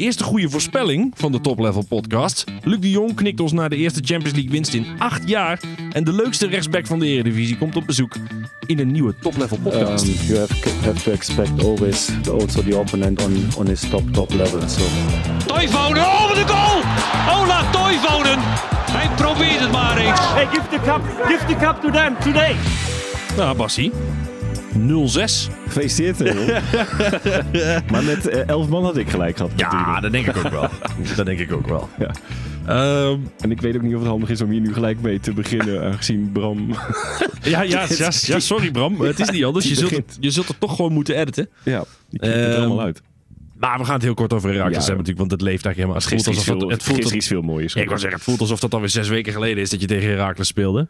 eerste 0.00 0.24
goede 0.24 0.50
voorspelling 0.50 1.12
van 1.16 1.32
de 1.32 1.40
Top 1.40 1.58
Level 1.58 1.84
podcast. 1.88 2.44
Luc 2.62 2.80
de 2.80 2.90
Jong 2.90 3.14
knikt 3.14 3.40
ons 3.40 3.52
naar 3.52 3.68
de 3.68 3.76
eerste 3.76 4.00
Champions 4.04 4.32
League 4.32 4.50
winst 4.50 4.74
in 4.74 4.86
acht 4.98 5.28
jaar. 5.28 5.60
En 5.92 6.04
de 6.04 6.12
leukste 6.12 6.46
rechtsback 6.46 6.86
van 6.86 6.98
de 6.98 7.06
Eredivisie 7.06 7.58
komt 7.58 7.76
op 7.76 7.86
bezoek 7.86 8.16
in 8.66 8.78
een 8.78 8.90
nieuwe 8.90 9.14
Top 9.20 9.36
Level 9.36 9.58
podcast. 9.62 10.06
Um, 10.06 10.14
you 10.26 10.38
have, 10.38 10.68
have 10.84 11.02
to 11.02 11.10
expect 11.10 11.64
always 11.64 12.08
also 12.30 12.62
the 12.62 12.78
opponent 12.78 13.24
on, 13.24 13.48
on 13.56 13.66
his 13.66 13.88
top 13.88 14.12
top 14.12 14.32
level. 14.32 14.68
So 14.68 14.82
Toivonen, 15.46 16.02
oh 16.02 16.28
wat 16.28 16.36
een 16.36 16.48
goal! 16.48 16.82
Ola 17.42 17.70
Toivonen! 17.70 18.38
Hij 18.90 19.10
probeert 19.16 19.60
het 19.60 19.72
maar 19.72 19.96
eens. 19.98 20.20
Hey, 20.20 20.46
give 20.46 20.68
the 20.68 20.80
cup, 20.84 21.00
give 21.26 21.46
the 21.46 21.56
cup 21.56 21.80
to 21.80 21.90
them 21.90 22.16
today. 22.20 22.56
Nou, 23.36 23.56
Bassie. 23.56 23.92
0-6. 24.74 25.50
Gefeliciteerd, 25.66 26.18
joh. 26.18 26.46
maar 27.92 28.04
met 28.04 28.28
eh, 28.28 28.48
elf 28.48 28.68
man 28.68 28.84
had 28.84 28.96
ik 28.96 29.08
gelijk 29.10 29.36
gehad. 29.36 29.52
Ja, 29.56 30.00
dat 30.00 30.12
denk 30.12 30.26
ik 30.26 30.36
ook 30.36 30.48
wel. 30.50 30.68
dat 31.16 31.26
denk 31.26 31.38
ik 31.38 31.52
ook 31.52 31.66
wel. 31.68 31.88
Ja. 31.98 32.10
Ehm, 32.66 33.18
En 33.40 33.50
ik 33.50 33.60
weet 33.60 33.74
ook 33.76 33.82
niet 33.82 33.94
of 33.94 34.00
het 34.00 34.08
handig 34.08 34.28
is 34.30 34.40
om 34.40 34.50
hier 34.50 34.60
nu 34.60 34.72
gelijk 34.72 35.00
mee 35.00 35.20
te 35.20 35.32
beginnen, 35.32 35.82
aangezien 35.84 36.30
Bram... 36.32 36.68
ja, 37.42 37.62
ja, 37.62 37.84
ja, 37.98 38.10
ja, 38.20 38.38
sorry 38.40 38.70
Bram. 38.70 39.00
Het 39.00 39.20
is 39.20 39.30
niet 39.30 39.44
anders. 39.44 39.68
Je 39.68 39.74
zult, 39.74 39.90
het, 39.90 40.16
je 40.20 40.30
zult 40.30 40.48
het 40.48 40.60
toch 40.60 40.76
gewoon 40.76 40.92
moeten 40.92 41.16
editen. 41.16 41.48
ja, 41.64 41.84
die 42.10 42.18
knipt 42.18 42.34
het 42.34 42.44
Ehm, 42.44 42.54
helemaal 42.54 42.80
uit. 42.80 43.02
Maar 43.58 43.78
we 43.78 43.84
gaan 43.84 43.94
het 43.94 44.02
heel 44.02 44.14
kort 44.14 44.32
over 44.32 44.48
Herakles 44.50 44.72
Ja. 44.76 44.78
hebben 44.84 44.96
natuurlijk. 44.96 45.18
Want 45.18 45.30
het 45.30 45.40
leeft 45.40 45.64
eigenlijk 45.64 45.76
helemaal. 45.76 45.94
Het 45.96 46.24
voelt 46.24 46.26
alsof 46.36 46.44
veel, 46.44 46.60
het, 46.68 46.70
het 46.70 46.82
voelt 46.82 46.96
gisteren 46.96 47.18
is 47.18 47.26
veel 47.26 47.42
mooier. 47.42 47.76
Ik 47.76 47.86
wou 47.86 47.98
zeggen, 47.98 48.18
het 48.18 48.22
voelt 48.28 48.40
alsof 48.40 48.60
dat 48.60 48.74
alweer 48.74 48.88
zes 48.88 49.08
weken 49.08 49.32
geleden 49.32 49.62
is 49.62 49.70
dat 49.70 49.80
je 49.80 49.86
tegen 49.86 50.08
Herakles 50.08 50.46
speelde. 50.46 50.88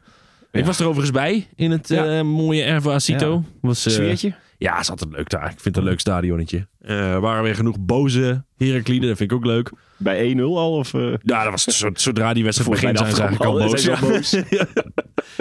Ik 0.52 0.64
was 0.64 0.80
er 0.80 0.86
overigens 0.86 1.16
bij 1.16 1.46
in 1.56 1.70
het 1.70 1.90
eh, 1.90 2.22
mooie 2.22 2.62
Erva 2.62 2.98
Cito. 2.98 3.32
Ja. 3.32 3.42
Was, 3.60 3.86
eh, 3.86 3.92
Sfeertje? 3.92 4.34
Ja, 4.58 4.78
is 4.80 4.90
altijd 4.90 5.10
leuk 5.12 5.28
daar. 5.30 5.44
Ik 5.44 5.60
vind 5.60 5.64
het 5.64 5.76
een 5.76 5.84
leuk 5.84 6.00
stadionnetje. 6.00 6.66
Eh, 6.80 7.12
Er 7.12 7.20
waren 7.20 7.42
weer 7.42 7.54
genoeg 7.54 7.76
boze 7.80 8.44
Herakliden. 8.56 9.08
Dat 9.08 9.16
vind 9.16 9.30
ik 9.30 9.36
ook 9.36 9.44
leuk. 9.44 9.70
Bij 9.96 10.30
1-0 10.34 10.40
al? 10.58 10.72
Of, 10.76 10.94
eh, 10.94 11.00
Ja, 11.22 11.42
dat 11.42 11.50
was 11.50 11.64
zo- 11.64 11.90
zodra 11.94 12.32
die 12.34 12.44
wedstrijd 12.44 12.70
Voor 12.80 12.80
begint 12.88 12.98
zijn 12.98 13.14
ze 13.14 13.22
eigenlijk 13.22 13.50
al 13.50 13.58
boos. 13.68 14.30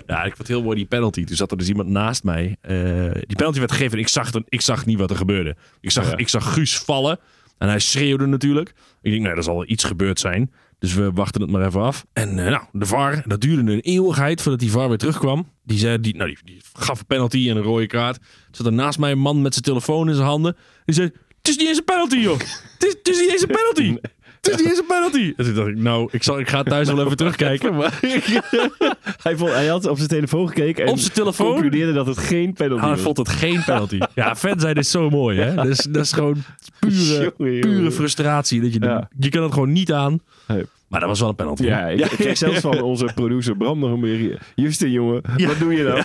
Ja. 0.07 0.17
ik 0.23 0.35
vond 0.35 0.37
het 0.37 0.47
heel 0.47 0.63
mooi 0.63 0.75
die 0.77 0.85
penalty. 0.85 1.23
Toen 1.23 1.35
zat 1.35 1.51
er 1.51 1.57
dus 1.57 1.67
iemand 1.69 1.89
naast 1.89 2.23
mij. 2.23 2.55
Eh, 2.61 2.75
die 3.11 3.35
penalty 3.35 3.59
werd 3.59 3.71
gegeven 3.71 3.93
en 3.93 3.99
ik 3.99 4.07
zag, 4.07 4.33
er, 4.33 4.43
ik 4.49 4.61
zag 4.61 4.85
niet 4.85 4.97
wat 4.99 5.09
er 5.09 5.15
gebeurde. 5.15 5.55
Ik 5.81 5.91
zag, 5.91 6.09
Ja. 6.09 6.17
ik 6.17 6.27
zag 6.29 6.53
Guus 6.53 6.77
vallen 6.77 7.19
en 7.57 7.67
hij 7.67 7.79
schreeuwde 7.79 8.25
natuurlijk. 8.25 8.73
Ik 9.01 9.11
denk, 9.11 9.23
nou, 9.23 9.35
er 9.37 9.43
zal 9.43 9.67
iets 9.67 9.83
gebeurd 9.83 10.19
zijn. 10.19 10.51
Dus 10.79 10.93
we 10.93 11.11
wachten 11.11 11.41
het 11.41 11.51
maar 11.51 11.65
even 11.65 11.81
af. 11.81 12.05
En 12.13 12.39
eh, 12.39 12.51
nou, 12.51 12.63
de 12.71 12.85
VAR, 12.85 13.23
dat 13.27 13.41
duurde 13.41 13.71
een 13.71 13.79
eeuwigheid 13.79 14.41
voordat 14.41 14.59
die 14.59 14.71
VAR 14.71 14.87
weer 14.87 14.97
terugkwam. 14.97 15.51
Die, 15.63 15.77
zei, 15.77 15.99
die, 15.99 16.15
nou, 16.15 16.37
die, 16.43 16.61
gaf 16.73 16.99
een 16.99 17.05
penalty 17.05 17.49
en 17.49 17.57
een 17.57 17.63
rode 17.63 17.87
kaart. 17.87 18.15
Er 18.15 18.23
zat 18.51 18.65
er 18.65 18.73
naast 18.73 18.99
mij 18.99 19.11
een 19.11 19.19
man 19.19 19.41
met 19.41 19.53
zijn 19.53 19.65
telefoon 19.65 20.09
in 20.09 20.15
zijn 20.15 20.27
handen. 20.27 20.55
Die 20.85 20.95
zei, 20.95 21.11
het 21.37 21.47
is 21.47 21.57
niet 21.57 21.67
eens 21.67 21.77
een 21.77 21.83
penalty, 21.83 22.17
joh. 22.17 22.39
Het 22.39 22.83
is, 22.83 22.93
het 22.93 23.07
is 23.07 23.19
niet 23.19 23.31
eens 23.31 23.41
een 23.41 23.47
penalty. 23.47 23.97
Het 24.41 24.49
is 24.51 24.57
niet 24.57 24.67
eens 24.69 24.77
een 24.79 24.85
penalty. 24.85 25.33
En 25.37 25.45
toen 25.45 25.53
dacht 25.53 25.67
ik, 25.67 25.77
nou, 25.77 26.09
ik, 26.11 26.23
zal, 26.23 26.39
ik 26.39 26.49
ga 26.49 26.63
thuis 26.63 26.87
wel 26.87 27.05
even 27.05 27.17
terugkijken. 27.17 27.75
Maar 27.75 27.99
hij, 29.23 29.37
vond, 29.37 29.51
hij 29.51 29.67
had 29.67 29.85
op 29.87 29.95
zijn 29.97 30.09
telefoon 30.09 30.47
gekeken 30.47 30.85
en 30.85 30.91
Op 30.91 30.97
zijn 30.99 31.13
telefoon? 31.13 31.51
concludeerde 31.51 31.93
dat 31.93 32.05
het 32.05 32.17
geen 32.17 32.53
penalty 32.53 32.81
hij 32.81 32.91
was. 32.91 33.01
vond 33.01 33.17
het 33.17 33.29
geen 33.29 33.63
penalty. 33.63 33.99
Ja, 34.15 34.35
fan 34.35 34.59
zijn 34.59 34.75
is 34.75 34.91
zo 34.91 35.09
mooi, 35.09 35.39
hè. 35.39 35.55
Dat 35.55 35.65
is, 35.67 35.77
dat 35.89 36.03
is 36.05 36.11
gewoon 36.11 36.43
pure, 36.79 37.31
pure 37.61 37.91
frustratie. 37.91 38.61
Dat 38.61 38.73
je, 38.73 38.79
Ja. 38.79 39.09
je 39.19 39.29
kan 39.29 39.43
het 39.43 39.53
gewoon 39.53 39.71
niet 39.71 39.91
aan. 39.93 40.19
Nee. 40.47 40.65
Maar 40.89 40.99
dat 40.99 41.09
was 41.09 41.19
wel 41.19 41.29
een 41.29 41.35
penalty. 41.35 41.63
Ja, 41.63 41.87
ik, 41.87 41.99
ik 41.99 42.17
kreeg 42.17 42.37
zelfs 42.37 42.59
van 42.59 42.81
onze 42.91 43.05
producer 43.15 43.57
Bram 43.57 43.79
nog 43.79 43.91
een 43.91 43.99
berichtje. 43.99 44.37
Justin, 44.55 44.91
jongen, 44.91 45.21
wat 45.37 45.59
doe 45.59 45.73
je 45.73 45.83
nou? 45.83 46.03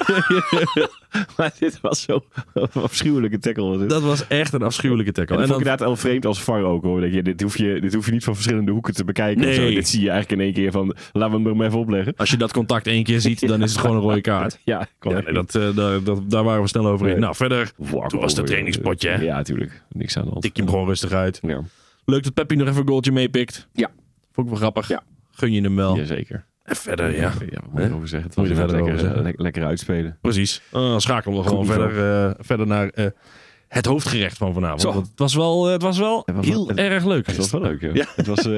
maar 1.36 1.52
dit 1.58 1.80
was 1.80 2.02
zo 2.02 2.24
een 2.54 2.68
afschuwelijke 2.72 3.38
tackle. 3.38 3.78
Was. 3.78 3.88
Dat 3.88 4.02
was 4.02 4.26
echt 4.26 4.52
een 4.52 4.62
afschuwelijke 4.62 5.12
tackle. 5.12 5.34
en 5.34 5.41
dat 5.41 5.48
En 5.48 5.54
vond 5.54 5.60
ik 5.60 5.66
dan, 5.66 5.74
inderdaad 5.74 6.04
al 6.04 6.10
vreemd 6.10 6.26
als 6.26 6.42
VAR 6.42 6.62
ook 6.62 6.82
hoor. 6.82 7.00
Dat 7.00 7.12
je, 7.14 7.22
dit, 7.22 7.42
hoef 7.42 7.56
je, 7.58 7.80
dit 7.80 7.94
hoef 7.94 8.06
je 8.06 8.12
niet 8.12 8.24
van 8.24 8.34
verschillende 8.34 8.72
hoeken 8.72 8.94
te 8.94 9.04
bekijken. 9.04 9.48
of 9.48 9.54
zo. 9.54 9.68
Dit 9.68 9.88
zie 9.88 10.00
je 10.02 10.10
eigenlijk 10.10 10.41
in 10.41 10.46
één 10.46 10.54
keer 10.54 10.72
van, 10.72 10.94
laten 11.12 11.42
we 11.42 11.48
hem 11.48 11.56
maar 11.56 11.66
even 11.66 11.78
opleggen. 11.78 12.14
als 12.16 12.30
je 12.30 12.36
dat 12.36 12.52
contact 12.52 12.86
één 12.86 13.04
keer 13.04 13.20
ziet, 13.20 13.48
dan 13.48 13.62
is 13.62 13.70
het 13.72 13.80
gewoon 13.80 13.96
een 13.96 14.02
rode 14.02 14.20
kaart. 14.20 14.58
Ja, 14.64 14.88
nee, 15.00 15.32
dat, 15.32 15.54
eh, 15.54 15.76
daar, 15.76 16.03
dat, 16.03 16.30
daar 16.30 16.44
waren 16.44 16.62
we 16.62 16.69
snel 16.69 16.86
over 16.86 17.06
in. 17.06 17.12
Nee. 17.12 17.20
Nou, 17.20 17.34
verder 17.34 17.72
Walk 17.76 18.09
toen 18.09 18.20
was 18.20 18.36
het 18.36 18.47
trainingspotje. 18.47 19.09
hè. 19.09 19.22
Ja, 19.22 19.36
natuurlijk. 19.36 19.82
Niks 19.92 20.16
aan 20.16 20.25
de 20.25 20.30
hand. 20.30 20.42
tik 20.42 20.56
je 20.56 20.62
hem 20.62 20.70
gewoon 20.70 20.86
rustig 20.86 21.10
uit. 21.12 21.38
Ja, 21.42 21.60
Leuk 22.04 22.22
dat 22.22 22.34
Peppi 22.34 22.56
nog 22.56 22.69
even 22.69 22.80
een 22.80 22.88
goaltje 22.88 23.12
meepikt. 23.12 23.69
Ja. 23.72 23.91
Vond 24.34 24.47
ik 24.47 24.53
wel 24.53 24.56
grappig. 24.62 24.89
Ja. 24.89 25.03
Gun 25.31 25.53
je 25.53 25.61
hem 25.61 25.77
wel. 25.77 25.97
Jazeker. 25.97 26.47
En 26.62 26.77
verder, 26.77 27.11
ja. 27.15 27.21
ja 27.21 27.31
wat 27.62 27.71
moet 27.72 27.83
je 27.83 27.89
erover 27.89 28.09
zeggen? 28.09 28.28
Het 28.28 28.39
Moet 28.39 28.49
was 28.49 28.56
je 28.56 28.62
verder 28.62 28.77
lekker, 28.77 28.93
over 28.95 29.06
zeggen. 29.06 29.27
eh, 29.27 29.33
le- 29.37 29.43
lekker 29.43 29.65
uitspelen. 29.65 30.19
Precies. 30.21 30.62
Uh, 30.67 30.72
dan 30.72 31.00
schakelen 31.00 31.39
we 31.43 31.49
gewoon 31.49 31.67
verder, 31.67 32.25
eh, 32.28 32.34
verder 32.39 32.67
naar 32.67 32.89
eh, 32.89 33.06
het 33.69 33.87
hoofdgerecht 33.87 34.37
van 34.37 34.53
vanavond. 34.53 34.81
Zo. 34.81 34.93
Want 34.93 35.06
het 35.09 35.19
was 35.19 35.34
wel, 35.34 35.65
het 35.67 35.83
was 35.83 35.99
wel 35.99 36.22
Het 36.27 36.34
was 36.37 36.47
heel 36.47 36.67
wel- 36.67 36.77
erg 36.77 37.05
leuk. 37.05 37.27
Het 37.27 37.37
was 37.37 37.50
wel 37.50 37.61
leuk, 37.61 37.81
ja. 37.95 38.06
Het 38.17 38.27
was 38.27 38.49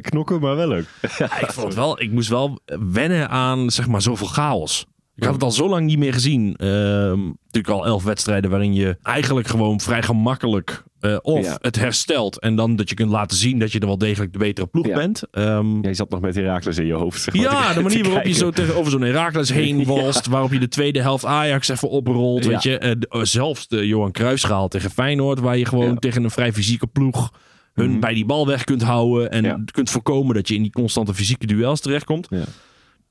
knokken, 0.00 0.40
maar 0.40 0.56
wel 0.56 0.68
leuk. 0.68 0.86
Ja, 1.18 1.40
ik 1.40 1.52
vond 1.52 1.74
wel, 1.74 2.00
ik 2.02 2.10
moest 2.10 2.28
wel 2.28 2.60
wennen 2.92 3.28
aan 3.28 3.70
zeg 3.70 3.88
maar 3.88 4.02
zoveel 4.02 4.26
chaos. 4.26 4.86
Ik 5.16 5.24
had 5.24 5.32
het 5.32 5.42
al 5.42 5.50
zo 5.50 5.68
lang 5.68 5.86
niet 5.86 5.98
meer 5.98 6.12
gezien. 6.12 6.54
Ehm, 6.56 7.18
natuurlijk 7.26 7.68
al 7.68 7.86
elf 7.86 8.04
wedstrijden 8.04 8.50
waarin 8.50 8.74
je 8.74 8.96
eigenlijk 9.02 9.46
gewoon 9.46 9.80
vrij 9.80 10.02
gemakkelijk 10.02 10.82
eh, 11.00 11.16
of 11.22 11.44
Ja. 11.44 11.58
het 11.60 11.76
herstelt 11.76 12.40
en 12.40 12.56
dan 12.56 12.76
dat 12.76 12.88
je 12.88 12.94
kunt 12.94 13.10
laten 13.10 13.36
zien 13.36 13.58
dat 13.58 13.72
je 13.72 13.78
er 13.80 13.86
wel 13.86 13.98
degelijk 13.98 14.32
de 14.32 14.38
betere 14.38 14.66
ploeg 14.66 14.86
Ja. 14.86 14.94
bent. 14.94 15.22
Ehm, 15.30 15.80
Jij 15.80 15.94
zat 15.94 16.10
nog 16.10 16.20
met 16.20 16.34
Herakles 16.34 16.78
in 16.78 16.86
je 16.86 16.92
hoofd. 16.92 17.22
zeg 17.22 17.34
maar, 17.34 17.42
ja, 17.44 17.68
te- 17.68 17.74
de 17.74 17.80
manier 17.82 18.04
waarop 18.04 18.24
je 18.24 18.32
zo 18.32 18.50
tegen, 18.50 18.76
over 18.76 18.90
zo'n 18.90 19.00
Herakles 19.02 19.50
heen 19.60 19.84
walst. 19.84 20.26
Waarop 20.26 20.52
je 20.52 20.58
de 20.58 20.68
tweede 20.68 21.00
helft 21.00 21.24
Ajax 21.24 21.68
even 21.68 21.90
oprolt. 21.90 22.44
Ja. 22.44 22.50
Weet 22.50 22.62
je. 22.62 22.78
Eh, 22.78 22.90
eh, 22.90 23.20
zelfs 23.22 23.68
de 23.68 23.86
Johan 23.86 24.12
Cruijffschaal 24.12 24.68
tegen 24.68 24.90
Feyenoord. 24.90 25.40
Waar 25.40 25.56
je 25.58 25.66
gewoon 25.66 25.88
Ja. 25.88 25.94
tegen 25.94 26.24
een 26.24 26.30
vrij 26.30 26.52
fysieke 26.52 26.86
ploeg 26.86 27.32
hun 27.74 27.90
Mhm. 27.90 28.00
bij 28.00 28.14
die 28.14 28.24
bal 28.24 28.46
weg 28.46 28.64
kunt 28.64 28.82
houden. 28.82 29.30
En 29.30 29.44
Ja. 29.44 29.60
kunt 29.70 29.90
voorkomen 29.90 30.34
dat 30.34 30.48
je 30.48 30.54
in 30.54 30.62
die 30.62 30.72
constante 30.72 31.14
fysieke 31.14 31.46
duels 31.46 31.80
terechtkomt. 31.80 32.26
Ja. 32.30 32.44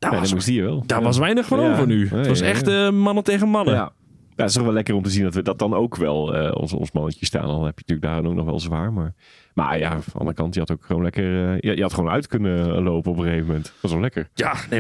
Daar, 0.10 0.20
was, 0.20 0.22
dat 0.30 0.34
moest 0.34 0.48
hier 0.48 0.64
wel. 0.64 0.84
daar 0.86 1.00
Ja. 1.00 1.06
was 1.06 1.18
weinig 1.18 1.46
van 1.46 1.60
over 1.60 1.88
nu. 1.88 2.08
Het 2.10 2.28
was 2.28 2.42
echt 2.42 2.68
eh, 2.68 2.90
mannen 2.90 3.24
tegen 3.24 3.50
mannen. 3.50 3.74
Ja. 3.74 3.92
Het 4.36 4.48
is 4.48 4.54
toch 4.54 4.64
wel 4.64 4.74
lekker 4.74 4.96
om 4.96 5.04
te 5.04 5.10
zien 5.10 5.24
dat 5.24 5.34
we 5.34 5.42
dat 5.42 5.60
dan 5.60 5.74
ook 5.74 5.96
wel 5.96 6.36
eh, 6.36 6.52
ons, 6.62 6.74
ons 6.74 6.92
mannetje 6.92 7.26
staan. 7.26 7.48
Dan 7.48 7.66
heb 7.66 7.80
je 7.80 7.84
natuurlijk 7.88 8.02
daar 8.24 8.32
ook 8.32 8.36
nog 8.38 8.46
wel 8.46 8.60
zwaar. 8.60 8.94
Maar, 8.94 9.14
maar 9.54 9.80
ja, 9.80 9.90
van 9.92 10.02
de 10.06 10.20
andere 10.20 10.36
kant, 10.38 10.54
je 10.54 10.60
had 10.60 10.72
ook 10.72 10.84
gewoon 10.86 11.04
lekker... 11.04 11.50
eh, 11.54 11.58
je, 11.60 11.76
je 11.76 11.82
had 11.82 11.94
gewoon 11.94 12.10
uit 12.10 12.28
kunnen 12.28 12.84
lopen 12.84 13.12
op 13.12 13.18
een 13.18 13.24
gegeven 13.24 13.46
moment. 13.46 13.64
Dat 13.66 13.74
was 13.82 13.92
wel 13.92 14.02
lekker. 14.02 14.30
Ja, 14.34 14.54
nee, 14.70 14.80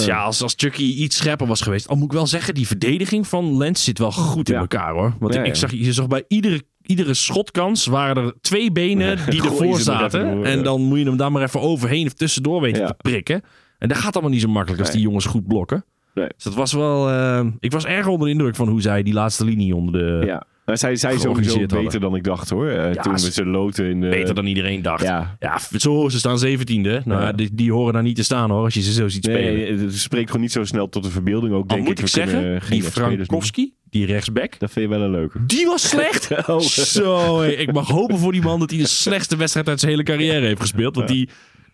100%. 0.00 0.04
Ja, 0.06 0.22
als, 0.22 0.42
als 0.42 0.54
Chucky 0.56 0.82
iets 0.82 1.16
scherper 1.16 1.46
was 1.46 1.60
geweest. 1.60 1.88
Al 1.88 1.96
moet 1.96 2.04
ik 2.04 2.12
wel 2.12 2.26
zeggen, 2.26 2.54
die 2.54 2.66
verdediging 2.66 3.26
van 3.26 3.56
Lens 3.56 3.84
zit 3.84 3.98
wel 3.98 4.12
goed 4.12 4.48
in 4.50 4.56
elkaar 4.56 4.92
hoor. 4.92 5.14
Want 5.18 5.34
ik 5.34 5.54
zag, 5.54 5.70
je 5.70 5.92
zag 5.92 6.06
bij 6.08 6.24
iedere, 6.28 6.62
iedere 6.82 7.14
schotkans 7.14 7.86
waren 7.86 8.24
er 8.24 8.34
twee 8.40 8.72
benen 8.72 9.18
die 9.30 9.42
ervoor 9.44 9.74
er 9.74 9.80
zaten. 9.80 10.44
En 10.44 10.62
dan 10.62 10.82
moet 10.82 10.98
je 10.98 11.04
hem 11.04 11.16
daar 11.16 11.32
maar 11.32 11.42
even 11.42 11.60
overheen 11.60 12.06
of 12.06 12.12
tussendoor 12.12 12.60
weten 12.60 12.80
Ja. 12.80 12.86
te 12.86 12.94
prikken. 12.96 13.42
En 13.80 13.88
dat 13.88 13.98
gaat 13.98 14.12
allemaal 14.14 14.32
niet 14.32 14.40
zo 14.40 14.48
makkelijk 14.48 14.80
als 14.82 14.90
die 14.90 15.00
jongens 15.00 15.26
goed 15.26 15.46
blokken. 15.46 15.84
Nee. 16.14 16.26
Dus 16.34 16.44
dat 16.44 16.54
was 16.54 16.72
wel... 16.72 17.08
eh, 17.10 17.46
ik 17.60 17.72
was 17.72 17.84
erg 17.84 18.06
onder 18.06 18.26
de 18.26 18.32
indruk 18.32 18.56
van 18.56 18.68
hoe 18.68 18.80
zij 18.80 19.02
die 19.02 19.12
laatste 19.14 19.44
linie 19.44 19.74
onder 19.76 19.92
de... 20.20 20.26
Ja. 20.26 20.44
Maar 20.64 20.78
zij, 20.78 20.96
zij 20.96 21.18
sowieso 21.18 21.58
beter 21.58 21.82
hadden. 21.82 22.00
dan 22.00 22.14
ik 22.14 22.24
dacht 22.24 22.50
hoor. 22.50 22.68
Eh, 22.68 22.94
Ja, 22.94 23.02
toen 23.02 23.12
we 23.12 23.18
ze 23.18 23.44
loten 23.46 23.86
in 23.90 24.00
de... 24.00 24.08
Beter 24.08 24.34
dan 24.34 24.46
iedereen 24.46 24.82
dacht. 24.82 25.02
Ja, 25.02 25.36
Ja. 25.40 25.58
zo, 25.76 26.08
ze 26.08 26.18
staan 26.18 26.38
zeventiende. 26.38 27.02
Nou, 27.04 27.22
Ja. 27.22 27.32
die, 27.32 27.48
die 27.52 27.72
horen 27.72 27.92
daar 27.92 28.02
niet 28.02 28.16
te 28.16 28.22
staan 28.22 28.50
hoor, 28.50 28.64
als 28.64 28.74
je 28.74 28.82
ze 28.82 28.92
zo 28.92 29.08
ziet 29.08 29.24
spelen. 29.24 29.54
Nee, 29.54 29.78
het 29.78 29.94
spreekt 29.96 30.26
gewoon 30.26 30.42
niet 30.42 30.52
zo 30.52 30.64
snel 30.64 30.88
tot 30.88 31.02
de 31.02 31.10
verbeelding 31.10 31.54
ook, 31.54 31.70
Al 31.70 31.76
denk 31.76 31.86
moet 31.88 31.98
ik 31.98 32.06
zeggen, 32.06 32.60
die. 32.70 32.82
Frankowski, 32.82 33.72
die 33.90 34.06
rechtsback, 34.06 34.58
Dat 34.58 34.70
vind 34.70 34.90
je 34.90 34.96
wel 34.96 35.04
een 35.06 35.10
leuke. 35.10 35.46
Die 35.46 35.66
was 35.66 35.88
slecht. 35.88 36.28
Oh. 36.48 36.58
Zo, 36.60 37.42
ik 37.42 37.72
mag 37.72 37.88
hopen 37.88 38.18
voor 38.18 38.32
die 38.32 38.42
man 38.42 38.58
dat 38.60 38.70
hij 38.70 38.78
de 38.78 38.86
slechtste 38.86 39.36
wedstrijd 39.36 39.68
uit 39.68 39.80
zijn 39.80 39.90
hele 39.92 40.02
carrière 40.04 40.46
heeft 40.46 40.60
gespeeld. 40.60 40.96
Want 40.96 41.08
die 41.08 41.28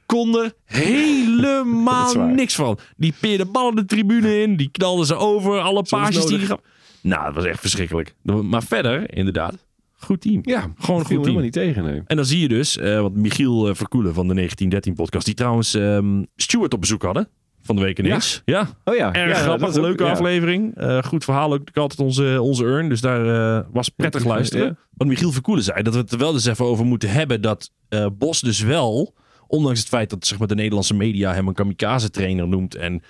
kon 0.07 0.33
Dat 0.33 0.55
helemaal 0.65 2.15
niks 2.17 2.55
van. 2.55 2.79
Die 2.97 3.15
peerde 3.21 3.45
ballen 3.47 3.75
de 3.75 3.85
tribune 3.85 4.41
in. 4.43 4.57
Die 4.57 4.69
knalde 4.71 5.07
ze 5.07 5.15
over. 5.15 5.61
Alle 5.61 5.83
paasjes 5.83 6.27
die 6.27 6.39
gaf. 6.39 6.61
Nou, 7.01 7.25
dat 7.25 7.35
was 7.35 7.45
echt 7.45 7.61
verschrikkelijk. 7.61 8.15
Maar 8.23 8.63
verder, 8.63 9.15
inderdaad, 9.15 9.55
goed 9.93 10.21
team. 10.21 10.41
Ja, 10.43 10.61
Gewoon 10.79 11.01
een 11.01 11.07
goed 11.07 11.23
team. 11.25 11.41
niet 11.41 11.53
tegen. 11.53 11.85
Nee. 11.85 12.03
En 12.07 12.17
dan 12.17 12.25
zie 12.25 12.41
je 12.41 12.49
dus, 12.49 12.79
eh 12.79 13.01
want 13.01 13.17
Michiel 13.17 13.69
eh, 13.69 13.75
Verkoelen 13.75 14.15
van 14.15 14.29
de 14.29 14.49
1913-podcast, 14.65 15.25
die 15.25 15.35
trouwens 15.35 15.75
ehm 15.75 16.23
Stuart 16.37 16.75
op 16.75 16.81
bezoek 16.81 17.03
hadden. 17.03 17.29
Van 17.63 17.77
de 17.77 17.83
week 17.83 17.99
ineens. 17.99 18.43
Ja. 18.45 18.69
Oh 18.85 18.97
ja. 18.97 19.13
Erg 19.13 19.37
ja, 19.37 19.43
grappig, 19.43 19.69
ook- 19.69 19.75
leuke 19.75 20.05
ja. 20.05 20.11
aflevering. 20.11 20.75
Eh, 20.77 21.03
goed 21.03 21.25
verhaal, 21.25 21.45
ook 21.45 21.51
natuurlijk 21.51 21.77
altijd 21.77 22.01
onze, 22.01 22.43
onze 22.43 22.65
urn. 22.65 22.89
Dus 22.89 23.01
daar 23.01 23.65
was 23.73 23.89
prettig 23.89 24.23
Ja. 24.23 24.29
luisteren. 24.29 24.79
Wat 24.97 25.07
Michiel 25.07 25.33
Verkoelen 25.33 25.65
zei, 25.65 25.83
dat 25.83 25.95
we 25.95 26.01
het 26.01 26.13
er 26.13 26.19
wel 26.19 26.33
eens 26.33 26.45
even 26.47 26.65
over 26.65 26.85
moeten 26.85 27.11
hebben. 27.11 27.41
Dat 27.41 27.71
eh, 27.89 28.07
Bos 28.19 28.41
dus 28.41 28.61
wel, 28.61 29.15
ondanks 29.47 29.79
het 29.79 29.89
feit 29.89 30.11
dat 30.11 30.27
zeg 30.27 30.39
maar, 30.39 30.49
de 30.49 30.55
Nederlandse 30.55 30.95
media 30.95 31.35
hem 31.35 31.49
een 31.49 31.55
kamikaze 31.55 32.11
trainer 32.11 32.49
noemt. 32.49 32.75
En 32.75 33.03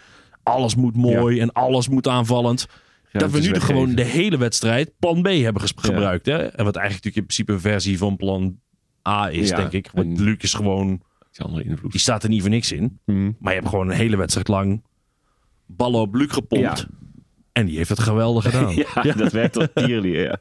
alles 0.42 0.74
moet 0.74 0.96
mooi 0.96 1.40
en 1.40 1.52
alles 1.52 1.88
moet 1.88 2.08
aanvallend. 2.08 2.66
Ja, 3.12 3.18
dat 3.20 3.30
we 3.30 3.40
nu 3.40 3.54
gewoon 3.54 3.94
de 3.94 4.04
hele 4.04 4.36
wedstrijd 4.36 4.92
plan 4.98 5.22
B 5.22 5.26
hebben 5.26 5.62
gebruikt. 5.76 6.26
Hè? 6.26 6.36
En 6.36 6.64
wat 6.64 6.76
eigenlijk 6.76 7.04
natuurlijk 7.04 7.16
in 7.16 7.22
principe 7.22 7.52
een 7.52 7.60
versie 7.60 7.98
van 7.98 8.16
plan 8.16 8.58
A 9.08 9.30
is, 9.30 9.50
denk 9.50 9.72
ik. 9.72 9.90
Want 9.92 10.20
Luc 10.20 10.36
is 10.38 10.54
gewoon, 10.54 11.02
Iets 11.28 11.40
andere 11.40 11.64
invloed. 11.64 11.90
die 11.90 12.00
staat 12.00 12.22
er 12.22 12.28
niet 12.28 12.40
voor 12.40 12.50
niks 12.50 12.72
in. 12.72 13.00
Mhm. 13.04 13.32
Maar 13.38 13.52
je 13.52 13.58
hebt 13.58 13.70
gewoon 13.70 13.88
een 13.90 13.96
hele 13.96 14.16
wedstrijd 14.16 14.48
lang 14.48 14.82
ballen 15.66 16.00
op 16.00 16.14
Luc 16.14 16.32
gepompt. 16.32 16.86
En 17.52 17.66
die 17.66 17.76
heeft 17.76 17.88
het 17.88 18.00
geweldig 18.00 18.44
gedaan. 18.44 18.74
Ja, 19.02 19.12
dat 19.12 19.32
werkt 19.32 19.52
toch 19.52 19.68
tierlijk. 19.86 20.14
Ja. 20.14 20.36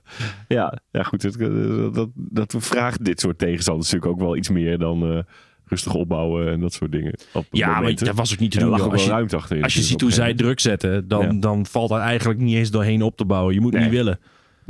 Ja, 0.47 0.79
ja, 0.91 1.03
goed. 1.03 1.21
Dat, 1.39 1.93
dat, 1.93 2.09
dat 2.15 2.55
vraagt 2.57 3.05
dit 3.05 3.19
soort 3.19 3.37
tegenstanders 3.37 3.91
natuurlijk 3.91 4.19
ook 4.19 4.27
wel 4.27 4.35
iets 4.37 4.49
meer 4.49 4.77
dan 4.77 5.11
eh, 5.11 5.19
rustig 5.65 5.93
opbouwen 5.93 6.51
en 6.51 6.59
dat 6.59 6.73
soort 6.73 6.91
dingen. 6.91 7.13
Op 7.33 7.45
Ja, 7.51 7.79
maar 7.81 7.95
dat 7.95 8.15
was 8.15 8.33
ook 8.33 8.39
niet 8.39 8.51
te 8.51 8.59
er 8.59 8.65
doen. 8.65 8.91
Als 8.91 9.03
je, 9.03 9.09
ruimte 9.09 9.35
achterin. 9.35 9.63
als 9.63 9.73
je 9.73 9.81
ziet 9.81 10.01
hoe 10.01 10.11
zij 10.11 10.33
druk 10.33 10.59
zetten, 10.59 11.07
dan, 11.07 11.21
Ja. 11.25 11.33
dan 11.39 11.65
valt 11.65 11.89
daar 11.89 12.01
eigenlijk 12.01 12.39
niet 12.39 12.55
eens 12.55 12.71
doorheen 12.71 13.01
op 13.01 13.17
te 13.17 13.25
bouwen. 13.25 13.53
Je 13.53 13.61
moet 13.61 13.73
Nee. 13.73 13.81
niet 13.81 13.91
willen. 13.91 14.19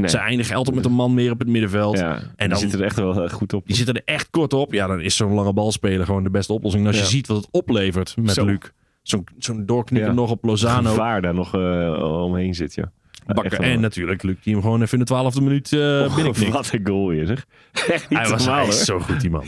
Ze 0.06 0.18
eindigen 0.18 0.56
altijd 0.56 0.75
met 0.75 0.86
een 0.86 0.92
man 0.92 1.13
meer 1.13 1.31
op 1.31 1.39
het 1.39 1.47
middenveld. 1.47 1.97
Ja, 1.97 2.15
En 2.15 2.24
dan- 2.38 2.47
die 2.50 2.57
zitten 2.57 2.80
er 2.80 2.86
echt 2.86 2.95
wel 2.95 3.24
eh, 3.24 3.30
goed 3.30 3.53
op. 3.53 3.68
Die 3.68 3.75
zitten 3.75 3.95
er 3.95 4.01
echt 4.06 4.30
kort 4.30 4.53
op. 4.53 4.74
Ja, 4.74 4.88
dan 4.88 5.01
is 5.01 5.15
zo'n 5.15 5.33
lange 5.33 5.53
bal 5.53 5.71
spelen 5.71 6.06
gewoon 6.06 6.24
de 6.24 6.30
beste 6.30 6.53
oplossing. 6.53 6.83
En 6.86 6.89
als 6.92 7.00
je 7.00 7.06
ziet 7.06 7.27
wat 7.27 7.38
het 7.38 7.47
oplevert 7.51 8.15
met 8.18 8.33
Zo. 8.33 8.45
Luc. 8.45 8.57
Zo'n 9.01 9.24
zo'n 9.38 9.65
doorknippen 9.65 10.09
Ja. 10.09 10.15
nog 10.15 10.31
op 10.31 10.44
Lozano. 10.44 10.89
gevaar 10.89 11.21
daar 11.21 11.33
nog 11.33 11.53
eh, 11.56 12.21
omheen 12.24 12.53
zit, 12.53 12.74
ja. 12.75 12.92
En 13.60 13.80
natuurlijk 13.80 14.24
Luc 14.24 14.36
die 14.44 14.54
hem 14.54 14.62
gewoon 14.62 14.81
even 14.81 14.94
in 14.94 15.00
de 15.00 15.06
twaalfde 15.06 15.42
minuut 15.42 15.74
Oh, 15.74 16.16
binnenknikt. 16.16 16.51
Wat 16.54 16.69
een 16.74 16.88
goal 16.88 17.07
weer, 17.07 17.25
zeg. 17.25 17.45
Echt 17.88 18.10
niet 18.10 18.19
Hij 18.19 18.30
was 18.30 18.45
normaal, 18.45 18.56
hij 18.56 18.66
hoor. 18.66 18.74
is 18.74 18.86
zo 18.86 19.00
goed, 19.00 19.22
die 19.22 19.30
man. 19.30 19.45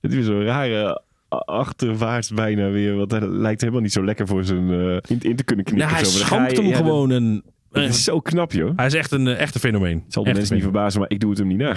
Het 0.00 0.12
is 0.12 0.26
zo'n 0.26 0.42
rare 0.44 1.02
achterwaarts 1.28 2.30
bijna 2.30 2.70
weer. 2.70 2.96
Want 2.96 3.10
hij 3.10 3.20
lijkt 3.28 3.60
helemaal 3.60 3.82
niet 3.82 3.92
zo 3.92 4.04
lekker 4.04 4.26
voor 4.26 4.44
zijn 4.44 4.70
eh, 4.70 4.96
in, 5.06 5.20
in 5.20 5.36
te 5.36 5.44
kunnen 5.44 5.64
knippen. 5.64 5.88
Hij 5.88 6.04
zo. 6.04 6.18
Schampt 6.18 6.56
hem 6.56 6.66
ja, 6.66 6.70
dat- 6.72 6.80
gewoon. 6.80 7.10
En, 7.10 7.42
Dat 7.80 7.94
is 7.94 8.04
zo 8.04 8.20
knap, 8.20 8.52
joh. 8.52 8.72
hij 8.76 8.86
is 8.86 8.94
echt 8.94 9.10
een 9.10 9.26
eh, 9.26 9.40
echte 9.40 9.58
fenomeen. 9.58 10.02
Het 10.04 10.12
zal 10.12 10.22
de 10.22 10.28
Echt 10.28 10.38
mensen 10.38 10.54
niet 10.56 10.64
verbazen, 10.64 11.00
maar 11.00 11.10
ik 11.10 11.20
doe 11.20 11.30
het 11.30 11.38
hem 11.38 11.48
niet 11.48 11.58
na. 11.58 11.74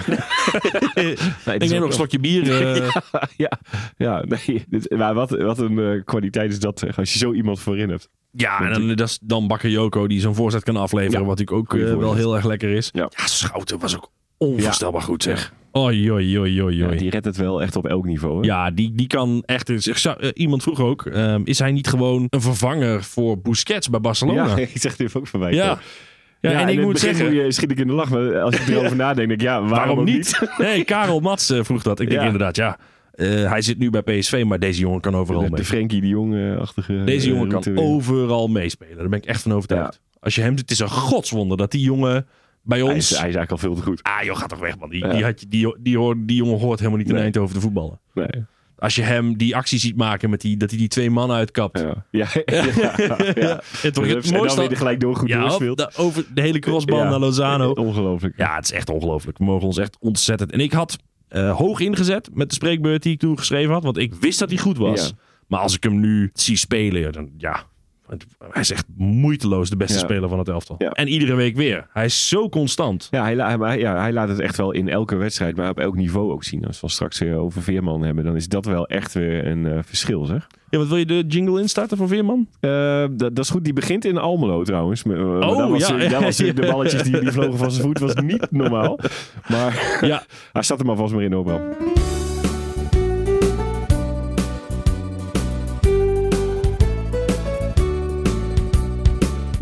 Nee. 0.94 1.12
Ik 1.58 1.68
neem 1.70 1.80
nog 1.80 1.88
een 1.88 1.92
slokje 1.92 2.18
bier. 2.18 2.50
eh, 2.76 2.90
Ja, 3.36 3.58
ja 3.96 4.24
nee. 4.24 4.64
Dit, 4.68 4.90
maar 4.90 5.14
wat, 5.14 5.30
wat 5.30 5.58
een 5.58 5.78
eh, 5.78 6.04
kwaliteit 6.04 6.52
is 6.52 6.60
dat, 6.60 6.78
zeg. 6.78 6.98
Als 6.98 7.12
je 7.12 7.18
zo 7.18 7.32
iemand 7.32 7.60
voorin 7.60 7.90
hebt. 7.90 8.08
Ja, 8.30 8.60
en 8.60 8.72
dan, 8.72 8.94
dat 8.94 9.08
is 9.08 9.18
dan 9.22 9.46
Bakker 9.46 9.70
Joko 9.70 10.06
die 10.06 10.20
zo'n 10.20 10.34
voorzet 10.34 10.62
kan 10.62 10.76
afleveren. 10.76 11.20
Ja, 11.20 11.26
wat 11.26 11.38
natuurlijk 11.38 11.72
ook 11.72 12.00
wel 12.00 12.14
heel 12.14 12.34
erg 12.34 12.44
lekker 12.44 12.70
is. 12.70 12.88
Ja. 12.92 13.10
Schouten 13.14 13.78
was 13.78 13.96
ook 13.96 14.10
onvoorstelbaar 14.46 15.02
goed 15.02 15.22
zeg. 15.22 15.52
Ja. 15.72 15.80
Oei, 15.80 16.10
oei, 16.12 16.54
Ja, 16.54 16.62
oei. 16.64 16.96
die 16.96 17.10
redt 17.10 17.24
het 17.24 17.36
wel 17.36 17.62
echt 17.62 17.76
op 17.76 17.86
elk 17.86 18.04
niveau. 18.04 18.40
Hè? 18.40 18.46
Ja, 18.46 18.70
die, 18.70 18.92
die 18.94 19.06
kan 19.06 19.42
echt. 19.46 19.86
Ik 19.86 19.96
zou- 19.98 20.20
eh, 20.20 20.30
iemand 20.34 20.62
vroeg 20.62 20.80
ook: 20.80 21.06
ehm, 21.06 21.40
is 21.44 21.58
hij 21.58 21.72
niet 21.72 21.86
gewoon 21.88 22.26
een 22.30 22.40
vervanger 22.40 23.02
voor 23.02 23.38
Busquets 23.40 23.90
bij 23.90 24.00
Barcelona? 24.00 24.44
Ja, 24.44 24.56
Ja, 24.56 24.62
ik 24.62 24.70
zeg 24.74 24.96
dit 24.96 25.14
ook 25.16 25.26
van 25.26 25.40
mij. 25.40 25.52
ja. 25.52 25.78
en 26.40 26.68
in 26.68 26.78
ik 26.78 26.84
moet 26.84 26.98
zeggen. 26.98 27.34
je- 27.34 27.52
schiet 27.52 27.70
ik 27.70 27.78
in 27.78 27.86
de 27.86 27.92
lach, 27.92 28.10
maar 28.10 28.40
als 28.40 28.54
ik 28.54 28.68
erover 28.68 28.96
nadenk, 29.06 29.28
denk 29.28 29.40
ik, 29.40 29.46
ja, 29.46 29.62
waarom, 29.62 30.04
niet? 30.04 30.38
Nee, 30.58 30.84
Karel 30.84 31.20
Mats 31.20 31.50
eh, 31.50 31.64
vroeg 31.64 31.82
dat. 31.82 32.00
Ik 32.00 32.08
denk 32.08 32.20
Ja. 32.20 32.26
inderdaad, 32.26 32.56
ja. 32.56 32.78
eh, 33.12 33.28
hij 33.50 33.62
zit 33.62 33.78
nu 33.78 33.90
bij 33.90 34.02
PSV, 34.02 34.42
maar 34.46 34.58
deze 34.58 34.80
jongen 34.80 35.00
kan 35.00 35.16
overal 35.16 35.42
De, 35.42 35.48
mee. 35.50 35.60
de 35.60 35.66
Frenkie 35.66 36.00
de 36.00 36.08
Jong-achtige 36.08 37.02
Deze 37.04 37.28
jongen 37.28 37.48
kan 37.48 37.62
weer. 37.62 37.76
overal 37.76 38.48
meespelen. 38.48 38.96
Daar 38.96 39.08
ben 39.08 39.18
ik 39.18 39.24
echt 39.26 39.42
van 39.42 39.52
overtuigd. 39.52 40.00
Als 40.20 40.34
je 40.34 40.40
hem, 40.40 40.54
het 40.56 40.70
is 40.70 40.78
een 40.78 40.88
godswonder 40.90 41.56
dat 41.56 41.70
die 41.70 41.82
jongen 41.82 42.26
bij 42.62 42.78
Hij 42.78 42.86
ons. 42.88 42.96
is, 42.96 43.08
hij 43.18 43.28
is 43.28 43.34
eigenlijk 43.34 43.50
al 43.50 43.58
veel 43.58 43.74
te 43.74 43.82
goed. 43.82 44.02
Ah, 44.02 44.22
joh, 44.22 44.36
gaat 44.36 44.48
toch 44.48 44.58
weg, 44.58 44.78
man. 44.78 44.88
Die, 44.90 45.04
Ja. 45.06 45.12
die, 45.12 45.24
had 45.24 45.44
die, 45.48 45.76
die, 45.80 45.96
hoort, 45.98 46.18
die 46.20 46.36
jongen 46.36 46.58
hoort 46.58 46.78
helemaal 46.78 46.98
niet 46.98 47.08
in 47.08 47.14
Nee. 47.14 47.22
Eindhoven 47.22 47.54
te 47.54 47.60
voetballen. 47.60 48.00
Nee. 48.14 48.26
Als 48.78 48.94
je 48.94 49.02
hem 49.02 49.36
die 49.36 49.56
actie 49.56 49.78
ziet 49.78 49.96
maken 49.96 50.30
met 50.30 50.40
die, 50.40 50.56
dat 50.56 50.70
hij 50.70 50.78
die 50.78 50.88
twee 50.88 51.10
mannen 51.10 51.36
uitkapt. 51.36 51.78
Ja. 51.80 52.06
Ja. 52.10 52.26
Ja. 52.46 52.94
Ja. 53.34 53.60
Het, 53.82 53.98
En 53.98 54.08
het 54.08 54.24
dan 54.24 54.32
mooiste. 54.38 54.68
weer 54.68 54.76
gelijk 54.76 55.00
door 55.00 55.16
goed 55.16 55.28
ja, 55.28 55.40
doorspeelt. 55.40 55.98
over 55.98 56.24
de 56.34 56.40
hele 56.40 56.58
crossbal 56.58 57.04
naar 57.04 57.18
Lozano. 57.18 57.70
Ongelooflijk. 57.70 58.34
Ja, 58.36 58.54
het 58.54 58.64
is 58.64 58.72
echt 58.72 58.88
ongelooflijk. 58.90 59.38
We 59.38 59.44
mogen 59.44 59.66
ons 59.66 59.78
echt 59.78 59.96
ontzettend. 60.00 60.52
En 60.52 60.60
ik 60.60 60.72
had 60.72 60.98
eh, 61.28 61.56
hoog 61.56 61.80
ingezet 61.80 62.30
met 62.32 62.48
de 62.48 62.54
spreekbeurt 62.54 63.02
die 63.02 63.12
ik 63.12 63.18
toen 63.18 63.38
geschreven 63.38 63.72
had. 63.72 63.82
Want 63.82 63.96
ik 63.96 64.14
wist 64.14 64.38
dat 64.38 64.48
hij 64.48 64.58
goed 64.58 64.78
was. 64.78 65.12
Maar 65.46 65.60
als 65.60 65.74
ik 65.76 65.82
hem 65.82 66.00
nu 66.00 66.30
zie 66.32 66.56
spelen, 66.56 67.12
dan 67.12 67.30
ja. 67.38 67.64
Hij 68.50 68.60
is 68.62 68.70
echt 68.72 68.84
moeiteloos 68.96 69.70
de 69.70 69.76
beste 69.76 69.98
Ja. 69.98 70.04
speler 70.04 70.28
van 70.28 70.38
het 70.38 70.48
elftal. 70.48 70.74
Ja. 70.78 70.90
En 70.90 71.08
iedere 71.08 71.34
week 71.34 71.56
weer. 71.56 71.86
Hij 71.92 72.04
is 72.04 72.28
zo 72.28 72.48
constant. 72.48 73.08
Ja 73.10 73.22
hij, 73.22 73.34
ja, 73.78 74.00
hij 74.00 74.12
laat 74.12 74.28
het 74.28 74.38
echt 74.38 74.56
wel 74.56 74.72
in 74.72 74.88
elke 74.88 75.16
wedstrijd, 75.16 75.56
maar 75.56 75.68
op 75.68 75.78
elk 75.78 75.94
niveau 75.96 76.32
ook 76.32 76.44
zien. 76.44 76.66
Als 76.66 76.80
we 76.80 76.88
straks 76.88 77.18
weer 77.18 77.36
over 77.36 77.62
Veerman 77.62 78.02
hebben, 78.02 78.24
dan 78.24 78.36
is 78.36 78.48
dat 78.48 78.64
wel 78.64 78.86
echt 78.86 79.12
weer 79.14 79.46
een 79.46 79.66
eh, 79.66 79.78
verschil, 79.82 80.24
zeg. 80.24 80.46
Ja, 80.70 80.78
wat 80.78 80.88
wil 80.88 80.96
je 80.96 81.06
de 81.06 81.24
jingle 81.28 81.60
instarten 81.60 81.96
voor 81.96 82.08
Veerman? 82.08 82.46
Eh, 82.60 83.04
dat, 83.12 83.38
is 83.38 83.50
goed. 83.50 83.64
Die 83.64 83.72
begint 83.72 84.04
in 84.04 84.18
Almelo 84.18 84.62
trouwens. 84.62 85.02
Maar, 85.04 85.16
eh, 85.16 85.24
maar 85.24 85.48
Oh, 85.48 85.56
dat 85.58 85.68
was, 85.70 85.88
ja. 85.88 86.08
dat 86.08 86.22
was, 86.22 86.36
de 86.52 86.52
balletjes 86.54 87.02
die, 87.02 87.20
die 87.20 87.30
vlogen 87.32 87.58
van 87.58 87.70
zijn 87.70 87.82
voet 87.86 87.98
was 87.98 88.14
niet 88.14 88.46
normaal. 88.50 88.98
Maar 89.48 89.98
Ja, 90.00 90.22
hij 90.52 90.62
staat 90.62 90.80
er 90.80 90.86
maar 90.86 90.96
vast 90.96 91.14
maar 91.14 91.22
in, 91.22 91.36
Obram. 91.36 91.60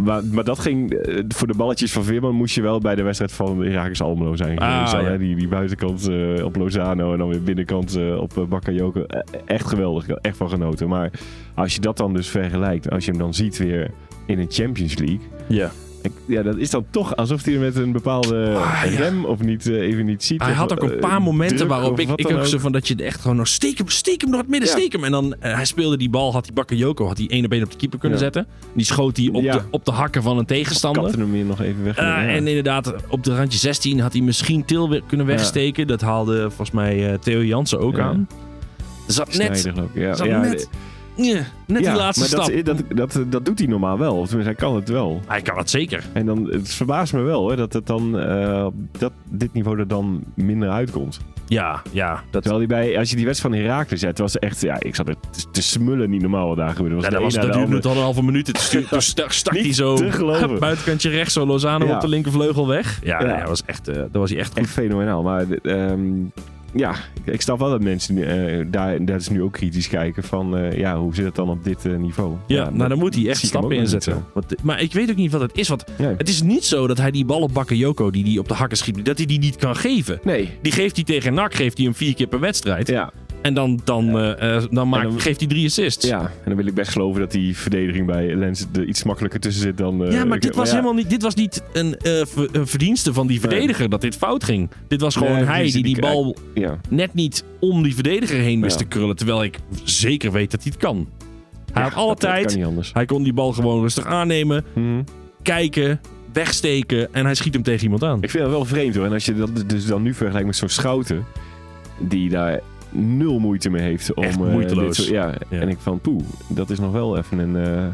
Maar, 0.05 0.25
maar 0.25 0.45
dat 0.45 0.59
ging, 0.59 0.93
eh, 0.93 1.25
voor 1.29 1.47
de 1.47 1.55
balletjes 1.55 1.93
van 1.93 2.05
Veerman 2.05 2.35
moest 2.35 2.55
je 2.55 2.63
wel 2.63 2.79
bij 2.79 2.95
de 2.95 3.03
wedstrijd 3.03 3.33
van 3.33 3.63
Irakis 3.65 4.03
Almelo 4.03 4.37
zijn 4.37 4.59
Ah, 4.59 4.89
ja. 5.03 5.17
die, 5.17 5.37
die 5.37 5.49
buitenkant 5.49 6.09
eh, 6.09 6.45
op 6.45 6.57
Lozano 6.57 7.13
en 7.13 7.19
dan 7.19 7.29
weer 7.29 7.43
binnenkant 7.43 7.97
eh, 7.97 8.17
op 8.21 8.37
uh, 8.39 8.45
Bakayoko. 8.45 9.03
Eh, 9.03 9.21
echt 9.45 9.67
geweldig, 9.69 10.09
echt 10.09 10.37
van 10.37 10.49
genoten. 10.49 10.89
Maar 10.89 11.11
als 11.55 11.75
je 11.75 11.81
dat 11.81 11.97
dan 11.97 12.15
dus 12.15 12.29
vergelijkt, 12.29 12.91
als 12.91 13.05
je 13.05 13.11
hem 13.11 13.21
dan 13.21 13.35
ziet 13.35 13.59
weer 13.59 13.91
in 14.27 14.39
een 14.39 14.47
Champions 14.51 14.99
League. 14.99 15.21
ja. 15.47 15.71
Ja, 16.27 16.43
dat 16.43 16.57
is 16.57 16.71
dan 16.71 16.85
toch 16.91 17.17
alsof 17.17 17.45
hij 17.45 17.55
met 17.55 17.77
een 17.77 17.93
bepaalde 17.93 18.55
Ah, 18.57 18.83
ja. 18.93 18.99
rem 18.99 19.25
of 19.25 19.41
niet 19.41 19.67
eh, 19.67 19.75
even 19.81 20.05
niet 20.07 20.25
ziet. 20.25 20.43
Hij 20.43 20.51
of, 20.51 20.57
had 20.57 20.73
ook 20.73 20.83
een 20.83 20.93
eh, 20.95 21.01
paar 21.01 21.23
momenten 21.23 21.67
waarop 21.69 22.01
ik, 22.01 22.09
ik 22.15 22.31
ook 22.31 22.47
zo 22.47 22.59
van 22.59 22.73
dat 22.73 22.89
je 22.89 22.95
echt 22.97 23.21
gewoon 23.21 23.37
nog 23.37 23.47
steek 23.49 23.79
hem, 23.79 23.89
steek 23.89 24.21
hem 24.21 24.31
door 24.31 24.41
het 24.41 24.49
midden, 24.49 24.69
Ja. 24.69 24.75
steek 24.77 24.93
hem. 24.93 25.05
En 25.05 25.11
dan 25.11 25.35
eh, 25.41 25.55
hij 25.55 25.65
speelde 25.65 25.97
die 25.97 26.11
bal, 26.11 26.33
had 26.33 26.45
die 26.45 26.53
Bakayoko, 26.53 27.07
had 27.07 27.19
hij 27.19 27.27
één 27.31 27.45
op 27.45 27.53
één 27.53 27.63
op 27.63 27.71
de 27.71 27.77
keeper 27.77 27.99
kunnen 27.99 28.19
Ja. 28.19 28.25
zetten. 28.25 28.47
Die 28.75 28.85
schoot 28.85 29.17
hij 29.17 29.29
op, 29.33 29.43
de, 29.43 29.61
op 29.71 29.85
de 29.85 29.91
hakken 29.91 30.23
van 30.23 30.39
een 30.39 30.47
tegenstander. 30.47 31.03
Kapte 31.03 31.19
hem 31.19 31.33
weer 31.33 31.45
nog 31.45 31.61
even 31.61 31.85
weg. 31.85 31.97
Ja. 31.97 32.27
En 32.27 32.47
inderdaad, 32.47 32.95
op 33.09 33.25
de 33.25 33.37
randje 33.37 33.59
16 33.59 34.01
had 34.01 34.13
hij 34.13 34.23
misschien 34.23 34.65
Til 34.65 34.89
weer 34.89 35.03
kunnen 35.07 35.27
wegsteken. 35.27 35.87
Dat 35.87 36.01
haalde 36.01 36.41
volgens 36.41 36.71
mij 36.71 37.19
Theo 37.21 37.43
Jansen 37.45 37.81
ook 37.81 37.99
aan. 37.99 38.29
Er 39.07 39.13
zat 39.13 39.37
net. 39.37 39.71
Ja, 39.95 40.15
zat 40.15 40.29
net, 40.29 40.69
net 41.67 41.85
ja, 41.85 41.91
die 41.93 42.01
laatste 42.01 42.37
maar 42.37 42.45
stap. 42.47 42.65
Dat, 42.65 42.77
dat, 42.97 43.13
dat, 43.15 43.33
dat 43.33 43.45
doet 43.45 43.59
hij 43.59 43.69
normaal 43.69 43.99
wel. 43.99 44.17
Of 44.17 44.29
tenminste, 44.29 44.55
hij 44.55 44.67
kan 44.69 44.75
het 44.77 44.89
wel. 44.89 45.21
Hij 45.27 45.43
kan 45.43 45.59
het 45.59 45.71
zeker. 45.71 46.05
En 46.13 46.27
dan, 46.27 46.51
het 46.51 46.75
verbaast 46.75 47.13
me 47.13 47.21
wel 47.21 47.51
hè, 47.51 47.57
dat 47.57 47.73
het 47.73 47.87
dan 47.87 48.19
eh, 48.19 48.67
dat, 48.99 49.13
dit 49.31 49.53
niveau 49.53 49.79
er 49.79 49.89
dan 49.89 50.25
minder 50.35 50.69
uitkomt. 50.71 51.21
Ja, 51.47 51.83
ja. 51.91 52.23
Dat, 52.31 52.43
Terwijl 52.43 52.57
hij 52.59 52.67
bij, 52.67 52.99
als 52.99 53.11
je 53.11 53.17
die 53.17 53.25
wedstrijd 53.25 53.55
van 53.55 53.65
Herakles 53.65 54.01
zet, 54.01 54.19
was 54.19 54.39
echt, 54.39 54.61
ja, 54.61 54.77
ik 54.81 54.95
zat 54.95 55.09
er 55.09 55.15
te, 55.31 55.45
te 55.51 55.63
smullen 55.63 56.11
niet 56.11 56.21
normaal 56.21 56.49
wat 56.49 56.57
daar 56.57 56.71
gebeurde. 56.75 56.95
Was 56.95 57.05
ja, 57.05 57.11
dat, 57.11 57.23
was, 57.23 57.35
dat 57.35 57.43
duurde 57.43 57.59
andere. 57.59 57.81
tot 57.81 57.95
een 57.95 58.03
halve 58.03 58.23
minuut. 58.23 58.47
Het 58.47 58.59
stu- 58.59 58.85
Toen 58.85 59.03
sta- 59.03 59.29
stak 59.29 59.55
Niet 59.55 59.63
hij 59.65 59.73
zo 59.73 59.97
buitenkantje 60.59 61.11
rechts, 61.11 61.33
zo 61.35 61.47
Lozano 61.47 61.87
Ja. 61.87 61.95
op 61.95 62.01
de 62.01 62.09
linkervleugel 62.09 62.67
weg. 62.67 63.01
Ja, 63.05 63.23
Ja. 63.25 63.47
was 63.47 63.63
echt, 63.67 63.89
eh, 63.89 63.95
dat 63.97 64.09
was 64.13 64.31
hij 64.31 64.39
echt 64.39 64.49
goed. 64.49 64.59
Echt 64.59 64.71
fenomenaal. 64.71 65.23
Maar 65.23 65.45
ehm, 65.63 66.01
ja, 66.75 66.95
ik, 67.25 67.41
snap 67.41 67.59
wel 67.59 67.71
dat 67.71 67.83
mensen 67.83 68.25
eh, 68.25 68.67
daar, 68.71 69.05
dat 69.05 69.21
is 69.21 69.29
nu 69.29 69.43
ook 69.43 69.53
kritisch 69.53 69.89
kijken 69.89 70.23
van, 70.23 70.57
eh, 70.57 70.79
ja, 70.79 70.99
hoe 70.99 71.15
zit 71.15 71.25
het 71.25 71.35
dan 71.35 71.49
op 71.49 71.65
dit 71.65 71.85
eh, 71.85 71.97
niveau? 71.97 72.37
Ja, 72.47 72.71
nou 72.71 72.89
dan 72.89 72.99
moet 72.99 73.15
hij 73.15 73.29
echt 73.29 73.47
stappen 73.47 73.77
inzetten. 73.77 74.25
Want, 74.35 74.63
maar 74.63 74.81
ik 74.81 74.93
weet 74.93 75.11
ook 75.11 75.17
niet 75.17 75.33
wat 75.33 75.41
het 75.41 75.57
is. 75.57 75.69
Want. 75.69 75.85
Nee. 75.99 76.15
het 76.17 76.29
is 76.29 76.43
niet 76.43 76.65
zo 76.65 76.87
dat 76.87 76.99
hij 76.99 77.11
die 77.11 77.25
bal 77.25 77.41
op 77.41 77.55
Bakayoko, 77.55 78.11
die 78.11 78.25
die 78.25 78.39
op 78.39 78.49
de 78.49 78.55
hakken 78.55 78.79
schiet, 78.79 79.05
dat 79.05 79.17
hij 79.17 79.27
die 79.27 79.39
niet 79.39 79.57
kan 79.57 79.77
geven. 79.77 80.21
Nee. 80.23 80.51
Die 80.63 80.73
geeft 80.73 80.97
hij 80.97 81.05
tegen 81.05 81.35
NAC, 81.35 81.55
geeft 81.55 81.77
hij 81.77 81.87
hem 81.87 81.95
vier 81.95 82.15
keer 82.15 82.27
per 82.27 82.41
wedstrijd. 82.41 82.89
Ja, 82.89 83.13
En 83.43 83.55
dan, 83.55 83.81
dan, 83.85 84.19
eh, 84.19 84.57
eh, 84.57 84.63
dan, 84.71 84.89
maakt, 84.89 85.09
dan- 85.11 85.21
geeft 85.21 85.41
hij 85.41 85.49
drie 85.49 85.67
assists. 85.67 86.07
ja, 86.07 86.21
en 86.21 86.31
dan 86.45 86.57
wil 86.57 86.67
ik 86.67 86.75
best 86.75 86.91
geloven 86.91 87.21
dat 87.21 87.31
die 87.31 87.57
verdediging 87.57 88.07
bij 88.07 88.35
Lens 88.35 88.67
er 88.73 88.85
iets 88.85 89.03
makkelijker 89.03 89.41
tussen 89.41 89.63
zit 89.63 89.79
dan... 89.79 90.05
eh, 90.05 90.13
Ja, 90.13 90.25
maar 90.25 90.39
dit 90.39 90.55
was 90.55 90.67
ja. 90.69 90.75
helemaal 90.75 90.95
niet. 90.95 91.11
Dit 91.11 91.23
was 91.23 91.35
niet 91.35 91.63
een, 91.73 91.97
eh, 91.97 92.13
ver- 92.27 92.49
een 92.53 92.67
verdienste 92.67 93.13
van 93.13 93.27
die 93.27 93.41
verdediger 93.41 93.89
dat 93.89 94.01
dit 94.01 94.17
fout 94.17 94.45
ging. 94.45 94.71
Dit 94.89 95.01
was 95.01 95.17
gewoon 95.17 95.33
Nee, 95.35 95.45
hij 95.45 95.63
die 95.63 95.73
die 95.73 95.83
die- 95.83 96.01
bal 96.01 96.37
Ja, 96.55 96.79
net 96.89 97.15
niet 97.15 97.45
om 97.61 97.83
die 97.83 97.95
verdediger 97.95 98.39
heen 98.39 98.61
wist 98.61 98.79
Ja. 98.79 98.83
te 98.85 98.89
krullen. 98.89 99.17
Terwijl 99.17 99.43
ik 99.43 99.59
zeker 99.85 100.33
weet 100.33 100.51
dat 100.51 100.63
hij 100.63 100.73
het 100.75 100.81
kan. 100.83 101.09
Hij 101.73 101.83
had 101.83 101.95
alle 101.95 102.09
dat- 102.09 102.21
dat 102.21 102.31
tijd. 102.31 102.47
kan 102.47 102.57
niet 102.57 102.65
anders. 102.67 102.91
Hij 102.93 103.05
kon 103.07 103.23
die 103.23 103.33
bal 103.33 103.53
gewoon 103.53 103.81
rustig 103.81 104.05
aannemen, 104.07 104.65
Mhm. 104.75 105.03
kijken, 105.43 106.01
wegsteken 106.33 107.15
en 107.15 107.25
hij 107.25 107.35
schiet 107.35 107.55
hem 107.55 107.63
tegen 107.63 107.83
iemand 107.85 108.05
aan. 108.05 108.23
Ik 108.23 108.31
vind 108.31 108.43
het 108.43 108.53
wel 108.53 108.65
vreemd 108.65 108.95
hoor. 108.95 109.05
En 109.05 109.13
als 109.13 109.25
je 109.25 109.35
dat 109.35 109.51
dus 109.67 109.87
dan 109.87 110.03
nu 110.03 110.15
vergelijkt 110.15 110.47
met 110.47 110.57
zo'n 110.57 110.69
Schouten, 110.69 111.25
die 111.99 112.29
daar 112.29 112.61
nul 112.91 113.39
moeite 113.39 113.71
mee 113.71 113.83
heeft 113.83 114.15
om... 114.15 114.23
Echt 114.25 114.37
eh, 114.41 114.41
moeiteloos. 114.53 114.87
dit 114.87 114.95
soort- 114.95 115.09
ja. 115.09 115.35
En 115.51 115.69
ik 115.69 115.79
van 115.81 116.01
poeh, 116.01 116.23
dat 116.49 116.71
is 116.71 116.79
nog 116.79 116.93
wel 116.93 117.17
even 117.17 117.39
een... 117.39 117.57
eh 117.57 117.85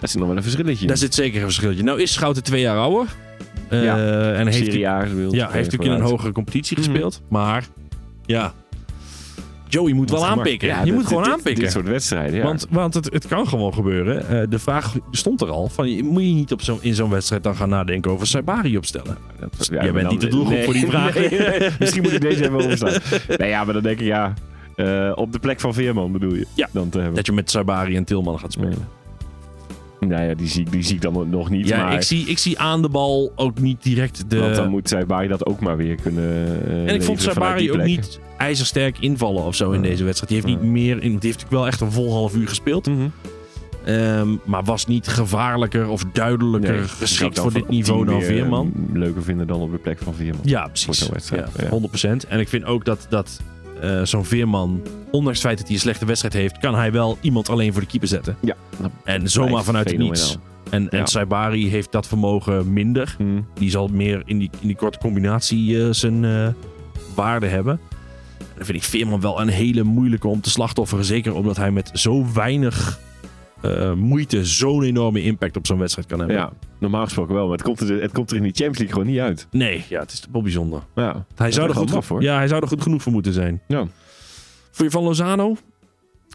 dat 0.00 0.08
is 0.08 0.14
nog 0.14 0.26
wel 0.28 0.36
een 0.36 0.42
verschilletje. 0.42 0.86
Daar 0.86 0.96
zit 0.96 1.14
zeker 1.14 1.38
een 1.38 1.44
verschilje. 1.44 1.82
Nou 1.82 2.00
is 2.00 2.12
Schouten 2.12 2.42
twee 2.42 2.60
jaar 2.60 2.76
ouder. 2.78 3.06
Eh, 3.68 3.84
Ja. 3.84 3.96
en 4.32 4.46
heeft 4.46 4.66
hij, 4.66 4.78
ja, 4.78 5.00
heeft 5.00 5.30
natuurlijk 5.30 5.82
in 5.84 5.90
een 5.90 6.00
hogere 6.00 6.32
competitie 6.32 6.76
Mhm. 6.78 6.86
gespeeld. 6.86 7.22
Maar 7.28 7.66
ja, 8.26 8.52
Joey 9.68 9.92
moet 9.92 10.10
wel 10.10 10.26
aanpikken. 10.26 10.68
Ja, 10.68 10.78
je 10.78 10.84
dit- 10.84 10.94
moet 10.94 11.06
gewoon 11.06 11.22
dit- 11.22 11.32
aanpikken. 11.32 11.62
Dit 11.62 11.72
soort 11.72 11.88
wedstrijden, 11.88 12.34
ja. 12.38 12.42
Want, 12.44 12.66
want 12.70 12.94
het, 12.94 13.12
het 13.12 13.26
kan 13.26 13.48
gewoon 13.48 13.74
gebeuren. 13.74 14.28
Eh, 14.28 14.42
de 14.50 14.58
vraag 14.58 14.94
stond 15.10 15.40
er 15.40 15.48
al. 15.50 15.68
Van, 15.68 16.04
moet 16.04 16.22
je 16.22 16.32
niet 16.34 16.52
op 16.52 16.62
zo, 16.62 16.78
in 16.80 16.94
zo'n 16.94 17.10
wedstrijd 17.10 17.42
dan 17.42 17.56
gaan 17.56 17.68
nadenken 17.68 18.10
over 18.10 18.26
Saibari 18.26 18.76
opstellen? 18.76 19.16
Dat- 19.40 19.68
Jij 19.72 19.92
bent 19.92 19.94
dan- 20.02 20.12
niet 20.12 20.20
de 20.20 20.28
doelgroep 20.28 20.54
nee, 20.54 20.64
voor 20.64 20.72
die 20.72 20.86
vraag. 20.86 21.14
nee. 21.30 21.70
Misschien 21.78 22.02
moet 22.02 22.12
ik 22.12 22.20
deze 22.20 22.42
even 22.44 22.54
overstaan. 22.54 23.00
nee, 23.38 23.48
ja, 23.48 23.64
maar 23.64 23.74
dan 23.74 23.82
denk 23.82 24.00
ik, 24.00 24.06
ja... 24.06 24.34
eh, 24.76 25.12
op 25.14 25.32
de 25.32 25.38
plek 25.38 25.60
van 25.60 25.74
Veerman 25.74 26.12
bedoel 26.12 26.34
je? 26.34 26.46
Ja. 26.54 26.68
Dan 26.72 26.88
te 26.88 26.96
hebben. 26.98 27.16
Dat 27.16 27.26
je 27.26 27.32
met 27.32 27.50
Saibari 27.50 27.96
en 27.96 28.04
Tilman 28.04 28.38
gaat 28.38 28.52
spelen. 28.52 28.88
Nou 30.00 30.22
ja, 30.22 30.34
die 30.34 30.46
zie, 30.48 30.60
ik- 30.60 30.72
die 30.72 30.82
zie 30.82 30.94
ik 30.94 31.00
dan 31.02 31.30
nog 31.30 31.50
niet. 31.50 31.68
Ja, 31.68 31.84
maar, 31.84 31.94
ik, 31.94 32.02
zie, 32.02 32.26
ik 32.26 32.38
zie 32.38 32.58
aan 32.58 32.82
de 32.82 32.88
bal 32.88 33.32
ook 33.36 33.60
niet 33.60 33.82
direct 33.82 34.30
de... 34.30 34.38
Want 34.38 34.54
dan 34.54 34.68
moet 34.68 34.88
Saibari 34.88 35.28
dat 35.28 35.46
ook 35.46 35.60
maar 35.60 35.76
weer 35.76 35.94
kunnen 35.94 36.46
en 36.88 36.94
ik 36.94 37.02
vond 37.02 37.22
Sabari 37.22 37.72
ook 37.72 37.82
niet 37.82 38.20
ijzersterk 38.36 38.98
invallen 38.98 39.42
of 39.44 39.54
zo 39.54 39.70
in 39.70 39.82
deze 39.82 40.04
wedstrijd. 40.04 40.32
Die 40.32 40.42
heeft 40.42 40.62
niet 40.62 40.70
meer... 40.72 40.92
In, 40.94 41.00
die 41.00 41.10
heeft 41.10 41.22
natuurlijk 41.22 41.50
wel 41.50 41.66
echt 41.66 41.80
een 41.80 41.92
vol 41.92 42.12
half 42.12 42.34
uur 42.36 42.48
gespeeld. 42.48 42.86
Mhm. 42.86 43.08
Ehm, 43.84 44.28
maar 44.44 44.64
was 44.64 44.86
niet 44.86 45.06
gevaarlijker 45.08 45.88
of 45.88 46.04
duidelijker 46.12 46.88
geschikt 46.88 47.38
voor 47.40 47.52
dit 47.52 47.68
niveau 47.68 48.04
dan 48.04 48.22
Veerman. 48.22 48.72
Leuker 48.92 49.22
vinden 49.22 49.46
dan 49.46 49.60
op 49.60 49.72
de 49.72 49.78
plek 49.78 49.98
van 49.98 50.14
Veerman. 50.14 50.40
Ja, 50.44 50.60
Voor 50.62 50.70
precies. 50.70 50.98
zo'n 50.98 51.12
wedstrijd, 51.12 51.48
Ja, 51.56 51.64
ja. 51.64 51.68
100%. 51.68 52.26
En 52.28 52.40
ik 52.40 52.48
vind 52.48 52.64
ook 52.64 52.84
dat, 52.84 53.06
dat 53.08 53.40
eh, 53.80 54.04
zo'n 54.04 54.24
Veerman, 54.24 54.82
ondanks 55.10 55.38
het 55.38 55.46
feit 55.46 55.58
dat 55.58 55.66
hij 55.66 55.76
een 55.76 55.82
slechte 55.82 56.04
wedstrijd 56.06 56.34
heeft, 56.34 56.58
kan 56.58 56.74
hij 56.74 56.92
wel 56.92 57.18
iemand 57.20 57.48
alleen 57.48 57.72
voor 57.72 57.80
de 57.82 57.88
keeper 57.88 58.08
zetten. 58.08 58.36
Ja, 58.40 58.54
En 59.04 59.30
zomaar 59.30 59.64
vanuit 59.64 59.90
het 59.90 59.98
niets. 59.98 60.38
En, 60.70 60.88
en 60.88 60.98
Ja. 60.98 61.06
Saibari 61.06 61.68
heeft 61.68 61.92
dat 61.92 62.06
vermogen 62.06 62.72
minder. 62.72 63.14
Hmm. 63.18 63.46
Die 63.54 63.70
zal 63.70 63.88
meer 63.88 64.22
in 64.24 64.38
die, 64.38 64.50
in 64.60 64.66
die 64.66 64.76
korte 64.76 64.98
combinatie 64.98 65.82
eh, 65.82 65.88
zijn 65.90 66.24
eh, 66.24 66.48
waarde 67.14 67.46
hebben. 67.46 67.80
En 68.38 68.54
dan 68.56 68.64
vind 68.64 68.78
ik 68.78 68.84
Veerman 68.84 69.20
wel 69.20 69.40
een 69.40 69.48
hele 69.48 69.82
moeilijke 69.82 70.28
om 70.28 70.40
te 70.40 70.50
slachtofferen. 70.50 71.04
Zeker 71.04 71.34
omdat 71.34 71.56
hij 71.56 71.70
met 71.70 71.90
zo 71.92 72.26
weinig 72.34 72.98
moeite 73.96 74.44
zo'n 74.44 74.82
enorme 74.82 75.22
impact 75.22 75.56
op 75.56 75.66
zo'n 75.66 75.78
wedstrijd 75.78 76.08
kan 76.08 76.18
hebben. 76.18 76.36
Ja, 76.36 76.52
normaal 76.78 77.04
gesproken 77.04 77.34
wel. 77.34 77.44
Maar 77.44 77.56
het 77.56 77.62
komt, 77.62 77.80
er, 77.80 78.02
het 78.02 78.12
komt 78.12 78.30
er 78.30 78.36
in 78.36 78.42
die 78.42 78.52
Champions 78.52 78.78
League 78.78 78.96
gewoon 78.96 79.12
niet 79.12 79.20
uit. 79.22 79.46
Nee, 79.50 79.84
ja, 79.88 80.00
het 80.00 80.12
is 80.12 80.26
wel 80.32 80.42
bijzonder. 80.42 80.82
Ja, 80.94 81.24
Hij 81.34 81.52
zou, 81.52 81.68
er 81.68 81.74
goed, 81.74 82.06
hoor. 82.06 82.22
ja, 82.22 82.36
hij 82.36 82.48
zou 82.48 82.62
er 82.62 82.68
goed 82.68 82.82
genoeg 82.82 83.02
voor 83.02 83.12
moeten 83.12 83.32
zijn. 83.32 83.62
Ja. 83.66 83.78
Vond 84.70 84.90
je 84.92 84.98
van 84.98 85.02
Lozano? 85.02 85.56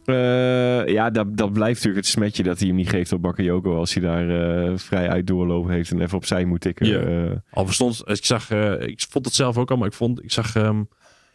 Eh, 0.05 0.88
ja, 0.88 1.09
dat, 1.09 1.38
dat 1.38 1.53
blijft 1.53 1.75
natuurlijk 1.75 2.05
het 2.05 2.13
smetje 2.13 2.43
dat 2.43 2.59
hij 2.59 2.67
hem 2.67 2.77
niet 2.77 2.89
geeft 2.89 3.12
op 3.12 3.21
Bakayoko 3.21 3.77
als 3.77 3.93
hij 3.93 4.03
daar 4.03 4.29
eh, 4.29 4.77
vrij 4.77 5.09
uit 5.09 5.27
doorlopen 5.27 5.71
heeft 5.71 5.91
en 5.91 6.01
even 6.01 6.17
opzij 6.17 6.45
moet 6.45 6.62
tikken. 6.62 7.43
Al 7.51 7.65
verstond, 7.65 8.01
ik 8.05 8.25
zag, 8.25 8.50
eh, 8.50 8.81
ik 8.81 9.05
vond 9.09 9.25
het 9.25 9.33
zelf 9.33 9.57
ook 9.57 9.71
al, 9.71 9.77
maar 9.77 9.88
ik 9.88 9.93
vond, 9.93 10.23
ik 10.23 10.31
zag, 10.31 10.55
ehm, 10.55 10.77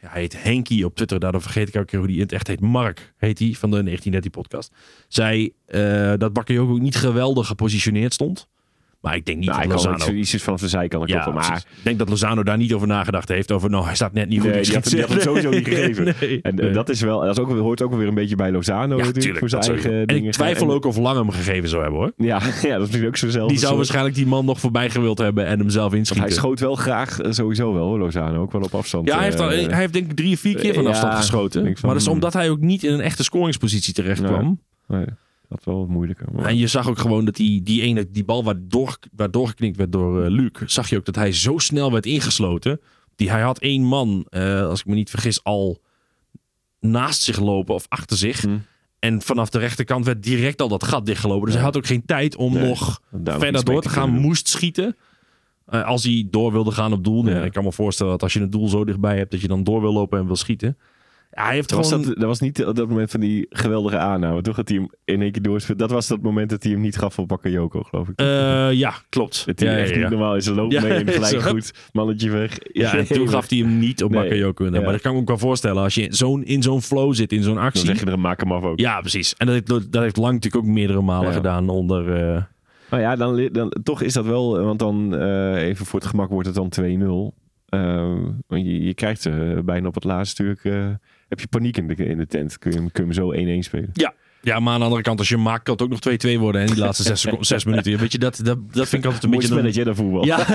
ja, 0.00 0.08
hij 0.08 0.20
heet 0.20 0.42
Henky 0.42 0.82
op 0.82 0.94
Twitter, 0.94 1.18
daardoor 1.20 1.42
vergeet 1.42 1.68
ik 1.68 1.74
elke 1.74 1.86
keer 1.86 1.98
hoe 1.98 2.08
die 2.08 2.16
in 2.16 2.22
het 2.22 2.32
echt 2.32 2.46
heet. 2.46 2.60
Mark 2.60 3.14
heet 3.16 3.38
hij 3.38 3.52
van 3.52 3.70
de 3.70 3.82
1913 3.82 4.30
podcast. 4.30 4.72
Zei 5.08 5.52
dat 6.18 6.32
Bakayoko 6.32 6.76
niet 6.76 6.96
geweldig 6.96 7.46
gepositioneerd 7.46 8.12
stond. 8.12 8.48
Maar 9.00 9.16
ik 9.16 9.24
denk 9.24 9.38
niet 9.38 9.48
nou, 9.48 9.60
dat 9.62 9.70
Lozano... 9.70 10.12
iets, 10.12 10.34
iets 10.34 10.42
van 10.42 10.56
de 10.56 10.68
zijkant 10.68 11.08
Ja, 11.08 11.22
kloppen, 11.22 11.48
maar 11.48 11.56
ik 11.76 11.84
denk 11.84 11.98
dat 11.98 12.08
Lozano 12.08 12.42
daar 12.42 12.56
niet 12.56 12.72
over 12.72 12.86
nagedacht 12.86 13.28
heeft. 13.28 13.52
Over, 13.52 13.70
nou, 13.70 13.84
hij 13.84 13.94
staat 13.94 14.12
net 14.12 14.28
niet 14.28 14.40
goed. 14.40 14.50
Nee, 14.50 14.58
ik 14.58 14.64
die 14.64 14.74
had, 14.74 14.84
die 14.84 15.00
had 15.00 15.08
hem 15.08 15.18
ze. 15.18 15.24
sowieso 15.24 15.50
niet 15.50 15.68
gegeven. 15.68 16.14
Nee. 16.20 16.42
En 16.42 16.58
eh, 16.58 16.74
dat, 16.74 16.88
is 16.88 17.00
wel, 17.00 17.20
dat 17.20 17.38
is 17.38 17.42
ook, 17.44 17.50
hoort 17.58 17.82
ook 17.82 17.88
wel 17.90 17.98
weer 17.98 18.08
een 18.08 18.14
beetje 18.14 18.36
bij 18.36 18.50
Lozano 18.52 18.80
ja, 18.80 18.86
natuurlijk, 18.88 19.18
tuurlijk, 19.20 19.38
voor 19.38 19.48
zijn 19.48 19.62
eigen. 19.62 19.92
En 20.00 20.06
dingen. 20.06 20.24
ik 20.24 20.32
twijfel 20.32 20.68
En- 20.68 20.72
ook 20.74 20.84
of 20.84 20.96
Lang 20.96 21.16
hem 21.18 21.30
gegeven 21.30 21.68
zou 21.68 21.82
hebben 21.82 22.00
hoor. 22.00 22.12
Ja, 22.16 22.40
ja, 22.62 22.68
dat 22.68 22.72
is 22.72 22.78
misschien 22.78 23.06
ook 23.06 23.16
zo 23.16 23.28
zelf. 23.28 23.48
Die 23.48 23.58
zou 23.58 23.76
waarschijnlijk 23.76 24.14
die 24.14 24.26
man 24.26 24.44
nog 24.44 24.60
voorbij 24.60 24.90
gewild 24.90 25.18
hebben 25.18 25.46
en 25.46 25.58
hem 25.58 25.70
zelf 25.70 25.84
Want 25.84 25.96
inschieten. 25.96 26.26
hij 26.26 26.36
schoot 26.36 26.60
wel 26.60 26.74
graag, 26.74 27.20
eh, 27.20 27.30
sowieso 27.32 27.74
wel, 27.74 27.84
hoor, 27.84 27.98
Lozano. 27.98 28.40
Ook 28.42 28.52
wel 28.52 28.62
op 28.62 28.74
afstand. 28.74 29.08
Ja, 29.08 29.14
hij 29.14 29.24
heeft, 29.24 29.40
al, 29.40 29.50
eh, 29.50 29.66
hij 29.68 29.78
heeft 29.78 29.92
denk 29.92 30.10
ik 30.10 30.16
drie 30.16 30.32
of 30.34 30.40
vier 30.40 30.56
keer 30.56 30.74
van 30.74 30.86
afstand 30.86 31.14
geschoten. 31.14 31.62
van, 31.62 31.72
maar 31.82 31.92
dat 31.92 32.00
is 32.02 32.08
omdat 32.08 32.32
hij 32.32 32.50
ook 32.50 32.60
niet 32.60 32.82
in 32.84 32.92
een 32.92 33.00
echte 33.00 33.22
scoringspositie 33.24 33.94
terecht 33.94 34.22
kwam. 34.22 34.60
nee, 34.86 35.04
dat 35.48 35.58
is 35.58 35.64
wel 35.64 35.78
wat 35.78 35.88
moeilijker. 35.88 36.26
Maar, 36.32 36.44
En 36.44 36.56
je 36.56 36.66
zag 36.66 36.88
ook 36.88 36.98
gewoon 36.98 37.24
dat 37.24 37.36
die, 37.36 37.62
die 37.62 37.82
ene, 37.82 38.10
die 38.10 38.24
bal 38.24 38.44
waar, 38.44 38.54
door, 38.60 38.98
waar 39.16 39.30
doorgeknikt 39.30 39.76
werd 39.76 39.92
door 39.92 40.24
eh, 40.24 40.30
Luc, 40.30 40.50
zag 40.66 40.88
je 40.90 40.96
ook 40.96 41.04
dat 41.04 41.14
hij 41.14 41.32
zo 41.32 41.58
snel 41.58 41.92
werd 41.92 42.06
ingesloten. 42.06 42.80
Die, 43.16 43.30
hij 43.30 43.40
had 43.40 43.58
één 43.58 43.82
man, 43.82 44.26
eh, 44.28 44.62
als 44.62 44.80
ik 44.80 44.86
me 44.86 44.94
niet 44.94 45.10
vergis, 45.10 45.44
al 45.44 45.82
naast 46.80 47.22
zich 47.22 47.38
lopen 47.40 47.74
of 47.74 47.86
achter 47.88 48.16
zich. 48.16 48.40
Hm. 48.40 48.58
En 48.98 49.22
vanaf 49.22 49.48
de 49.50 49.58
rechterkant 49.58 50.04
werd 50.04 50.22
direct 50.22 50.62
al 50.62 50.68
dat 50.68 50.84
gat 50.84 51.06
dichtgelopen. 51.06 51.44
Dus 51.44 51.50
Ja. 51.54 51.56
hij 51.56 51.66
had 51.66 51.76
ook 51.76 51.86
geen 51.86 52.04
tijd 52.04 52.36
om 52.36 52.52
Nee, 52.52 52.68
nog 52.68 53.00
verder 53.24 53.64
door 53.64 53.82
te 53.82 53.88
gaan. 53.88 54.10
Moest 54.10 54.48
schieten. 54.48 54.96
Eh, 55.66 55.84
als 55.84 56.04
hij 56.04 56.26
door 56.30 56.52
wilde 56.52 56.70
gaan 56.70 56.92
op 56.92 57.04
doel. 57.04 57.28
Ja. 57.28 57.42
Ik 57.44 57.52
kan 57.52 57.64
me 57.64 57.72
voorstellen 57.72 58.12
dat 58.12 58.22
als 58.22 58.32
je 58.32 58.40
het 58.40 58.52
doel 58.52 58.68
zo 58.68 58.84
dichtbij 58.84 59.16
hebt, 59.16 59.30
dat 59.30 59.40
je 59.40 59.48
dan 59.48 59.64
door 59.64 59.80
wil 59.80 59.92
lopen 59.92 60.18
en 60.18 60.26
wil 60.26 60.36
schieten. 60.36 60.78
Ja, 61.30 61.44
hij 61.44 61.54
heeft 61.54 61.68
Dat 61.68 61.78
was, 61.78 61.88
gewoon... 61.88 62.04
dat, 62.04 62.14
dat 62.16 62.24
was 62.24 62.40
niet 62.40 62.64
op 62.64 62.76
dat 62.76 62.88
moment 62.88 63.10
van 63.10 63.20
die 63.20 63.46
geweldige 63.50 63.98
aanname. 63.98 64.42
Toch 64.42 64.56
dat 64.56 64.68
hij 64.68 64.76
hem 64.78 64.88
in 65.04 65.22
één 65.22 65.32
keer 65.32 65.42
doorspeelt. 65.42 65.78
Dat 65.78 65.90
was 65.90 66.06
dat 66.06 66.22
moment 66.22 66.50
dat 66.50 66.62
hij 66.62 66.72
hem 66.72 66.80
niet 66.80 66.96
gaf 66.98 67.18
op 67.18 67.28
Bakayoko, 67.28 67.82
geloof 67.82 68.08
ik. 68.08 68.18
Eh, 68.18 68.72
ja, 68.72 68.94
klopt. 69.08 69.46
dat 69.46 69.60
hij 69.60 69.68
ja, 69.72 69.76
echt 69.78 69.90
ja, 69.94 69.98
niet 69.98 70.10
normaal 70.10 70.36
is. 70.36 70.44
Ze 70.44 70.54
loopt 70.54 70.82
mee 70.82 70.92
en 70.92 71.08
gelijk 71.22 71.42
goed. 71.42 71.72
Mannetje 71.92 72.30
weg. 72.30 72.56
Ja, 72.72 72.96
en 72.96 73.06
toen 73.06 73.28
gaf 73.34 73.48
hij 73.48 73.58
hem 73.58 73.78
niet 73.78 74.02
op 74.04 74.10
Nee. 74.10 74.22
Bakayoko. 74.22 74.64
Ja. 74.64 74.70
Maar 74.70 74.82
dat 74.92 75.00
kan 75.00 75.10
ik 75.10 75.16
me 75.16 75.22
ook 75.22 75.28
wel 75.28 75.38
voorstellen. 75.38 75.82
Als 75.82 75.94
je 75.94 76.02
in 76.02 76.12
zo'n, 76.12 76.44
in 76.44 76.62
zo'n 76.62 76.82
flow 76.82 77.14
zit, 77.14 77.32
in 77.32 77.42
zo'n 77.42 77.54
Dan 77.54 77.64
actie. 77.64 77.86
zeg 77.86 78.00
je 78.00 78.06
er, 78.06 78.18
maak 78.18 78.40
hem 78.40 78.52
af 78.52 78.62
ook. 78.62 78.78
Ja, 78.80 79.00
precies. 79.00 79.34
En 79.36 79.46
dat 79.46 79.54
heeft, 79.54 79.92
dat 79.92 80.02
heeft 80.02 80.16
Lang 80.16 80.32
natuurlijk 80.34 80.64
ook 80.64 80.70
meerdere 80.72 81.00
malen 81.02 81.32
gedaan 81.32 81.68
onder... 81.68 82.12
eh, 82.34 82.42
Maar 82.90 83.00
ja, 83.00 83.16
dan, 83.16 83.48
dan, 83.52 83.74
toch 83.82 84.02
is 84.02 84.12
dat 84.12 84.24
wel... 84.24 84.64
Want 84.64 84.78
dan, 84.78 85.16
eh, 85.16 85.62
even 85.66 85.86
voor 85.86 86.00
het 86.00 86.08
gemak, 86.08 86.30
wordt 86.30 86.46
het 86.46 86.56
dan 86.56 86.68
2-0. 86.68 87.34
Eh, 87.68 88.12
want 88.46 88.64
je, 88.64 88.84
je 88.84 88.94
krijgt 88.94 89.28
bijna 89.64 89.86
op 89.88 89.94
het 89.94 90.04
laatste 90.04 90.54
stuk... 90.56 90.72
heb 91.28 91.40
je 91.40 91.46
paniek 91.46 91.76
in 91.76 91.86
de, 91.88 91.94
in 91.94 92.18
de 92.18 92.26
tent. 92.26 92.58
Kun 92.58 92.70
je, 92.70 92.76
hem- 92.76 92.90
kun 92.92 93.06
je 93.14 93.20
hem 93.20 93.34
zo 93.36 93.56
1-1 93.60 93.64
spelen. 93.64 93.90
ja, 94.42 94.60
maar 94.60 94.72
aan 94.72 94.78
de 94.78 94.84
andere 94.84 95.02
kant, 95.02 95.18
als 95.18 95.28
je 95.28 95.34
hem 95.34 95.44
maakt, 95.44 95.62
kan 95.62 95.72
het 95.74 95.82
ook 95.82 95.90
nog 95.90 96.36
2-2 96.36 96.38
worden. 96.38 96.60
En 96.60 96.66
die 96.66 96.76
laatste 96.76 97.16
zes, 97.40 97.64
minuten. 97.64 97.98
Weet 97.98 98.12
je, 98.12 98.18
dat, 98.18 98.40
dat, 98.44 98.58
dat 98.72 98.88
vind 98.88 99.04
ik 99.04 99.10
altijd 99.12 99.22
een 99.24 99.30
Mooi 99.30 99.40
beetje... 99.48 99.54
een- 99.62 99.72
spelletje, 99.72 99.84
dat 99.84 99.96
voetbal. 99.96 100.24
Ja. 100.24 100.46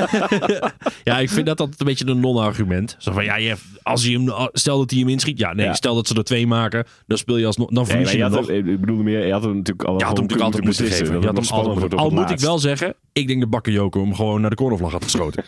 ja, 1.14 1.20
ik 1.20 1.30
vind 1.30 1.46
dat 1.46 1.60
altijd 1.60 1.80
een 1.80 1.86
beetje 1.86 2.08
een 2.08 2.20
non-argument. 2.20 2.96
Zo 3.00 3.12
van, 3.12 3.24
ja, 3.24 3.36
je, 3.36 3.56
als 3.84 4.04
hij 4.04 4.14
hem, 4.14 4.50
stel 4.54 4.78
dat 4.78 4.90
hij 4.92 5.00
hem 5.00 5.10
inschiet. 5.10 5.38
Ja, 5.40 5.54
nee, 5.54 5.66
Ja. 5.66 5.74
stel 5.74 5.96
dat 5.96 6.08
ze 6.08 6.16
er 6.16 6.24
twee 6.24 6.48
maken. 6.48 6.86
Dan 7.08 7.18
speel 7.18 7.38
je 7.38 7.46
alsnog, 7.46 7.70
dan 7.70 7.86
verlies 7.88 8.12
je 8.12 8.18
je 8.18 8.28
nog. 8.28 8.48
hem, 8.48 8.68
ik 8.68 8.80
bedoelde 8.80 9.04
meer, 9.04 9.26
je 9.26 9.32
had 9.32 9.44
hem 9.44 9.56
natuurlijk 9.58 9.88
al 9.88 9.98
Je 9.98 10.04
had 10.04 10.18
hem 10.18 10.22
natuurlijk 10.28 10.42
altijd 10.56 10.64
moeten 10.64 10.86
geven. 10.86 11.20
Je 11.20 11.26
had 11.28 11.38
hem 11.38 11.48
altijd 11.58 11.96
Al 11.96 12.10
moet 12.10 12.30
ik 12.30 12.40
wel 12.40 12.60
zeggen, 12.60 12.94
ik 13.14 13.28
denk 13.28 13.40
dat 13.40 13.50
Bakayoko 13.50 14.02
hem 14.02 14.16
gewoon 14.16 14.42
naar 14.42 14.50
de 14.50 14.56
cornervlag 14.56 14.92
had 14.92 15.04
geschoten. 15.04 15.44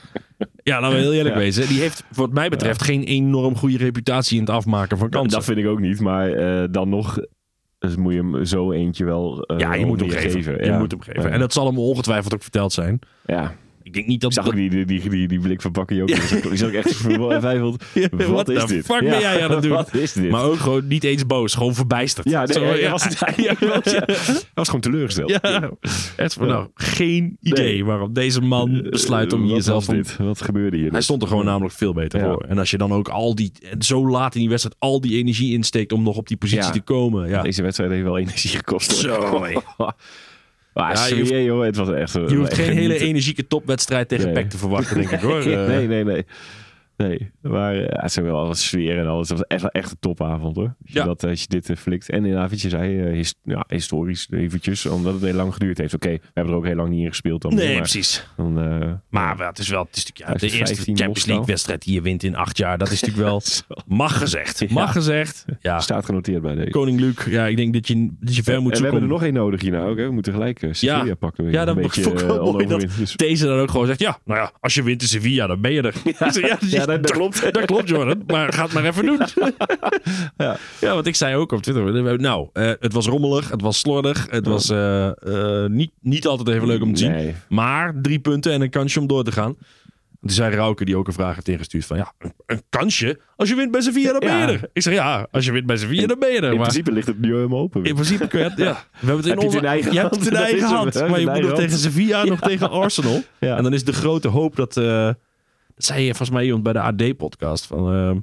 Ja, 0.70 0.82
laten 0.82 0.98
we 0.98 1.04
heel 1.04 1.14
eerlijk 1.14 1.36
Ja. 1.36 1.42
wezen. 1.42 1.68
Die 1.68 1.80
heeft, 1.80 2.04
wat 2.16 2.32
mij 2.32 2.50
betreft, 2.50 2.84
geen 2.84 3.04
enorm 3.04 3.56
goede 3.56 3.78
reputatie 3.78 4.36
in 4.36 4.42
het 4.44 4.50
afmaken 4.54 4.98
van 4.98 5.10
kansen. 5.10 5.32
dat 5.32 5.44
vind 5.46 5.58
ik 5.58 5.68
ook 5.68 5.80
niet, 5.80 6.00
maar 6.00 6.32
eh, 6.32 6.68
dan 6.72 6.90
nog 6.90 7.20
dus 7.80 7.96
moet 7.96 8.14
je 8.14 8.20
hem 8.20 8.46
zo 8.46 8.72
eentje 8.72 9.06
wel 9.06 9.42
eh, 9.44 9.58
ja, 9.60 9.74
je 9.74 9.86
moet 9.86 10.00
hem 10.00 10.10
geven. 10.10 10.66
Je 10.66 10.72
moet 10.72 10.92
hem 10.92 11.02
geven. 11.02 11.32
En 11.32 11.40
dat 11.40 11.54
zal 11.54 11.66
hem 11.66 11.78
ongetwijfeld 11.80 12.34
ook 12.34 12.42
verteld 12.42 12.74
zijn. 12.74 13.00
Ja, 13.26 13.56
Ik 13.86 13.94
denk 13.94 14.06
niet 14.08 14.22
dat... 14.22 14.30
ik 14.32 14.38
zag 14.38 14.48
ook 14.48 14.56
die, 14.56 14.70
die, 14.70 14.86
die, 14.86 15.10
die, 15.10 15.28
die 15.28 15.40
blik 15.40 15.62
van 15.62 15.72
Bakayoko. 15.72 16.14
Die 16.50 16.56
zag 16.58 16.70
ik 16.70 16.76
echt 16.76 16.96
verwijfeld. 16.96 17.84
Wat 18.28 18.50
is 18.50 18.66
dit? 18.66 18.86
fuck 18.86 19.00
ben 19.00 19.20
jij 19.20 19.44
aan 19.44 19.52
het 19.52 19.62
doen? 19.62 19.72
Wat 19.84 19.94
is 19.94 20.14
dit? 20.14 20.30
Maar 20.30 20.44
ook 20.44 20.56
gewoon 20.56 20.88
niet 20.88 21.04
eens 21.04 21.26
boos, 21.26 21.54
gewoon 21.54 21.76
verbijsterd. 21.76 22.30
ja, 22.30 22.44
hij 22.44 22.80
ja. 22.80 22.90
was, 24.54 24.66
gewoon 24.68 24.82
teleurgesteld. 24.82 25.30
Ja, 25.30 25.72
echt 26.16 26.34
van 26.34 26.48
nou, 26.48 26.68
geen 26.74 27.38
idee 27.42 27.66
Nee. 27.66 27.86
waarom 27.86 28.14
deze 28.14 28.42
man 28.42 28.88
besluit 28.90 29.34
om 29.34 29.42
Eh, 29.42 29.48
hier 29.54 29.64
Wat? 29.64 30.16
Wat 30.18 30.42
gebeurde 30.42 30.78
hier? 30.78 30.92
Hij 30.92 31.02
stond 31.02 31.22
er 31.22 31.28
gewoon 31.28 31.46
namelijk 31.46 31.74
veel 31.76 31.94
beter 31.94 32.20
Ja. 32.20 32.26
voor. 32.32 32.44
En 32.44 32.58
als 32.58 32.72
je 32.72 32.78
dan 32.78 32.92
ook 32.94 33.10
al 33.10 33.36
die, 33.36 33.52
zo 33.80 34.08
laat 34.10 34.34
in 34.36 34.40
die 34.40 34.50
wedstrijd 34.50 34.76
al 34.80 35.02
die 35.02 35.18
energie 35.18 35.54
insteekt 35.54 35.92
om 35.92 36.04
nog 36.04 36.18
op 36.18 36.28
die 36.28 36.38
positie 36.38 36.66
Ja. 36.66 36.72
te 36.72 36.82
komen. 36.82 37.30
Ja. 37.30 37.42
Deze 37.42 37.62
wedstrijd 37.62 37.92
heeft 37.92 38.04
wel 38.04 38.18
energie 38.18 38.50
gekost. 38.50 38.92
hoor. 38.92 39.54
Zo. 39.78 39.90
Maar 40.76 40.96
Ja, 40.96 41.06
je 41.06 41.16
hoeft- 41.20 41.30
joh, 41.32 41.64
het 41.64 41.76
was 41.76 41.90
echt... 41.90 42.14
Je 42.14 42.36
hoeft 42.36 42.54
geen 42.54 42.72
hele 42.74 42.98
energieke 42.98 43.48
topwedstrijd 43.48 44.08
tegen 44.08 44.26
Nee. 44.26 44.34
PEC 44.34 44.50
te 44.50 44.58
verwachten, 44.58 44.96
denk 44.98 45.12
ik 45.12 45.20
hoor. 45.20 45.46
nee, 45.46 45.56
Eh, 45.82 45.88
nee, 45.88 46.04
nee, 46.04 46.26
nee. 46.98 47.32
Maar 47.42 47.76
eh, 47.76 48.02
het 48.02 48.12
zijn 48.12 48.26
wel 48.26 48.48
wat 48.48 48.58
sfeer 48.58 48.98
en 49.00 49.08
alles. 49.08 49.30
Het 49.30 49.38
was 49.38 49.48
echt, 49.72 49.92
een 49.92 50.00
topavond 50.00 50.56
hoor. 50.56 50.76
Als 50.84 50.92
je, 50.94 51.00
Ja. 51.00 51.06
dat, 51.06 51.24
als 51.24 51.42
je 51.42 51.48
dit 51.48 51.70
eh, 51.70 51.76
flikt. 51.76 52.10
En 52.10 52.18
inderdaad, 52.26 52.50
wat 52.50 52.62
je 52.62 52.70
zei, 52.70 53.02
eh, 53.02 53.12
his- 53.14 53.36
ja, 53.44 53.64
historisch 53.68 54.28
eventjes, 54.32 54.86
omdat 54.86 55.14
het 55.14 55.22
heel 55.24 55.34
lang 55.34 55.54
geduurd 55.54 55.78
heeft. 55.78 55.94
Oké, 55.94 56.10
we 56.10 56.20
hebben 56.34 56.54
er 56.54 56.60
ook 56.60 56.66
heel 56.66 56.76
lang 56.76 56.90
niet 56.90 57.02
in 57.04 57.08
gespeeld 57.10 57.42
dan. 57.42 57.56
Nee, 57.56 57.68
maar, 57.72 57.78
precies. 57.78 58.28
Dan, 58.38 58.60
eh, 58.62 58.92
Maar 59.10 59.38
het 59.48 59.60
is 59.60 59.70
wel 59.70 59.84
het 59.84 59.96
is 59.96 60.06
natuurlijk, 60.06 60.28
ja, 60.28 60.34
de 60.34 60.38
2015 60.40 60.58
eerste 60.94 61.04
Champions. 61.04 61.26
League 61.26 61.46
wedstrijd 61.46 61.84
die 61.84 61.94
je 61.94 62.02
wint 62.02 62.24
in 62.24 62.36
acht 62.36 62.58
jaar. 62.58 62.78
Dat 62.78 62.92
is 62.92 63.02
natuurlijk 63.02 63.28
wel, 63.30 63.42
mag 63.88 64.18
gezegd. 64.18 64.70
Mag 64.70 64.86
Ja. 64.86 64.92
gezegd. 64.92 65.46
Ja, 65.60 65.80
staat 65.80 66.06
genoteerd 66.06 66.42
bij 66.42 66.56
deze. 66.56 66.70
Koning 66.70 67.00
Luc, 67.00 67.26
ja, 67.30 67.46
ik 67.46 67.58
denk 67.58 67.74
dat 67.74 67.88
je, 67.88 68.10
dat 68.20 68.36
je 68.36 68.44
ver 68.44 68.62
moet 68.62 68.72
en 68.72 68.78
we 68.78 68.84
hebben 68.84 69.02
er 69.02 69.08
nog 69.10 69.24
één 69.24 69.34
nodig 69.34 69.62
hierna 69.62 69.84
ook. 69.84 69.98
Hè. 69.98 70.06
We 70.06 70.12
moeten 70.12 70.34
gelijk 70.34 70.60
Sevilla 70.72 71.04
Ja. 71.06 71.16
pakken. 71.16 71.52
Ja, 71.52 71.66
dat 71.66 71.76
een 71.78 71.82
vond 71.84 71.96
beetje 71.96 72.12
ik 72.12 72.20
eh, 72.22 72.28
mooi 72.28 72.40
dat 72.40 72.48
onoverwin. 72.48 72.90
Dus- 72.98 73.14
deze 73.16 73.46
dan 73.46 73.60
ook 73.60 73.72
gewoon 73.72 73.86
zegt, 73.86 74.00
ja, 74.00 74.20
nou 74.26 74.40
ja, 74.40 74.52
als 74.60 74.74
je 74.74 74.84
wint 74.84 75.02
in 75.02 75.08
Sevilla, 75.08 75.48
dan 75.48 75.62
ben 75.62 75.72
je 75.72 75.82
er. 75.82 75.94
Ja, 76.20 76.85
Ja, 76.86 76.92
dat- 76.92 77.04
dat 77.04 77.12
klopt. 77.12 77.54
Dat 77.54 77.66
klopt, 77.66 77.90
Jordan. 77.90 78.24
Maar 78.28 78.54
ga 78.54 78.64
het 78.64 78.74
maar 78.74 78.86
even 78.86 79.06
doen. 79.06 79.20
Ja. 80.38 80.58
ja, 80.82 80.94
wat 80.94 81.06
ik 81.08 81.16
zei 81.16 81.36
ook 81.36 81.52
op 81.52 81.62
Twitter. 81.62 82.20
Nou, 82.20 82.50
eh, 82.54 82.72
het 82.80 82.94
was 82.94 83.06
rommelig, 83.08 83.50
het 83.50 83.62
was 83.62 83.80
slordig, 83.80 84.28
het 84.30 84.48
was 84.48 84.70
eh, 84.70 85.08
eh, 85.64 85.70
niet, 85.70 85.92
niet 86.02 86.28
altijd 86.28 86.50
even 86.56 86.68
leuk 86.68 86.82
om 86.82 86.94
te 86.94 87.00
zien. 87.00 87.36
Maar 87.50 87.94
drie 88.02 88.20
punten 88.20 88.52
en 88.52 88.62
een 88.62 88.70
kansje 88.70 89.00
om 89.00 89.08
door 89.08 89.24
te 89.24 89.32
gaan. 89.32 89.56
Toen 90.22 90.34
zei 90.34 90.56
Rauke, 90.56 90.86
die 90.86 90.98
ook 90.98 91.08
een 91.08 91.14
vraag 91.14 91.36
heeft 91.36 91.48
ingestuurd 91.48 91.86
van... 91.86 91.98
Ja, 91.98 92.14
een, 92.20 92.34
een 92.46 92.62
kansje? 92.70 93.20
Als 93.36 93.50
je 93.50 93.56
wint 93.56 93.72
bij 93.72 93.82
Sevilla, 93.82 94.12
dan 94.12 94.20
ben 94.20 94.30
je 94.34 94.38
Ja. 94.38 94.48
er. 94.50 94.70
Ik 94.74 94.82
zeg, 94.82 94.94
ja, 94.94 95.28
als 95.32 95.46
je 95.46 95.52
wint 95.52 95.66
bij 95.66 95.78
Sevilla, 95.78 96.08
dan 96.08 96.20
ben 96.20 96.30
je 96.32 96.38
er. 96.38 96.44
In 96.44 96.50
maar 96.50 96.58
principe 96.60 96.92
ligt 96.92 97.08
het 97.08 97.20
nu 97.20 97.36
helemaal 97.36 97.60
open. 97.60 97.84
in 97.84 97.94
principe 97.94 98.28
kun 98.28 98.40
je 98.40 98.46
het, 98.50 98.58
ja. 98.58 98.72
We 99.02 99.06
hebben 99.08 99.16
het 99.16 99.26
in 99.26 99.32
Heb 99.32 99.40
je 99.40 99.46
onze 99.46 99.58
in 99.58 99.66
eigen 99.66 99.94
Je 99.94 100.00
hebt 100.00 100.16
het 100.16 100.28
in 100.28 100.34
hand? 100.36 100.46
eigen 100.46 100.68
hand. 100.68 100.94
hè? 100.94 101.10
Maar 101.10 101.20
je 101.20 101.26
In 101.26 101.32
moet 101.32 101.42
nog 101.42 101.54
tegen 101.58 101.78
Sevilla, 101.78 102.24
nog 102.24 102.40
tegen 102.40 102.70
Arsenal. 102.70 103.22
Ja. 103.40 103.58
En 103.58 103.64
dan 103.64 103.74
is 103.74 103.84
de 103.84 103.94
grote 103.94 104.28
hoop 104.28 104.56
dat... 104.56 104.76
dat 105.76 105.86
zei 105.86 106.00
je 106.02 106.08
volgens 106.08 106.30
mij 106.30 106.44
iemand 106.46 106.64
bij 106.64 106.74
de 106.74 106.80
AD-podcast. 106.80 107.66
Van, 107.66 107.94
eh, 107.94 108.16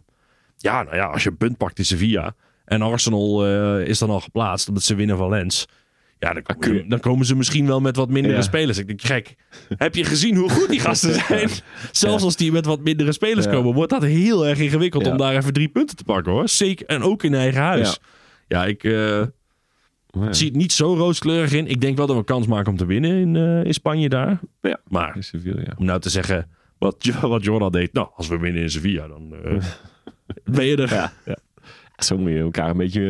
ja, 0.56 0.82
nou 0.82 0.96
ja, 0.96 1.04
als 1.06 1.22
je 1.22 1.30
een 1.30 1.36
punt 1.36 1.56
pakt 1.56 1.78
in 1.78 1.84
Sevilla... 1.84 2.34
en 2.64 2.82
Arsenal 2.82 3.46
eh, 3.46 3.86
is 3.88 3.98
dan 3.98 4.10
al 4.10 4.20
geplaatst 4.20 4.68
omdat 4.68 4.82
ze 4.82 4.94
winnen 4.94 5.16
van 5.16 5.28
Lens... 5.28 5.66
Ja, 6.18 6.32
dan, 6.32 6.72
je- 6.74 6.84
dan 6.88 7.00
komen 7.00 7.26
ze 7.26 7.36
misschien 7.36 7.66
wel 7.66 7.80
met 7.80 7.96
wat 7.96 8.08
mindere 8.08 8.34
Ja. 8.34 8.42
spelers. 8.42 8.78
Ik 8.78 8.86
denk, 8.86 9.00
gek, 9.02 9.34
heb 9.68 9.94
je 9.94 10.04
gezien 10.04 10.36
hoe 10.36 10.50
goed 10.50 10.68
die 10.68 10.80
gasten 10.88 11.14
zijn? 11.14 11.48
Zelfs 11.92 12.18
Ja. 12.20 12.24
als 12.26 12.36
die 12.36 12.52
met 12.52 12.66
wat 12.66 12.80
mindere 12.80 13.12
spelers 13.12 13.44
Ja. 13.44 13.50
komen, 13.52 13.74
wordt 13.74 13.90
dat 13.90 14.02
heel 14.02 14.46
erg 14.46 14.58
ingewikkeld 14.58 15.06
om 15.06 15.16
daar 15.16 15.36
even 15.36 15.52
drie 15.52 15.68
punten 15.68 15.96
te 15.96 16.04
pakken 16.04 16.32
hoor. 16.32 16.48
Zeker, 16.48 16.86
en 16.86 17.02
ook 17.02 17.22
in 17.22 17.34
eigen 17.34 17.60
huis. 17.60 17.98
Ja, 18.48 18.64
ik 18.64 18.84
eh, 18.84 19.22
zie 20.30 20.46
het 20.46 20.56
niet 20.56 20.72
zo 20.72 20.94
rooskleurig 20.94 21.52
in. 21.52 21.66
Ik 21.66 21.80
denk 21.80 21.96
wel 21.96 22.06
dat 22.06 22.16
we 22.16 22.24
kans 22.24 22.46
maken 22.46 22.70
om 22.70 22.76
te 22.76 22.86
winnen 22.86 23.10
in, 23.20 23.36
eh, 23.36 23.64
in 23.64 23.74
Spanje 23.74 24.08
daar. 24.08 24.40
Ja. 24.60 24.80
Maar 24.88 25.18
om 25.76 25.84
nou 25.84 26.00
te 26.00 26.10
zeggen, 26.10 26.50
wat, 26.82 27.10
wat 27.20 27.44
Jordan 27.44 27.72
deed, 27.72 27.92
nou, 27.92 28.08
als 28.16 28.28
we 28.28 28.38
winnen 28.38 28.62
in 28.62 28.70
Sevilla, 28.70 29.08
dan 29.08 29.34
eh, 29.44 29.62
ben 30.56 30.64
je 30.64 30.76
er. 30.76 30.90
Ja, 30.94 31.12
ja. 31.24 31.36
Zo 31.96 32.18
moet 32.18 32.30
je 32.30 32.38
elkaar 32.38 32.70
een 32.70 32.76
beetje 32.76 33.00
eh, 33.00 33.06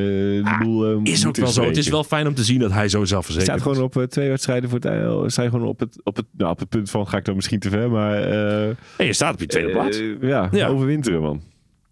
de 0.59 0.65
boel 0.65 0.87
eh, 0.87 0.97
Ah, 0.97 1.01
Is 1.05 1.27
ook 1.27 1.37
wel 1.37 1.47
zo. 1.47 1.65
Het 1.65 1.77
is 1.77 1.89
wel 1.89 2.05
fijn 2.05 2.27
om 2.27 2.35
te 2.35 2.45
zien 2.45 2.59
dat 2.59 2.73
hij 2.73 2.89
zo 2.89 3.05
zelfverzekerd 3.05 3.61
staat 3.61 3.73
is. 3.75 3.79
gewoon 3.79 3.91
op 4.05 4.11
twee 4.11 4.29
wedstrijden 4.29 4.71
voor 4.71 4.79
het 4.81 5.35
je 5.35 5.43
gewoon 5.51 5.67
op 5.67 5.81
het, 5.81 6.01
op, 6.05 6.17
het, 6.17 6.27
nou, 6.37 6.51
op 6.51 6.59
het 6.59 6.69
punt 6.69 6.91
van, 6.91 7.09
ga 7.09 7.17
ik 7.17 7.25
dan 7.25 7.35
misschien 7.35 7.59
te 7.59 7.71
ver, 7.71 7.91
maar... 7.91 8.17
Hey, 8.97 9.07
je 9.07 9.13
staat 9.13 9.35
op 9.35 9.41
je 9.41 9.47
tweede 9.47 9.71
plaats. 9.71 10.03
ja, 10.21 10.49
Ja. 10.53 10.67
overwinteren 10.67 11.21
man. 11.21 11.43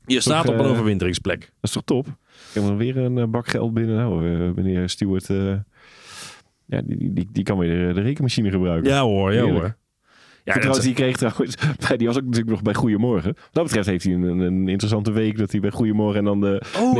Je 0.07 0.21
staat 0.21 0.49
op 0.49 0.55
een 0.59 0.65
overwinteringsplek. 0.67 1.41
Dat 1.41 1.49
is 1.61 1.71
toch 1.71 1.85
top? 1.85 2.07
Ik 2.07 2.15
heb 2.55 2.63
dan 2.65 2.77
weer 2.77 2.97
een 2.97 3.31
bak 3.31 3.49
geld 3.49 3.75
binnen. 3.75 3.97
Nou, 3.97 4.23
meneer 4.55 4.89
Stewart, 4.89 5.27
ja, 6.67 6.83
die, 6.83 6.97
die, 6.97 7.13
die, 7.13 7.29
die 7.33 7.45
kan 7.45 7.59
weer 7.59 7.89
de, 7.89 7.95
de 7.95 8.01
rekenmachine 8.01 8.51
gebruiken. 8.51 8.91
Ja 8.91 9.01
hoor, 9.03 9.33
ja 9.33 9.43
Heerlijk. 9.45 9.59
hoor. 9.65 9.77
Ja, 10.51 10.57
Ja, 10.57 10.61
trouwens, 10.61 10.77
dat- 10.77 10.85
die 10.97 11.05
kreeg 11.05 11.17
trouwens, 11.17 11.55
die 11.99 12.07
was 12.07 12.17
ook 12.17 12.23
natuurlijk 12.25 12.51
nog 12.51 12.63
bij 12.63 12.75
Goedemorgen. 12.75 13.33
Wat 13.35 13.49
dat 13.53 13.65
betreft 13.65 13.87
heeft 13.87 14.05
hij 14.05 14.13
een, 14.13 14.23
een 14.39 14.69
interessante 14.69 15.13
week 15.13 15.39
dat 15.39 15.51
hij 15.53 15.61
bij 15.61 15.71
Goedemorgen 15.71 16.19
en 16.19 16.25
dan 16.25 16.41
de 16.41 16.47
Oh, 16.47 16.53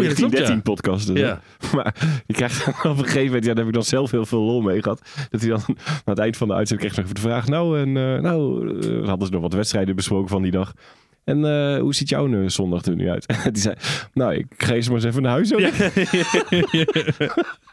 ja, 0.03 0.09
dat 0.09 0.15
klopt, 0.15 0.33
1913 0.37 0.55
ja. 0.55 0.61
podcast. 0.63 1.07
Dus, 1.07 1.19
Ja. 1.19 1.41
Maar 1.75 1.95
je 2.27 2.35
krijgt 2.35 2.65
dan 2.83 2.93
op 2.93 2.99
een 2.99 3.05
gegeven 3.05 3.25
moment, 3.27 3.45
ja, 3.45 3.49
daar 3.49 3.59
heb 3.59 3.67
ik 3.67 3.73
dan 3.75 3.83
zelf 3.83 4.11
heel 4.11 4.27
veel 4.27 4.41
lol 4.41 4.61
mee 4.61 4.83
gehad. 4.83 5.03
Dat 5.31 5.41
hij 5.41 5.51
dan 5.51 5.61
aan 5.67 5.75
het 6.05 6.19
eind 6.19 6.37
van 6.37 6.49
de 6.49 6.55
uitzending 6.55 6.89
kreeg 6.93 7.03
nog 7.05 7.11
even 7.13 7.23
de 7.23 7.29
vraag. 7.31 7.47
Nou, 7.49 7.79
en, 7.81 7.97
eh, 7.97 8.23
nou 8.23 8.69
eh, 8.81 9.09
hadden 9.09 9.27
ze 9.27 9.33
nog 9.33 9.43
wat 9.43 9.53
wedstrijden 9.53 9.97
besproken 9.97 10.29
van 10.29 10.43
die 10.43 10.51
dag. 10.53 10.73
En 11.25 11.45
eh, 11.45 11.81
hoe 11.81 11.95
ziet 11.95 12.09
jouw 12.09 12.49
zondag 12.49 12.85
er 12.85 12.95
nu 12.97 13.09
uit? 13.11 13.27
die 13.53 13.63
zei, 13.63 13.75
nou, 14.13 14.35
ik 14.35 14.47
ga 14.57 14.75
eerst 14.75 14.89
maar 14.89 14.97
eens 14.97 15.07
even 15.07 15.23
naar 15.23 15.33
huis. 15.33 15.55
Ook. 15.55 15.61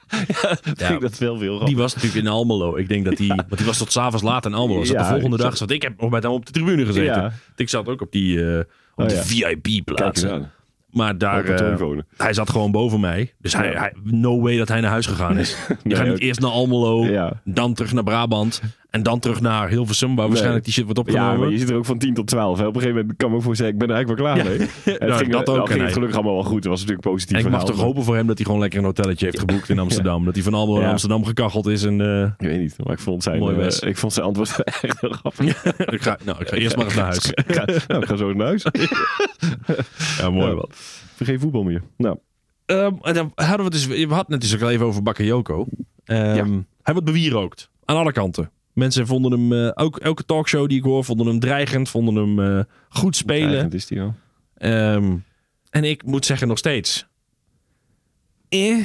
Ja, 0.09 0.55
vind 0.75 0.89
ik 0.89 0.99
dat 1.01 1.17
wel 1.17 1.37
veel. 1.37 1.65
Die 1.65 1.77
was 1.77 1.95
natuurlijk 1.95 2.25
in 2.25 2.31
Almelo. 2.31 2.75
Ik 2.75 2.87
denk 2.89 3.05
dat 3.05 3.17
die, 3.17 3.27
want 3.27 3.57
die 3.57 3.65
was 3.65 3.77
tot 3.77 3.91
s'avonds 3.91 4.23
laat 4.23 4.45
in 4.45 4.53
Almelo. 4.53 4.83
Ja, 4.83 5.03
de 5.03 5.09
volgende 5.09 5.37
dag, 5.37 5.57
zat- 5.57 5.71
ik 5.71 5.81
heb 5.81 6.01
nog 6.01 6.09
met 6.09 6.23
hem 6.23 6.31
op 6.31 6.45
de 6.45 6.51
tribune 6.51 6.85
gezeten. 6.85 7.21
Ja. 7.21 7.31
Ik 7.55 7.69
zat 7.69 7.87
ook 7.87 8.01
op 8.01 8.11
die 8.11 8.51
eh, 8.51 8.59
op 8.59 8.65
Oh, 8.95 9.07
de 9.07 9.15
ja. 9.15 9.21
VIP-plaats. 9.23 10.25
aan. 10.25 10.51
Maar 10.91 11.17
daar, 11.17 11.45
eh, 11.45 11.87
hij 12.17 12.33
zat 12.33 12.49
gewoon 12.49 12.71
boven 12.71 12.99
mij. 12.99 13.33
Dus 13.39 13.53
hij, 13.53 13.71
Ja. 13.71 13.79
hij, 13.79 13.93
no 14.03 14.41
way 14.41 14.57
dat 14.57 14.67
hij 14.67 14.81
naar 14.81 14.89
huis 14.91 15.05
gegaan 15.05 15.37
is. 15.37 15.49
Je 15.67 15.75
Nee, 15.83 15.95
gaat 15.95 16.05
niet 16.05 16.13
ook- 16.15 16.19
eerst 16.21 16.39
naar 16.39 16.51
Almelo, 16.51 17.05
Ja. 17.05 17.41
dan 17.43 17.73
terug 17.73 17.93
naar 17.93 18.03
Brabant 18.03 18.61
en 18.98 19.04
dan 19.04 19.20
terug 19.20 19.42
naar 19.42 19.70
Hilversum, 19.70 20.16
waar 20.16 20.27
waarschijnlijk 20.27 20.63
die 20.63 20.74
shit 20.74 20.84
wordt 20.86 21.00
Ja, 21.00 21.04
opgenomen. 21.06 21.39
maar 21.39 21.50
je 21.50 21.58
zit 21.58 21.70
er 21.70 21.75
ook 21.75 21.86
van 21.86 21.98
10 21.98 22.13
tot 22.13 22.27
12. 22.27 22.58
Hè. 22.60 22.66
Op 22.66 22.75
een 22.75 22.82
gegeven 22.82 23.00
moment 23.01 23.18
kan 23.18 23.30
ik 23.30 23.36
me 23.36 23.42
voor 23.42 23.56
zeggen, 23.56 23.74
ik 23.75 23.80
ben 23.82 23.89
er 23.89 23.96
eigenlijk 23.96 24.24
wel 24.24 24.34
klaar 24.36 24.46
mee. 24.58 24.68
En 25.00 25.08
het 25.10 25.18
ging, 25.18 25.32
dat 25.32 25.46
dat 25.46 25.58
ook, 25.58 25.70
ging 25.70 25.82
het 25.84 25.94
gelukkig 25.94 26.16
allemaal 26.18 26.34
wel 26.34 26.44
goed. 26.44 26.56
Het 26.56 26.66
was 26.66 26.80
natuurlijk 26.80 27.08
positief 27.08 27.38
En 27.38 27.46
ik 27.46 27.51
mag 27.51 27.66
toch 27.66 27.80
hopen 27.80 28.04
voor 28.04 28.16
hem 28.16 28.27
dat 28.27 28.36
hij 28.38 28.46
gewoon 28.46 28.62
lekker 28.62 28.80
een 28.80 28.86
hotelletje 28.86 29.25
heeft 29.25 29.39
geboekt 29.39 29.70
in 29.70 29.80
Amsterdam. 29.88 30.25
Dat 30.25 30.34
hij 30.36 30.44
van 30.44 30.51
naar 30.51 30.82
Ja. 30.82 30.89
Amsterdam 30.89 31.25
gekacheld 31.25 31.68
is. 31.68 31.84
En, 31.84 32.01
eh, 32.01 32.22
Ik 32.24 32.48
weet 32.48 32.60
niet, 32.60 32.75
maar 32.84 32.94
ik 32.94 33.00
vond 33.00 33.24
zijn, 33.24 33.42
eh, 33.60 33.89
ik 33.89 33.98
vond 33.98 34.13
zijn 34.13 34.25
antwoord 34.25 34.63
echt 34.63 34.82
heel 34.82 35.12
grappig. 35.22 35.63
ik, 35.77 36.01
ga, 36.01 36.18
nou, 36.25 36.39
ik 36.42 36.48
ga 36.48 36.56
eerst 36.56 36.75
maar 36.75 36.86
eens 36.86 36.96
naar 36.96 37.04
huis. 37.06 37.32
Ik 37.32 37.56
ga, 37.56 37.66
nou, 37.88 38.01
ik 38.01 38.08
ga 38.08 38.16
zo 38.16 38.34
naar 38.34 38.48
huis. 38.48 38.66
Ja, 40.18 40.30
mooi 40.30 40.48
Ja. 40.48 40.54
man. 40.56 40.70
Geen 41.24 41.39
voetbal 41.39 41.63
meer. 41.63 41.82
Nou, 41.98 42.18
Ehm, 42.66 42.94
en 43.01 43.13
dan 43.13 43.32
hadden 43.36 43.66
we 43.66 43.72
dus, 43.72 43.88
we 43.88 43.96
hadden 44.10 44.32
het 44.34 44.42
dus 44.42 44.56
ook 44.56 44.62
al 44.62 44.70
even 44.70 44.86
over 44.86 45.04
Bakayoko. 45.04 45.66
Ehm 46.06 46.60
Hij 46.82 46.94
wordt 46.94 47.06
bewierookt. 47.06 47.70
Aan 47.86 47.96
alle 47.98 48.12
kanten. 48.12 48.51
Mensen 48.77 49.07
vonden 49.07 49.31
hem, 49.31 49.53
eh, 49.53 49.72
ook 49.86 49.98
elke 49.98 50.25
talkshow 50.25 50.67
die 50.69 50.77
ik 50.77 50.84
hoor, 50.84 51.03
vonden 51.03 51.27
hem 51.27 51.39
dreigend, 51.39 51.89
vonden 51.89 52.15
hem 52.15 52.39
eh, 52.57 52.63
goed 52.89 53.15
spelen. 53.15 53.48
dreigend 53.48 53.74
is 53.74 53.86
die 53.88 54.01
al. 54.01 54.13
Ehm, 54.57 55.15
en 55.69 55.84
ik 55.84 56.03
moet 56.03 56.25
zeggen 56.25 56.48
nog 56.48 56.57
steeds. 56.57 57.07
Eh, 58.50 58.77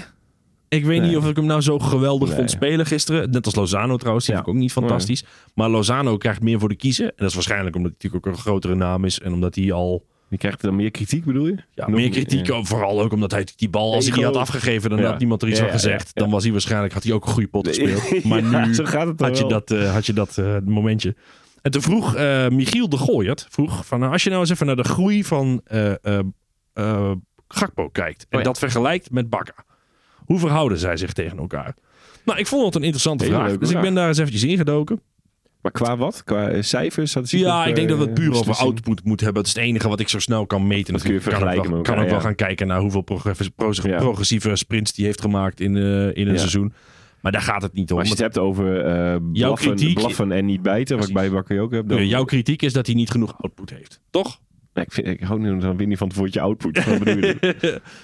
ik 0.68 0.84
weet 0.84 1.00
Nee. 1.00 1.08
niet 1.08 1.16
of 1.16 1.28
ik 1.28 1.36
hem 1.36 1.46
nou 1.46 1.60
zo 1.60 1.78
geweldig 1.78 2.28
Nee. 2.28 2.36
vond 2.36 2.50
spelen 2.50 2.86
gisteren. 2.86 3.30
Net 3.30 3.44
als 3.44 3.54
Lozano 3.54 3.96
trouwens, 3.96 4.26
die 4.26 4.34
Ja. 4.34 4.40
vind 4.40 4.50
ik 4.50 4.56
ook 4.56 4.62
niet 4.62 4.72
fantastisch. 4.72 5.24
Maar 5.54 5.68
Lozano 5.70 6.16
krijgt 6.16 6.42
meer 6.42 6.58
voor 6.58 6.68
de 6.68 6.74
kiezen. 6.76 7.06
En 7.06 7.14
dat 7.16 7.28
is 7.28 7.34
waarschijnlijk 7.34 7.76
omdat 7.76 7.92
hij 7.92 7.98
natuurlijk 8.02 8.26
ook 8.26 8.32
een 8.38 8.42
grotere 8.52 8.74
naam 8.74 9.04
is. 9.04 9.20
En 9.20 9.32
omdat 9.32 9.54
hij 9.54 9.72
al 9.72 10.06
Die 10.32 10.40
krijgt 10.40 10.60
dan 10.62 10.76
meer 10.76 10.90
kritiek, 10.90 11.24
bedoel 11.24 11.46
je? 11.46 11.56
ja, 11.74 11.86
Nog 11.86 11.96
meer 11.96 12.10
kritiek. 12.10 12.46
ja. 12.46 12.62
Vooral 12.62 13.00
ook 13.02 13.12
omdat 13.12 13.30
hij 13.30 13.46
die 13.56 13.68
bal, 13.68 13.94
als 13.94 14.04
hij 14.06 14.14
die 14.14 14.24
had 14.24 14.36
afgegeven, 14.36 14.90
dan 14.90 14.98
Ja. 14.98 15.06
had 15.06 15.18
niemand 15.18 15.42
er 15.42 15.48
iets 15.48 15.58
van 15.58 15.66
ja, 15.66 15.72
gezegd. 15.72 16.10
Dan 16.14 16.30
was 16.30 16.42
hij 16.42 16.52
waarschijnlijk, 16.52 16.92
had 16.92 17.02
hij 17.02 17.12
ook 17.12 17.26
een 17.26 17.32
goede 17.32 17.48
pot 17.48 17.66
gespeeld. 17.68 18.24
Maar 18.24 18.42
nu 18.42 18.74
zo 18.74 18.84
gaat 18.84 19.06
het 19.06 19.20
had 19.20 19.38
je 19.38 19.46
dat, 19.46 19.70
eh, 19.70 19.92
had 19.92 20.06
je 20.06 20.12
dat 20.12 20.38
eh, 20.38 20.56
momentje. 20.64 21.14
En 21.62 21.70
toen 21.70 21.82
vroeg 21.82 22.14
eh, 22.14 22.48
Michiel 22.48 22.88
de 22.88 22.96
Gooiert, 22.98 23.46
vroeg 23.50 23.86
van, 23.86 24.02
als 24.02 24.22
je 24.22 24.28
nou 24.28 24.40
eens 24.40 24.50
even 24.50 24.66
naar 24.66 24.76
de 24.76 24.84
groei 24.84 25.24
van 25.24 25.62
Gakpo 27.48 27.88
kijkt. 27.88 28.26
En 28.28 28.38
Oh 28.38 28.44
dat 28.44 28.58
vergelijkt 28.58 29.10
met 29.10 29.30
Bakka. 29.30 29.64
Hoe 30.24 30.38
verhouden 30.38 30.78
zij 30.78 30.96
zich 30.96 31.12
tegen 31.12 31.38
elkaar? 31.38 31.74
Nou, 32.24 32.38
ik 32.38 32.46
vond 32.46 32.64
het 32.64 32.74
een 32.74 32.82
interessante 32.82 33.24
vraag. 33.24 33.58
Dus 33.58 33.70
ik 33.70 33.80
ben 33.80 33.94
daar 33.94 34.08
eens 34.08 34.18
eventjes 34.18 34.42
ingedoken. 34.44 35.00
Maar 35.62 35.72
qua 35.72 35.96
wat? 35.96 36.24
Qua 36.24 36.48
eh, 36.48 36.62
cijfers? 36.62 37.16
Ja, 37.24 37.66
ik 37.66 37.74
denk 37.74 37.88
dat 37.88 37.98
we 37.98 38.02
eh, 38.04 38.10
het 38.10 38.18
puur 38.20 38.28
over 38.30 38.38
beslissing? 38.38 38.68
output 38.68 39.04
moeten 39.04 39.24
hebben. 39.24 39.42
Dat 39.44 39.52
is 39.52 39.58
het 39.58 39.68
enige 39.68 39.88
wat 39.88 40.00
ik 40.00 40.08
zo 40.08 40.18
snel 40.18 40.46
kan 40.46 40.66
meten. 40.66 40.92
Dat 40.92 41.02
kun 41.02 41.10
je 41.12 41.16
Natuurlijk 41.18 41.40
kan 41.44 41.48
vergelijken 41.48 41.72
wel, 41.74 41.94
kan 41.94 42.04
ook 42.04 42.10
wel 42.10 42.18
ja. 42.18 42.24
gaan 42.24 42.34
kijken 42.34 42.66
naar 42.66 42.80
hoeveel 42.80 43.00
progress- 43.00 43.48
pro- 43.48 43.72
Ja. 43.82 43.96
progressieve 43.98 44.56
sprints 44.56 44.92
die 44.92 45.04
heeft 45.04 45.20
gemaakt 45.20 45.60
in, 45.60 45.76
eh, 45.76 45.82
in 45.82 46.26
een 46.26 46.32
Ja. 46.32 46.36
seizoen. 46.38 46.72
Maar 47.20 47.32
daar 47.32 47.42
gaat 47.42 47.62
het 47.62 47.72
niet 47.72 47.90
om. 47.90 47.96
Maar 47.96 48.06
als 48.08 48.18
je 48.18 48.24
het 48.24 48.34
hebt 48.34 48.46
over 48.46 48.80
eh 48.84 49.16
blaffen, 49.32 49.74
kritiek- 49.76 49.94
blaffen 49.98 50.32
en 50.32 50.44
niet 50.46 50.62
bijten, 50.62 50.98
wat 50.98 51.08
ik 51.08 51.14
bij 51.14 51.30
Bakker 51.30 51.60
ook 51.60 51.72
heb, 51.72 51.88
dan... 51.88 51.98
Eh, 51.98 52.08
Jouw 52.08 52.24
kritiek 52.24 52.62
is 52.62 52.72
dat 52.72 52.86
hij 52.86 52.94
niet 52.94 53.10
genoeg 53.10 53.34
output 53.42 53.70
heeft. 53.70 54.00
Toch? 54.10 54.40
Nee, 54.74 54.84
ik, 54.84 54.92
vind, 54.92 55.06
ik 55.06 55.20
hou 55.20 55.58
dan 55.60 55.76
weer 55.76 55.86
niet 55.86 55.98
van 55.98 56.08
het 56.08 56.16
woordje 56.16 56.40
output. 56.40 56.78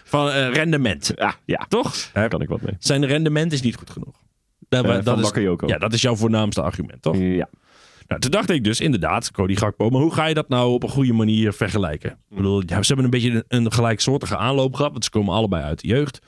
Van 0.04 0.30
eh, 0.30 0.52
rendement. 0.52 1.12
ja, 1.14 1.34
ja, 1.44 1.66
Toch? 1.68 2.10
daar 2.12 2.28
kan 2.28 2.40
ik 2.42 2.48
wat 2.48 2.60
mee. 2.62 2.74
Zijn 2.78 3.06
rendement 3.06 3.52
is 3.52 3.62
niet 3.62 3.76
goed 3.76 3.90
genoeg. 3.90 4.14
Dat, 4.68 4.84
Eh, 4.84 5.02
dat 5.04 5.16
is, 5.18 5.22
Bakayoko. 5.24 5.66
ja, 5.66 5.78
dat 5.78 5.92
is 5.92 6.02
jouw 6.02 6.16
voornaamste 6.16 6.62
argument, 6.62 7.02
toch? 7.02 7.16
Ja. 7.16 7.48
Nou, 8.06 8.20
toen 8.20 8.30
dacht 8.30 8.50
ik 8.50 8.64
dus 8.64 8.80
inderdaad, 8.80 9.30
Cody 9.30 9.54
Gakpo, 9.56 9.90
maar 9.90 10.00
hoe 10.00 10.12
ga 10.14 10.26
je 10.26 10.34
dat 10.34 10.48
nou 10.48 10.72
op 10.72 10.82
een 10.82 10.88
goede 10.88 11.12
manier 11.12 11.52
vergelijken? 11.52 12.10
Ik 12.10 12.36
bedoel, 12.36 12.62
ja, 12.66 12.82
ze 12.82 12.86
hebben 12.86 13.04
een 13.04 13.10
beetje 13.10 13.30
een, 13.48 13.64
een 13.64 13.72
gelijksoortige 13.72 14.36
aanloop 14.36 14.74
gehad, 14.74 14.92
want 14.92 15.04
ze 15.04 15.10
komen 15.10 15.34
allebei 15.34 15.62
uit 15.62 15.80
de 15.80 15.88
jeugd. 15.88 16.18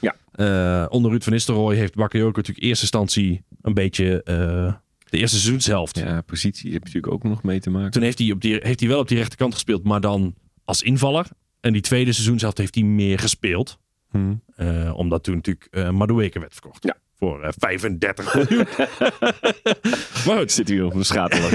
Ja. 0.00 0.14
Eh, 0.32 0.86
onder 0.88 1.10
Ruud 1.10 1.22
van 1.22 1.32
Nistelrooy 1.32 1.76
heeft 1.76 1.94
Bakayoko 1.94 2.36
natuurlijk 2.36 2.58
in 2.58 2.68
eerste 2.68 2.82
instantie 2.82 3.44
een 3.62 3.74
beetje 3.74 4.22
eh, 4.22 4.72
de 5.10 5.18
eerste 5.18 5.36
seizoenshelft. 5.36 5.98
ja, 5.98 6.20
positie 6.20 6.72
heb 6.72 6.86
je 6.86 6.94
natuurlijk 6.94 7.12
ook 7.12 7.22
nog 7.22 7.42
mee 7.42 7.60
te 7.60 7.70
maken. 7.70 7.90
Toen 7.90 8.02
heeft 8.02 8.18
hij, 8.18 8.30
op 8.32 8.40
die, 8.40 8.58
heeft 8.62 8.80
hij 8.80 8.88
wel 8.88 8.98
op 9.00 9.08
die 9.08 9.16
rechterkant 9.18 9.54
gespeeld, 9.54 9.84
maar 9.84 10.00
dan 10.00 10.34
als 10.64 10.82
invaller. 10.82 11.26
En 11.60 11.72
die 11.72 11.82
tweede 11.82 12.12
seizoenshelft 12.12 12.58
heeft 12.58 12.74
hij 12.74 12.84
meer 12.84 13.18
gespeeld. 13.18 13.78
Hm. 14.10 14.34
Eh, 14.56 14.92
omdat 14.96 15.22
toen 15.24 15.34
natuurlijk 15.34 15.68
eh 15.70 15.90
Madueke 15.90 16.38
werd 16.38 16.52
verkocht. 16.52 16.84
Ja. 16.84 16.96
Voor 17.18 17.42
eh, 17.42 17.52
35 17.58 18.34
miljoen. 18.34 18.66
maar 20.26 20.38
goed, 20.38 20.52
Zit 20.52 20.68
hier 20.68 20.84
op 20.84 20.92
de 20.92 21.04
schatel. 21.04 21.38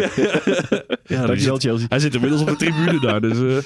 ja, 1.16 1.26
Dankjewel, 1.26 1.58
Chelsea. 1.60 1.86
hij 1.90 2.00
zit 2.00 2.14
inmiddels 2.14 2.42
op 2.42 2.48
de 2.48 2.56
tribune 2.56 3.00
daar. 3.00 3.22
Dus, 3.22 3.38
eh. 3.38 3.58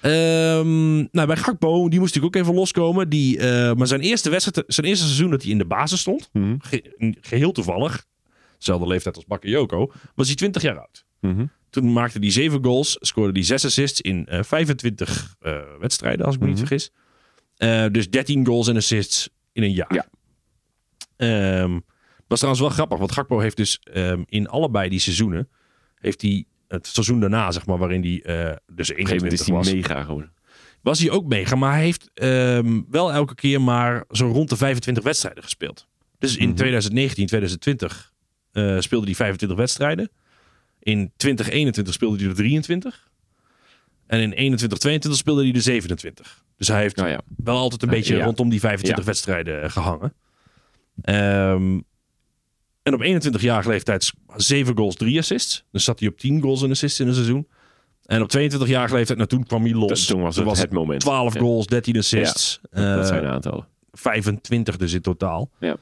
Ehm, 0.00 0.96
nou, 0.96 1.26
bij 1.26 1.36
Gakpo, 1.36 1.88
die 1.88 1.98
moest 2.00 2.14
natuurlijk 2.14 2.36
ook 2.36 2.42
even 2.42 2.54
loskomen. 2.58 3.08
Die, 3.08 3.38
eh, 3.38 3.74
maar 3.74 3.86
zijn 3.86 4.00
eerste, 4.00 4.30
wedstrijd, 4.30 4.64
zijn 4.74 4.86
eerste 4.86 5.04
seizoen 5.04 5.30
dat 5.30 5.42
hij 5.42 5.50
in 5.50 5.58
de 5.58 5.64
basis 5.66 6.00
stond, 6.00 6.28
Mhm. 6.32 6.54
ge- 6.60 7.16
geheel 7.20 7.52
toevallig, 7.52 8.04
dezelfde 8.58 8.86
leeftijd 8.86 9.16
als 9.16 9.24
Bakayoko, 9.24 9.92
was 10.14 10.26
hij 10.26 10.36
20 10.36 10.62
jaar 10.62 10.78
oud. 10.78 11.04
Mhm. 11.20 11.46
Toen 11.70 11.92
maakte 11.92 12.18
hij 12.18 12.30
7 12.30 12.64
goals, 12.64 12.96
scoorde 13.00 13.32
hij 13.32 13.42
6 13.42 13.64
assists 13.64 14.00
in 14.00 14.26
eh, 14.26 14.42
25 14.42 15.34
eh, 15.40 15.56
wedstrijden, 15.80 16.26
als 16.26 16.34
ik 16.34 16.40
me 16.40 16.46
niet 16.46 16.56
Mhm. 16.58 16.66
vergis. 16.66 16.90
Dus 17.92 18.10
13 18.10 18.46
goals 18.46 18.68
en 18.68 18.76
assists 18.76 19.28
in 19.52 19.62
een 19.62 19.72
jaar. 19.72 19.94
Ja. 19.94 20.06
Ehm, 21.18 21.78
was 22.26 22.38
trouwens 22.38 22.60
wel 22.64 22.70
grappig, 22.74 22.98
want 22.98 23.12
Gakpo 23.12 23.38
heeft 23.38 23.56
dus 23.56 23.78
ehm, 23.92 24.22
in 24.26 24.48
allebei 24.48 24.88
die 24.88 24.98
seizoenen, 24.98 25.48
heeft 25.98 26.22
hij 26.22 26.44
het 26.68 26.86
seizoen 26.86 27.20
daarna, 27.20 27.50
zeg 27.50 27.66
maar, 27.66 27.78
waarin 27.78 28.00
hij 28.02 28.22
eh 28.22 28.56
dus 28.72 28.88
een 28.88 28.94
gegeven 28.96 29.16
moment 29.16 29.40
21 29.40 29.40
is 29.40 29.46
hij 29.46 29.54
was, 29.54 29.72
mega 29.72 30.02
geworden. 30.04 30.32
was 30.82 30.98
hij 31.00 31.10
ook 31.10 31.26
mega. 31.26 31.56
Maar 31.56 31.72
hij 31.72 31.82
heeft 31.82 32.10
ehm, 32.14 32.80
wel 32.90 33.12
elke 33.12 33.34
keer 33.34 33.60
maar 33.60 34.04
zo 34.10 34.26
rond 34.26 34.48
de 34.48 34.56
25 34.56 35.04
wedstrijden 35.04 35.42
gespeeld. 35.42 35.86
Dus 36.18 36.36
in 36.36 36.48
Mhm. 36.48 36.56
2019, 36.56 37.26
2020 37.26 38.12
eh, 38.52 38.76
speelde 38.80 39.06
hij 39.06 39.14
25 39.14 39.58
wedstrijden. 39.58 40.10
In 40.78 41.12
2021 41.16 41.94
speelde 41.94 42.18
hij 42.18 42.28
er 42.28 42.34
23. 42.34 43.08
En 44.06 44.20
in 44.20 44.32
21, 44.32 44.78
22 44.78 45.20
speelde 45.20 45.42
hij 45.42 45.52
er 45.52 45.60
27. 45.62 46.44
Dus 46.56 46.68
hij 46.68 46.80
heeft 46.80 46.96
Nou 46.96 47.08
ja. 47.08 47.20
wel 47.36 47.56
altijd 47.56 47.82
een 47.82 47.88
beetje 47.88 48.16
ja. 48.16 48.24
rondom 48.24 48.48
die 48.48 48.60
25 48.60 49.04
Ja. 49.04 49.10
wedstrijden 49.10 49.62
eh, 49.62 49.70
gehangen. 49.70 50.12
Ehm, 51.02 51.78
en 52.82 52.94
op 52.94 53.02
21-jarige 53.02 53.68
leeftijd 53.68 54.12
7 54.36 54.76
goals, 54.76 54.94
3 54.94 55.18
assists. 55.18 55.64
Dus 55.70 55.84
zat 55.84 56.00
hij 56.00 56.08
op 56.08 56.18
10 56.18 56.40
goals 56.42 56.62
en 56.62 56.70
assists 56.70 57.00
in 57.00 57.06
een 57.08 57.14
seizoen. 57.14 57.48
En 58.04 58.22
op 58.22 58.30
22-jarige 58.38 58.94
leeftijd, 58.94 59.18
nou 59.18 59.30
toen 59.30 59.44
kwam 59.46 59.62
hij 59.62 59.72
los. 59.74 60.06
Toen 60.06 60.20
was 60.22 60.36
het 60.36 60.58
het 60.58 60.72
moment. 60.72 61.00
12 61.00 61.34
Ja. 61.34 61.40
goals, 61.40 61.66
13 61.66 61.96
assists. 61.96 62.60
dat 62.70 62.98
eh, 63.00 63.04
zijn 63.06 63.22
de 63.22 63.28
aantallen. 63.28 63.66
25 63.92 64.76
dus 64.76 64.92
in 64.92 65.00
totaal. 65.00 65.50
Ja. 65.60 65.76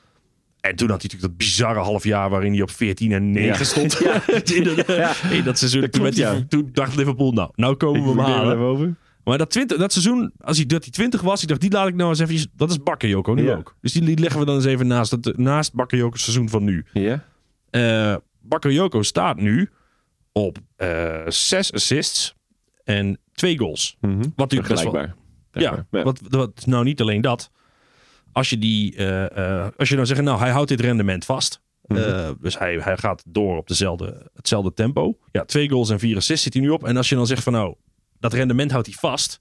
En 0.61 0.77
toen 0.77 0.91
had 0.91 1.03
hij 1.03 1.11
natuurlijk 1.13 1.23
dat 1.23 1.37
bizarre 1.37 1.81
half 1.81 2.05
jaar 2.05 2.31
waarin 2.31 2.53
hij 2.53 2.63
op 2.63 2.71
14 2.71 3.13
en 3.13 3.31
9 3.31 3.49
Ja. 3.59 3.65
stond. 3.65 4.01
in, 4.57 4.65
dat, 4.65 4.89
in 5.31 5.45
dat 5.45 5.59
seizoen. 5.59 5.81
Dat 5.81 5.93
toen, 5.93 6.03
klopt, 6.03 6.17
hij- 6.17 6.35
ja. 6.37 6.45
toen 6.49 6.69
dacht 6.73 6.97
Liverpool, 6.97 7.33
nou, 7.33 7.51
nou 7.55 7.75
komen 7.77 8.03
we 8.03 8.09
hem 8.09 8.19
halen. 8.19 8.99
Maar 9.29 9.39
dat, 9.39 9.51
20, 9.51 9.79
dat 9.79 9.93
seizoen, 9.93 10.33
als 10.39 10.57
hij, 10.57 10.67
dat 10.67 10.83
hij 10.83 10.93
20 10.93 11.21
was, 11.21 11.43
ik 11.43 11.49
dacht, 11.49 11.61
die 11.61 11.71
laat 11.71 11.89
ik 11.89 11.95
nou 11.95 12.09
eens 12.11 12.19
even. 12.19 12.51
Dat 12.55 12.71
is 12.71 12.83
Bakayoko 12.83 13.35
nu 13.35 13.45
Ja. 13.45 13.57
ook. 13.57 13.77
Dus 13.81 13.93
die, 13.93 14.05
die 14.05 14.19
leggen 14.19 14.41
we 14.41 14.47
dan 14.47 14.55
eens 14.55 14.65
even 14.65 14.87
naast, 14.87 15.11
het, 15.11 15.37
naast 15.39 15.75
Bakayoko's 15.75 16.23
seizoen 16.23 16.49
van 16.49 16.65
nu. 16.65 16.87
Ja? 16.93 17.25
Bakayoko 18.41 19.03
staat 19.03 19.37
nu 19.37 19.71
op 20.33 20.59
eh 20.77 21.23
zes 21.27 21.73
assists 21.73 22.35
en 22.85 23.19
twee 23.33 23.59
goals. 23.59 23.97
Mhm. 24.01 24.19
Wat 24.19 24.37
natuurlijk 24.37 24.69
best 24.69 24.83
wel... 24.83 25.07
Ja, 25.51 25.87
maar. 25.91 26.05
Wat, 26.05 26.21
wat, 26.29 26.67
nou 26.67 26.85
niet 26.85 27.01
alleen 27.01 27.21
dat. 27.21 27.51
Als 28.33 28.51
je, 28.51 28.59
die, 28.59 28.97
eh, 28.97 29.69
als 29.77 29.89
je 29.89 29.95
nou 29.95 30.07
zegt, 30.07 30.21
nou 30.23 30.39
hij 30.39 30.51
houdt 30.51 30.69
dit 30.69 30.81
rendement 30.81 31.25
vast. 31.25 31.61
Mhm. 31.87 32.33
Dus 32.41 32.59
hij, 32.59 32.77
hij 32.77 32.97
gaat 32.97 33.23
door 33.27 33.57
op 33.57 33.69
dezelfde, 33.69 34.31
hetzelfde 34.35 34.73
tempo. 34.73 35.19
Ja, 35.33 35.45
twee 35.45 35.69
goals 35.69 35.91
en 35.91 35.99
vier 35.99 36.17
assists 36.17 36.45
zit 36.45 36.53
hij 36.55 36.63
nu 36.63 36.69
op. 36.69 36.85
En 36.85 36.97
als 36.97 37.09
je 37.09 37.15
dan 37.15 37.27
zegt 37.27 37.43
van 37.43 37.53
nou, 37.53 37.75
dat 38.21 38.33
rendement 38.33 38.71
houdt 38.71 38.87
hij 38.87 38.97
vast. 38.97 39.41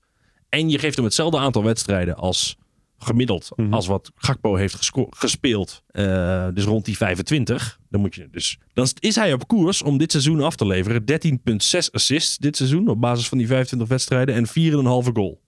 En 0.50 0.70
je 0.70 0.80
geeft 0.80 0.96
hem 0.96 1.06
hetzelfde 1.06 1.38
aantal 1.38 1.64
wedstrijden 1.64 2.16
als 2.16 2.58
gemiddeld. 2.98 3.50
Mhm. 3.56 3.74
Als 3.74 3.88
wat 3.88 4.12
Gakpo 4.16 4.56
heeft 4.56 4.92
gespeeld. 5.10 5.84
eh, 5.88 6.48
dus 6.54 6.64
rond 6.64 6.86
die 6.86 6.98
25. 6.98 7.80
Dan, 7.90 8.02
moet 8.02 8.16
je 8.16 8.28
dus, 8.32 8.58
dan 8.74 8.88
is 9.00 9.16
hij 9.16 9.34
op 9.34 9.48
koers 9.48 9.82
om 9.82 9.98
dit 9.98 10.12
seizoen 10.12 10.42
af 10.42 10.56
te 10.56 10.66
leveren. 10.68 11.06
13,6 11.06 11.92
assists 11.92 12.38
dit 12.38 12.58
seizoen. 12.58 12.88
Op 12.88 13.02
basis 13.02 13.28
van 13.28 13.38
die 13.38 13.48
25 13.48 13.88
wedstrijden. 13.88 14.36
En 14.36 14.48
4,5 14.48 15.12
goal. 15.14 15.42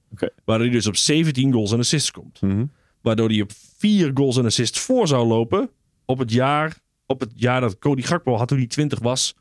Waardoor 0.45 0.65
hij 0.67 0.75
dus 0.75 0.87
op 0.87 0.95
17 0.95 1.53
goals 1.53 1.71
en 1.71 1.79
assists 1.79 2.11
komt. 2.11 2.41
Mhm. 2.41 2.65
Waardoor 3.01 3.29
hij 3.29 3.41
op 3.41 3.51
4 3.77 4.11
goals 4.13 4.37
en 4.37 4.45
assists 4.45 4.79
voor 4.79 5.07
zou 5.07 5.27
lopen. 5.27 5.69
Op 6.05 6.17
het 6.17 6.31
jaar, 6.31 6.77
op 7.05 7.19
het 7.19 7.31
jaar 7.35 7.61
dat 7.61 7.79
Cody 7.79 8.01
Gakpo 8.01 8.35
had 8.35 8.47
toen 8.47 8.57
hij 8.57 8.67
20 8.67 8.99
was. 8.99 9.35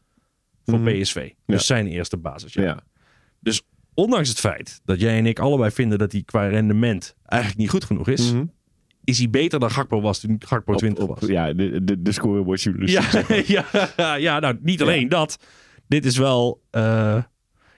Voor 0.64 0.80
Mhm. 0.80 1.00
PSV. 1.02 1.14
Dus 1.14 1.34
Ja. 1.46 1.58
zijn 1.58 1.86
eerste 1.86 2.16
basis. 2.16 2.52
Ja. 2.52 2.80
Dus 3.40 3.62
ondanks 3.96 4.28
het 4.28 4.40
feit 4.40 4.80
dat 4.84 5.00
jij 5.00 5.18
en 5.18 5.26
ik 5.26 5.38
allebei 5.38 5.70
vinden 5.70 5.98
dat 5.98 6.12
hij 6.12 6.22
qua 6.24 6.46
rendement 6.48 7.16
eigenlijk 7.24 7.60
niet 7.60 7.70
goed 7.70 7.84
genoeg 7.84 8.08
is. 8.08 8.32
Mhm. 8.32 8.44
Is 9.04 9.18
hij 9.18 9.30
beter 9.30 9.60
dan 9.60 9.70
Gakpo 9.70 10.00
was 10.00 10.20
toen 10.20 10.36
Gakpo 10.38 10.74
20 10.74 11.04
Op- 11.04 11.10
op- 11.10 11.20
was. 11.20 11.28
Ja, 11.28 11.52
de, 11.52 11.84
de, 11.84 12.02
de 12.02 12.12
scorebordjournalistiek. 12.12 13.46
Ja, 13.46 13.64
ja, 13.96 14.14
ja, 14.14 14.38
nou 14.38 14.58
niet 14.62 14.82
alleen 14.82 15.08
dat. 15.08 15.38
Dit 15.88 16.04
is 16.04 16.16
wel... 16.18 16.60
eh, 16.70 17.22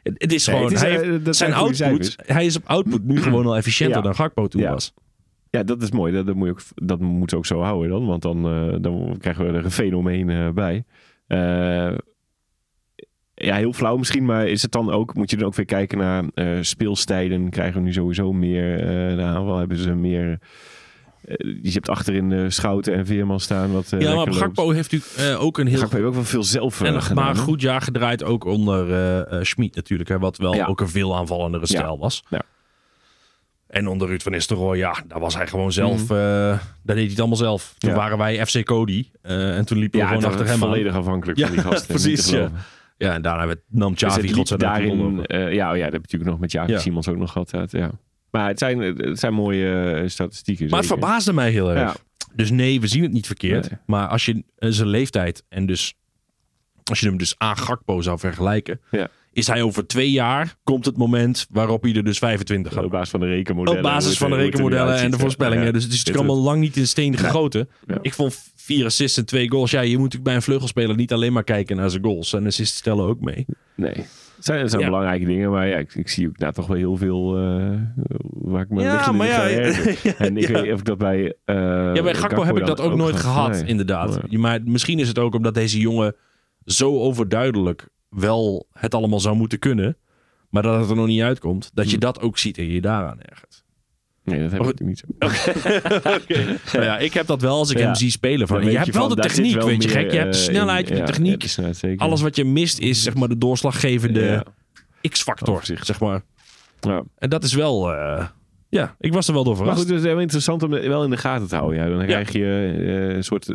het, 0.02 0.32
is 0.32 0.46
Nee, 0.46 0.56
gewoon... 0.56 0.72
het 0.72 0.82
is, 0.82 0.88
hij 0.88 1.00
eh, 1.02 1.08
heeft 1.24 1.36
zijn 1.36 1.52
output... 1.52 1.76
cijfers. 1.76 2.16
Hij 2.22 2.46
is 2.46 2.56
op 2.56 2.62
output 2.66 3.04
nu 3.04 3.22
gewoon 3.22 3.46
al 3.46 3.56
efficiënter 3.56 3.96
Ja. 3.96 4.02
dan 4.02 4.14
Gakpo 4.14 4.46
toen 4.48 4.62
was. 4.62 4.94
Ja, 5.50 5.62
dat 5.62 5.82
is 5.82 5.90
mooi. 5.90 6.12
Dat, 6.12 6.26
dat, 6.26 6.34
moet 6.34 6.46
je 6.46 6.52
ook, 6.52 6.60
dat 6.74 7.00
moet 7.00 7.34
ook 7.34 7.46
zo 7.46 7.60
houden 7.60 7.90
dan. 7.90 8.06
Want 8.06 8.22
dan, 8.22 8.44
eh, 8.46 8.76
dan 8.80 9.16
krijgen 9.18 9.46
we 9.46 9.58
er 9.58 9.64
een 9.64 9.70
fenomeen 9.70 10.30
eh, 10.30 10.50
bij. 10.50 10.84
Ja, 13.40 13.56
heel 13.56 13.72
flauw 13.72 13.96
misschien. 13.96 14.24
Maar 14.24 14.46
is 14.48 14.62
het 14.62 14.72
dan 14.72 14.90
ook... 14.90 15.14
Moet 15.14 15.30
je 15.30 15.36
dan 15.36 15.46
ook 15.46 15.54
weer 15.54 15.64
kijken 15.66 15.98
naar 15.98 16.24
eh, 16.34 16.46
speelstijden. 16.60 17.50
Krijgen 17.50 17.74
we 17.80 17.86
nu 17.86 17.92
sowieso 17.92 18.32
meer... 18.32 18.76
de 19.16 19.22
aanval 19.22 19.58
hebben 19.58 19.76
ze 19.76 19.94
meer... 19.94 20.38
eh, 21.24 21.34
je 21.62 21.70
hebt 21.72 21.88
achterin 21.88 22.52
Schouten 22.52 22.94
en 22.94 23.06
Veerman 23.06 23.40
staan. 23.40 23.72
Wat, 23.72 23.90
ja, 23.90 23.96
maar 23.98 24.14
loopt. 24.14 24.36
Gakpo 24.36 24.70
heeft 24.70 24.92
natuurlijk 24.92 25.30
eh, 25.36 25.42
ook 25.44 25.58
een 25.58 25.66
heel 25.66 25.78
Gakpo 25.78 25.94
heeft 25.96 26.08
ook 26.08 26.14
wel 26.14 26.24
veel 26.24 26.42
zelf 26.44 26.80
En 26.82 27.02
gedaan, 27.02 27.24
maar 27.24 27.36
goed 27.36 27.60
jaar 27.60 27.80
gedraaid 27.80 28.24
ook 28.24 28.44
onder 28.44 29.46
Schmid 29.46 29.74
natuurlijk. 29.74 30.08
Hè, 30.08 30.18
wat 30.18 30.36
wel 30.36 30.54
Ja. 30.54 30.66
ook 30.66 30.80
een 30.80 30.88
veel 30.88 31.16
aanvallendere 31.16 31.66
stijl 31.66 31.98
was. 31.98 32.24
Ja. 32.30 32.42
En 33.66 33.88
onder 33.88 34.08
Ruud 34.08 34.22
van 34.22 34.32
Nistelrooy, 34.32 34.76
ja, 34.76 34.96
daar 35.06 35.20
was 35.20 35.34
hij 35.36 35.46
gewoon 35.46 35.72
zelf. 35.72 36.02
eh, 36.02 36.08
daar 36.08 36.60
deed 36.82 36.96
hij 36.96 37.04
het 37.04 37.18
allemaal 37.18 37.36
zelf. 37.36 37.74
Toen. 37.78 37.90
Ja. 37.90 37.96
waren 37.96 38.18
wij 38.18 38.46
FC 38.46 38.62
Cody. 38.64 39.08
en 39.22 39.64
toen 39.64 39.78
liepen 39.78 39.98
we 40.00 40.06
Ja, 40.06 40.12
gewoon 40.12 40.24
achter 40.30 40.44
hem 40.44 40.54
aan. 40.54 40.58
volledig 40.60 40.94
afhankelijk 40.94 41.38
Ja, 41.38 41.46
van 41.46 41.54
die 41.56 41.64
gasten. 41.64 41.86
precies, 41.96 42.30
ja. 42.30 42.50
Ja, 42.98 43.14
en 43.14 43.22
daarna 43.22 43.46
werd, 43.46 43.60
nam 43.68 43.94
Dus 43.94 44.02
Xavi 44.08 44.26
het 44.26 44.36
God 44.36 44.50
liep 44.50 44.60
daarin, 44.60 45.26
eh, 45.26 45.52
ja, 45.52 45.70
oh 45.70 45.76
ja, 45.76 45.84
dat 45.84 45.92
heb 45.92 45.92
je 45.92 45.98
natuurlijk 46.00 46.30
nog 46.30 46.40
met 46.40 46.52
Jacob 46.52 46.70
Ja. 46.70 46.78
Simons 46.78 47.08
ook 47.08 47.16
nog 47.16 47.32
gehad. 47.32 47.50
ja, 47.50 47.66
Ja. 47.70 47.90
Maar 48.30 48.48
het 48.48 48.58
zijn, 48.58 48.78
het 48.80 49.18
zijn 49.18 49.34
mooie 49.34 49.90
eh, 49.90 50.08
statistieken. 50.08 50.68
Maar 50.68 50.78
het 50.78 50.88
zeker. 50.88 51.02
verbaasde 51.02 51.32
mij 51.32 51.50
heel 51.50 51.70
erg. 51.70 51.92
Ja. 51.92 51.96
Dus 52.34 52.50
nee, 52.50 52.80
we 52.80 52.86
zien 52.86 53.02
het 53.02 53.12
niet 53.12 53.26
verkeerd. 53.26 53.70
Nee. 53.70 53.78
Maar 53.86 54.08
als 54.08 54.24
je 54.24 54.44
eh, 54.56 54.70
zijn 54.70 54.88
leeftijd 54.88 55.44
en 55.48 55.66
dus... 55.66 55.94
Als 56.84 57.00
je 57.00 57.06
hem 57.06 57.16
dus 57.16 57.34
aan 57.38 57.56
Gakpo 57.56 58.00
zou 58.00 58.18
vergelijken... 58.18 58.80
Ja. 58.90 59.08
Is 59.32 59.46
hij 59.46 59.62
over 59.62 59.86
twee 59.86 60.10
jaar, 60.10 60.54
komt 60.64 60.84
het 60.84 60.96
moment 60.96 61.46
waarop 61.50 61.82
hij 61.82 61.94
er 61.94 62.04
dus 62.04 62.18
25 62.18 62.72
gaat 62.72 62.84
Op 62.84 62.90
basis 62.90 63.10
van 63.10 63.20
de 63.20 63.26
rekenmodellen. 63.26 63.78
Op 63.78 63.90
basis 63.90 64.18
van 64.18 64.30
de 64.30 64.36
rekenmodellen 64.36 64.96
en 64.96 65.10
de 65.10 65.18
voorspellingen. 65.18 65.64
ja. 65.64 65.72
Dus 65.72 65.82
het 65.84 65.92
is 65.92 65.98
natuurlijk 65.98 66.26
allemaal 66.26 66.44
lang 66.44 66.60
niet 66.60 66.76
in 66.76 66.86
steen 66.86 67.16
gegoten. 67.16 67.68
Ja. 67.86 67.98
Ik 68.02 68.14
vond 68.14 68.52
vier 68.74 68.84
assists 68.84 69.18
en 69.18 69.24
twee 69.24 69.50
goals. 69.50 69.70
Ja, 69.70 69.80
je 69.80 69.88
moet 69.88 69.96
natuurlijk 69.98 70.24
bij 70.24 70.34
een 70.34 70.42
vleugelspeler 70.42 70.96
niet 70.96 71.12
alleen 71.12 71.32
maar 71.32 71.44
kijken 71.44 71.76
naar 71.76 71.90
zijn 71.90 72.04
goals. 72.04 72.32
En 72.32 72.46
assists 72.46 72.80
tellen 72.80 73.04
ook 73.04 73.20
mee. 73.20 73.46
Nee. 73.76 73.94
Het 74.36 74.46
zijn, 74.46 74.60
het 74.60 74.70
zijn 74.70 74.82
Ja. 74.82 74.88
belangrijke 74.88 75.24
dingen, 75.26 75.50
maar 75.50 75.68
ja, 75.68 75.76
ik, 75.76 75.94
ik 75.94 76.08
zie 76.08 76.28
ook 76.28 76.38
nou 76.38 76.52
toch 76.52 76.66
wel 76.66 76.76
heel 76.76 76.96
veel 76.96 77.36
eh, 77.36 77.80
waar 78.22 78.62
ik 78.62 78.68
me 78.70 78.82
Ja, 78.82 79.12
maar 79.12 79.26
ja. 79.28 79.40
En 80.18 80.36
ik 80.36 80.48
weet 80.48 80.62
niet 80.62 80.72
of 80.72 80.78
ik 80.78 80.84
dat 80.84 80.98
bij 80.98 81.34
eh 81.44 81.54
Ja, 81.94 82.02
bij 82.02 82.14
Gakpo 82.14 82.44
heb 82.44 82.56
ik 82.58 82.66
dat 82.66 82.80
ook 82.80 82.96
nooit 82.96 83.16
gehad, 83.16 83.50
Nee. 83.50 83.64
inderdaad. 83.64 84.28
Nee. 84.28 84.38
Maar 84.38 84.60
misschien 84.64 84.98
is 84.98 85.08
het 85.08 85.18
ook 85.18 85.34
omdat 85.34 85.54
deze 85.54 85.78
jongen 85.78 86.14
zo 86.64 86.98
overduidelijk 87.00 87.88
wel 88.08 88.66
het 88.72 88.94
allemaal 88.94 89.20
zou 89.20 89.36
moeten 89.36 89.58
kunnen. 89.58 89.96
Maar 90.50 90.62
dat 90.62 90.80
het 90.80 90.90
er 90.90 90.96
nog 90.96 91.06
niet 91.06 91.22
uitkomt. 91.22 91.70
Dat 91.74 91.88
je 91.90 91.94
Hm. 91.96 92.00
dat 92.00 92.20
ook 92.20 92.38
ziet 92.38 92.58
en 92.58 92.70
je 92.70 92.80
daaraan 92.80 93.20
ergert. 93.20 93.64
Nee, 94.30 94.40
dat 94.42 94.50
heb 94.50 94.60
Maar 94.60 94.70
ik 94.70 94.80
niet 94.80 94.98
zo. 94.98 95.06
Nou 96.72 96.84
ja, 96.84 96.98
ik 96.98 97.12
heb 97.14 97.26
dat 97.26 97.40
wel 97.40 97.56
als 97.56 97.70
ik 97.70 97.78
Ja. 97.78 97.84
hem 97.84 97.94
zie 97.94 98.10
spelen. 98.10 98.46
Van, 98.48 98.64
je 98.70 98.78
hebt 98.78 98.94
wel 98.94 99.08
de 99.08 99.14
techniek, 99.16 99.54
wel 99.54 99.66
weet 99.66 99.82
je 99.82 99.88
gek. 99.88 100.10
Je 100.12 100.18
hebt 100.18 100.32
de 100.32 100.38
eh, 100.38 100.44
snelheid, 100.44 100.88
je 100.88 100.94
hebt 100.94 101.06
de 101.06 101.12
techniek. 101.12 101.32
ja, 101.32 101.38
de 101.38 101.48
snelheid, 101.48 101.76
zeker. 101.76 101.98
Alles 102.06 102.20
wat 102.20 102.36
je 102.36 102.44
mist 102.44 102.78
is 102.78 103.02
zeg 103.02 103.14
maar 103.14 103.28
de 103.28 103.38
doorslaggevende 103.38 104.20
Ja. 104.20 104.44
X-factor, 105.10 105.60
zeg 105.64 106.00
maar. 106.00 106.22
Ja. 106.80 107.02
En 107.18 107.28
dat 107.30 107.44
is 107.44 107.54
wel... 107.54 107.92
eh, 107.92 108.26
ja, 108.70 108.96
ik 109.00 109.12
was 109.12 109.28
er 109.28 109.34
wel 109.34 109.44
door 109.44 109.52
Maar 109.56 109.62
verrast. 109.62 109.82
goed, 109.86 109.90
het 109.94 110.04
is 110.04 110.10
heel 110.10 110.20
interessant 110.20 110.62
om 110.62 110.72
het 110.72 110.86
wel 110.86 111.04
in 111.04 111.10
de 111.10 111.16
gaten 111.16 111.48
te 111.48 111.56
houden. 111.56 111.78
Ja. 111.78 111.96
Dan 111.96 112.06
krijg 112.06 112.32
je 112.32 112.74
eh, 112.78 113.16
een 113.16 113.24
soort 113.24 113.48
eh, 113.48 113.54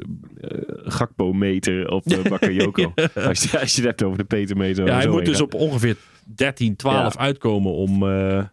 Gakpo-meter 0.86 1.90
op 1.90 2.06
uh, 2.12 2.22
Bakayoko. 2.30 2.94
als, 3.16 3.44
je, 3.44 3.60
als 3.60 3.72
je 3.76 3.78
het 3.82 3.86
hebt 3.90 4.04
over 4.04 4.18
de 4.18 4.24
Petermeter. 4.24 4.86
ja, 4.86 4.96
hij 4.96 5.08
moet 5.08 5.26
dus 5.26 5.34
gaat. 5.38 5.44
op 5.44 5.54
ongeveer 5.54 5.96
13, 6.36 6.76
12 6.76 7.14
Ja. 7.14 7.20
uitkomen 7.20 7.72
om, 7.74 8.04
eh, 8.10 8.38
eh, 8.38 8.46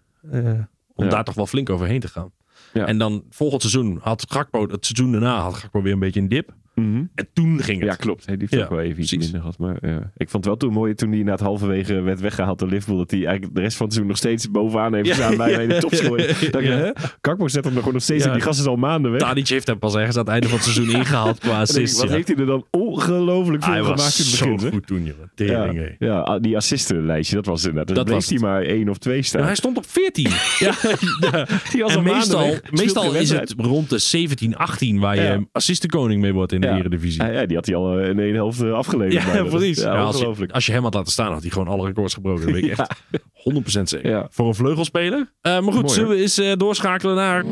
om 1.00 1.06
Ja. 1.06 1.14
daar 1.14 1.24
toch 1.24 1.34
wel 1.34 1.46
flink 1.46 1.70
overheen 1.70 2.00
te 2.00 2.08
gaan. 2.08 2.30
Ja. 2.72 2.86
En 2.86 2.98
dan 2.98 3.24
volgend 3.30 3.60
seizoen 3.62 3.98
had 4.02 4.26
Gakpo, 4.28 4.66
het 4.68 4.86
seizoen 4.86 5.12
daarna 5.12 5.40
had 5.40 5.54
Gakpo 5.54 5.82
weer 5.82 5.92
een 5.92 5.98
beetje 5.98 6.20
een 6.20 6.28
dip. 6.28 6.54
Mhm. 6.74 7.02
En 7.14 7.28
toen 7.33 7.59
ging 7.62 7.80
het. 7.80 7.88
Ja, 7.90 7.94
klopt. 7.94 8.26
Hey, 8.26 8.37
die 8.37 8.46
heeft 8.50 8.62
Ja, 8.62 8.68
ook 8.68 8.76
wel 8.76 8.80
even 8.85 9.00
iets 9.02 9.09
precies. 9.12 9.33
minder 9.33 9.40
gehad. 9.40 9.59
Maar 9.80 9.90
ja. 9.90 10.11
ik 10.16 10.30
vond 10.30 10.33
het 10.33 10.44
wel 10.44 10.56
toen 10.56 10.72
mooi 10.72 10.94
toen 10.94 11.12
hij 11.12 11.22
na 11.22 11.30
het 11.33 11.40
halverwege 11.40 12.00
werd 12.00 12.20
weggehaald 12.20 12.59
door 12.59 12.68
Liverpool. 12.68 12.96
Dat 12.98 13.11
hij 13.11 13.24
eigenlijk 13.24 13.54
de 13.54 13.61
rest 13.61 13.76
van 13.76 13.87
het 13.87 13.94
seizoen 13.94 14.06
nog 14.06 14.16
steeds 14.16 14.50
bovenaan 14.50 14.94
heeft 14.94 15.06
Ja. 15.06 15.14
gestaan 15.14 15.37
bij 15.37 15.66
de 15.66 15.78
topscorer. 15.78 16.28
Ja. 16.44 16.50
Dat 16.50 16.61
ik, 16.62 16.68
hè? 16.68 16.90
Kakpo 17.20 17.48
zet 17.48 17.64
hem 17.64 17.72
nog 17.72 17.78
gewoon 17.78 17.94
nog 17.94 18.02
steeds 18.02 18.22
Ja. 18.24 18.28
in. 18.30 18.37
Die 18.37 18.42
gast 18.46 18.61
is 18.61 18.66
al 18.66 18.76
maanden 18.76 19.11
weg. 19.11 19.20
Tadic 19.20 19.48
heeft 19.48 19.66
hem 19.66 19.78
pas 19.78 19.94
ergens 19.94 20.16
aan 20.16 20.22
het 20.22 20.30
einde 20.33 20.48
van 20.48 20.56
het 20.59 20.66
seizoen 20.66 20.94
ingehaald 21.00 21.38
qua 21.38 21.48
dan 21.50 21.61
assists. 21.61 21.98
wat 22.00 22.09
ja. 22.09 22.14
heeft 22.14 22.28
hij 22.28 22.37
er 22.37 22.46
dan 22.46 22.66
ongelooflijk 22.70 23.62
veel 23.64 23.72
Hij 23.72 23.83
gemaakt 23.83 24.00
in 24.00 24.06
het 24.06 24.16
zo 24.35 24.50
begin. 24.50 24.66
hè? 24.66 24.72
goed 24.72 24.87
toen, 24.87 24.98
jongen. 24.98 25.30
Ja, 25.35 25.46
Tering, 25.64 25.78
hè. 25.98 26.06
ja, 26.06 26.18
ah, 26.20 26.42
die 26.42 26.56
assistenlijstje, 26.56 27.37
dat 27.37 27.46
was 27.46 27.61
inderdaad. 27.64 27.87
Dat 27.87 27.96
Dat 27.96 28.04
bleef 28.04 28.16
was 28.16 28.26
hij 28.28 28.37
het. 28.37 28.46
maar 28.46 28.62
één 28.76 28.88
of 28.88 28.98
twee 28.98 29.22
staan. 29.22 29.40
Ja, 29.40 29.46
hij 29.46 29.56
stond 29.56 29.76
op 29.76 29.87
14. 29.87 30.24
ja, 30.59 30.74
ja. 31.20 31.46
Die 31.72 31.83
was 31.83 31.90
En 31.92 31.96
al 31.96 32.02
maanden 32.02 32.12
meestal, 32.12 32.54
meestal 32.70 33.14
is 33.14 33.30
het 33.30 33.54
rond 33.56 33.90
de 33.90 33.98
17, 33.98 34.56
18 34.56 34.98
waar 35.00 35.16
je 35.16 35.22
Ja. 35.22 35.44
assistenkoning 35.52 36.20
mee 36.20 36.33
wordt 36.33 36.52
in 36.52 36.59
de 36.60 36.66
Ja. 36.66 36.76
Eredivisie. 36.78 37.22
Ja, 37.22 37.28
ja, 37.28 37.46
die 37.46 37.56
had 37.56 37.66
hij 37.66 37.74
al 37.74 37.98
eh, 37.98 38.08
in 38.08 38.18
één 38.18 38.34
helft 38.34 38.62
eh, 38.62 38.72
afgeleverd. 38.72 39.24
Ja, 39.24 39.32
bijna. 39.32 39.48
precies. 39.48 39.80
Ja, 39.80 39.92
Ja, 39.94 40.00
als, 40.02 40.18
je, 40.20 40.48
als 40.52 40.66
je 40.66 40.72
hem 40.72 40.82
had 40.82 40.94
laten 40.94 41.12
staan, 41.12 41.32
had 41.32 41.40
hij 41.42 41.50
gewoon 41.50 41.68
alle 41.68 41.86
records 41.86 42.14
gebroken. 42.14 42.42
Dat 42.44 42.52
weet 42.54 42.64
ik 42.64 42.70
echt 42.78 43.02
100% 43.78 43.82
zeker. 43.82 44.10
Ja. 44.10 44.26
Voor 44.30 44.46
een 44.48 44.54
vleugelspeler. 44.54 45.32
Eh, 45.40 45.52
maar 45.52 45.72
goed, 45.72 45.82
Mooi, 45.82 45.88
zullen 45.94 46.08
we 46.10 46.16
eens 46.16 46.38
eh, 46.38 46.52
doorschakelen 46.56 47.14
naar... 47.14 47.44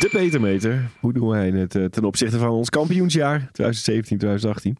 De 0.00 0.08
Petermeter. 0.10 0.90
Hoe 1.00 1.12
doen 1.12 1.28
wij 1.28 1.48
het 1.50 1.70
ten 1.92 2.04
opzichte 2.04 2.38
van 2.38 2.48
ons 2.48 2.70
kampioensjaar 2.70 3.50
2017-2018? 3.62 4.72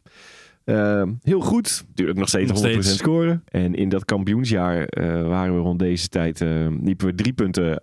Ehm, 0.64 1.12
heel 1.22 1.40
goed. 1.40 1.84
Natuurlijk 1.88 2.18
nog 2.18 2.28
steeds 2.28 2.50
Nog 2.52 2.58
100% 2.58 2.60
steeds. 2.62 2.96
scoren. 2.96 3.42
En 3.48 3.74
in 3.74 3.88
dat 3.88 4.04
kampioensjaar 4.04 4.84
eh, 4.84 5.06
waren 5.26 5.54
we 5.54 5.60
rond 5.60 5.78
deze 5.78 6.08
tijd... 6.08 6.40
eh, 6.40 6.66
liepen 6.82 7.06
we 7.06 7.14
drie 7.14 7.32
punten... 7.32 7.82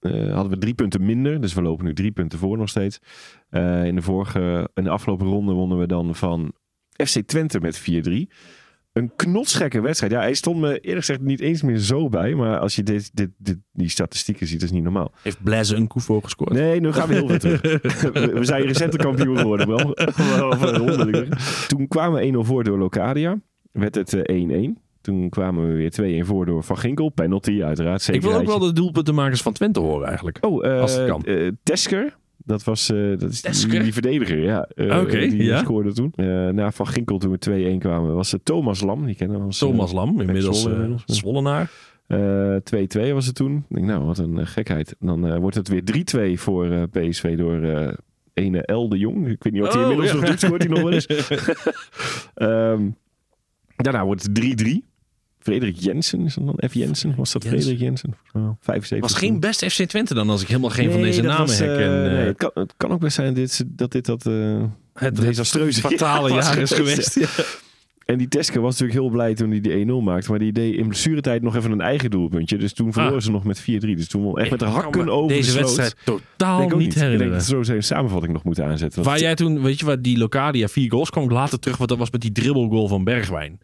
eh, 0.00 0.32
hadden 0.32 0.52
we 0.52 0.58
drie 0.58 0.74
punten 0.74 1.04
minder. 1.04 1.40
Dus 1.40 1.54
we 1.54 1.62
lopen 1.62 1.84
nu 1.84 1.94
drie 1.94 2.10
punten 2.10 2.38
voor 2.38 2.58
nog 2.58 2.68
steeds. 2.68 3.00
Eh, 3.50 3.84
in, 3.84 3.94
de 3.94 4.02
vorige, 4.02 4.70
in 4.74 4.84
de 4.84 4.90
afgelopen 4.90 5.26
ronde 5.26 5.52
wonnen 5.52 5.78
we 5.78 5.86
dan 5.86 6.14
van 6.14 6.52
FC 6.96 7.20
Twente 7.26 7.60
met 7.60 7.80
4-3. 7.80 8.32
Een 8.92 9.12
knotsgekke 9.16 9.80
wedstrijd. 9.80 10.12
Ja, 10.12 10.20
hij 10.20 10.34
stond 10.34 10.60
me 10.60 10.68
eerlijk 10.80 11.06
gezegd 11.06 11.20
niet 11.20 11.40
eens 11.40 11.62
meer 11.62 11.78
zo 11.78 12.08
bij. 12.08 12.34
Maar 12.34 12.58
als 12.58 12.76
je 12.76 12.82
dit, 12.82 13.10
dit, 13.14 13.30
dit, 13.38 13.58
die 13.72 13.88
statistieken 13.88 14.46
ziet, 14.46 14.56
is 14.56 14.62
het 14.62 14.72
niet 14.72 14.82
normaal. 14.82 15.12
Heeft 15.22 15.42
Blaise 15.42 15.76
een 15.76 15.86
Koufo 15.86 16.20
gescoord? 16.20 16.52
Nee, 16.52 16.80
nu 16.80 16.92
gaan 16.92 17.08
we 17.08 17.14
heel 17.14 17.28
ver 17.28 17.38
terug. 17.38 17.60
We, 18.32 18.44
zijn 18.44 18.62
recente 18.62 18.96
kampioen 18.96 19.38
geworden, 19.38 19.94
zeg. 19.94 21.66
Toen 21.68 21.88
kwamen 21.88 22.32
we 22.32 22.44
1-0 22.44 22.46
voor 22.46 22.64
door 22.64 22.78
Locadia. 22.78 23.40
Werd 23.72 23.94
het 23.94 24.14
eh, 24.14 24.68
1-1. 24.68 24.89
Toen 25.10 25.28
kwamen 25.28 25.68
we 25.68 25.74
weer 25.74 26.22
2-1 26.24 26.26
voor 26.26 26.46
door 26.46 26.62
Van 26.62 26.78
Ginkel. 26.78 27.08
Penalty, 27.08 27.62
uiteraard. 27.62 28.08
Ik 28.08 28.22
wil 28.22 28.34
ook 28.34 28.46
wel 28.46 28.58
de 28.58 28.72
doelpuntenmakers 28.72 29.42
van 29.42 29.52
Twente 29.52 29.80
horen 29.80 30.06
eigenlijk. 30.06 30.38
Oh, 30.40 30.66
eh, 30.66 30.80
Als 30.80 30.96
het 30.96 31.08
kan. 31.08 31.24
eh, 31.24 31.48
Tesker. 31.62 32.16
Dat 32.36 32.64
was 32.64 32.90
eh, 32.90 32.96
dat 33.18 33.22
is 33.30 33.40
die- 33.42 33.50
Tesker? 33.50 33.82
Die, 33.82 33.92
verdediger, 33.92 34.38
ja. 34.42 34.68
Oké, 34.76 35.18
die 35.18 35.42
ja. 35.42 35.58
scoorde 35.58 35.92
toen. 35.92 36.12
Na 36.54 36.70
Van 36.70 36.86
Ginkel 36.86 37.18
toen 37.18 37.30
we 37.30 37.38
2-1 37.74 37.78
kwamen 37.78 38.14
was 38.14 38.32
het 38.32 38.44
Thomas 38.44 38.80
Lam. 38.80 39.06
Die 39.06 39.14
kennen 39.14 39.38
we 39.38 39.44
als... 39.44 39.58
Thomas 39.58 39.92
Lam, 39.92 40.20
inmiddels 40.20 40.64
inmiddels. 40.66 41.02
Zwollenaar. 41.06 41.70
eh, 42.06 42.56
2-2 43.08 43.12
was 43.12 43.26
het 43.26 43.34
toen. 43.34 43.56
Ik 43.68 43.74
denk, 43.76 43.86
nou, 43.86 44.04
wat 44.04 44.18
een 44.18 44.46
gekheid. 44.46 44.96
Dan 44.98 45.40
wordt 45.40 45.56
het 45.56 45.68
weer 45.68 45.82
3-2 46.34 46.38
voor 46.40 46.88
PSV 46.88 47.36
door 47.36 47.94
ene 48.34 48.72
L 48.72 48.88
de 48.88 48.98
Jong. 48.98 49.28
Ik 49.28 49.42
weet 49.42 49.52
niet 49.52 49.62
wat 49.62 49.72
hij 49.74 49.84
Oh, 49.84 49.90
inmiddels 49.90 50.12
ja. 50.12 50.20
nog 50.20 50.30
doet. 50.30 50.40
Scoort 50.40 50.62
hij 50.62 50.70
nog 50.72 50.82
wel 50.82 50.92
eens. 50.92 51.06
Ehm, 52.34 52.88
daarna 53.76 54.04
wordt 54.04 54.22
het 54.22 54.32
3-3. 54.38 54.88
Frederik 55.50 55.76
Jensen, 55.78 56.24
is 56.24 56.34
dat 56.34 56.44
dan 56.46 56.68
F. 56.70 56.74
Jensen? 56.74 57.14
Was 57.16 57.32
dat 57.32 57.42
Jensen. 57.42 57.60
Frederik 57.60 57.80
Jensen? 57.86 58.14
Oh, 58.32 58.50
75. 58.60 59.00
Was 59.00 59.18
geen 59.18 59.40
best 59.40 59.64
FC 59.64 59.82
Twente 59.82 60.14
dan, 60.14 60.30
als 60.30 60.42
ik 60.42 60.48
helemaal 60.48 60.70
geen 60.70 60.90
van 60.90 61.00
deze 61.00 61.22
namen 61.22 61.46
was, 61.46 61.58
herken. 61.58 61.78
eh, 61.78 62.06
eh, 62.06 62.12
nee, 62.12 62.26
het, 62.26 62.36
kan, 62.36 62.50
het 62.54 62.74
kan 62.76 62.90
ook 62.90 63.00
best 63.00 63.14
zijn 63.14 63.34
dit, 63.34 63.64
dat 63.66 63.92
dit 63.92 64.06
dat 64.06 64.26
eh, 64.26 64.62
het 64.94 65.16
desastreuze 65.16 65.80
fatale 65.88 66.32
jaar 66.32 66.58
is 66.58 66.72
geweest. 66.72 67.14
Ja. 67.20 67.26
En 68.06 68.18
die 68.18 68.28
Teske 68.28 68.60
was 68.60 68.70
natuurlijk 68.72 69.00
heel 69.00 69.08
blij 69.10 69.34
toen 69.34 69.50
hij 69.50 69.60
die 69.60 69.86
1-0 69.86 69.90
maakte. 70.02 70.30
Maar 70.30 70.38
die 70.38 70.52
deed 70.52 70.74
in 70.74 70.86
blessuretijd 70.86 71.42
nog 71.42 71.56
even 71.56 71.70
een 71.70 71.80
eigen 71.80 72.10
doelpuntje. 72.10 72.56
Dus 72.58 72.72
toen 72.72 72.92
verloren 72.92 73.16
Ah. 73.16 73.22
ze 73.22 73.30
nog 73.30 73.44
met 73.44 73.60
4-3. 73.60 73.64
Dus 73.96 74.08
toen 74.08 74.38
echt 74.38 74.50
met 74.50 74.58
de 74.58 74.64
hakken 74.64 75.08
over 75.08 75.28
Deze 75.36 75.58
wedstrijd 75.58 75.96
Denk 76.04 76.20
totaal 76.36 76.62
ik 76.62 76.76
niet 76.76 76.86
Ik 76.86 76.92
denk 76.94 76.94
herinneren. 77.04 77.32
dat 77.32 77.44
zo 77.44 77.62
zijn 77.62 77.82
samenvatting 77.82 78.32
nog 78.32 78.44
moeten 78.44 78.64
aanzetten. 78.64 79.02
Waar 79.02 79.20
jij 79.20 79.34
toen, 79.34 79.62
weet 79.62 79.78
je 79.78 79.84
wat, 79.84 80.02
die 80.02 80.18
Locadia 80.18 80.68
vier 80.68 80.90
goals 80.90 81.10
kwam 81.10 81.30
later 81.30 81.58
terug, 81.58 81.76
want 81.76 81.88
dat 81.88 81.98
was 81.98 82.10
met 82.10 82.20
die 82.20 82.32
dribbelgoal 82.32 82.88
van 82.88 83.04
Bergwijn. 83.04 83.58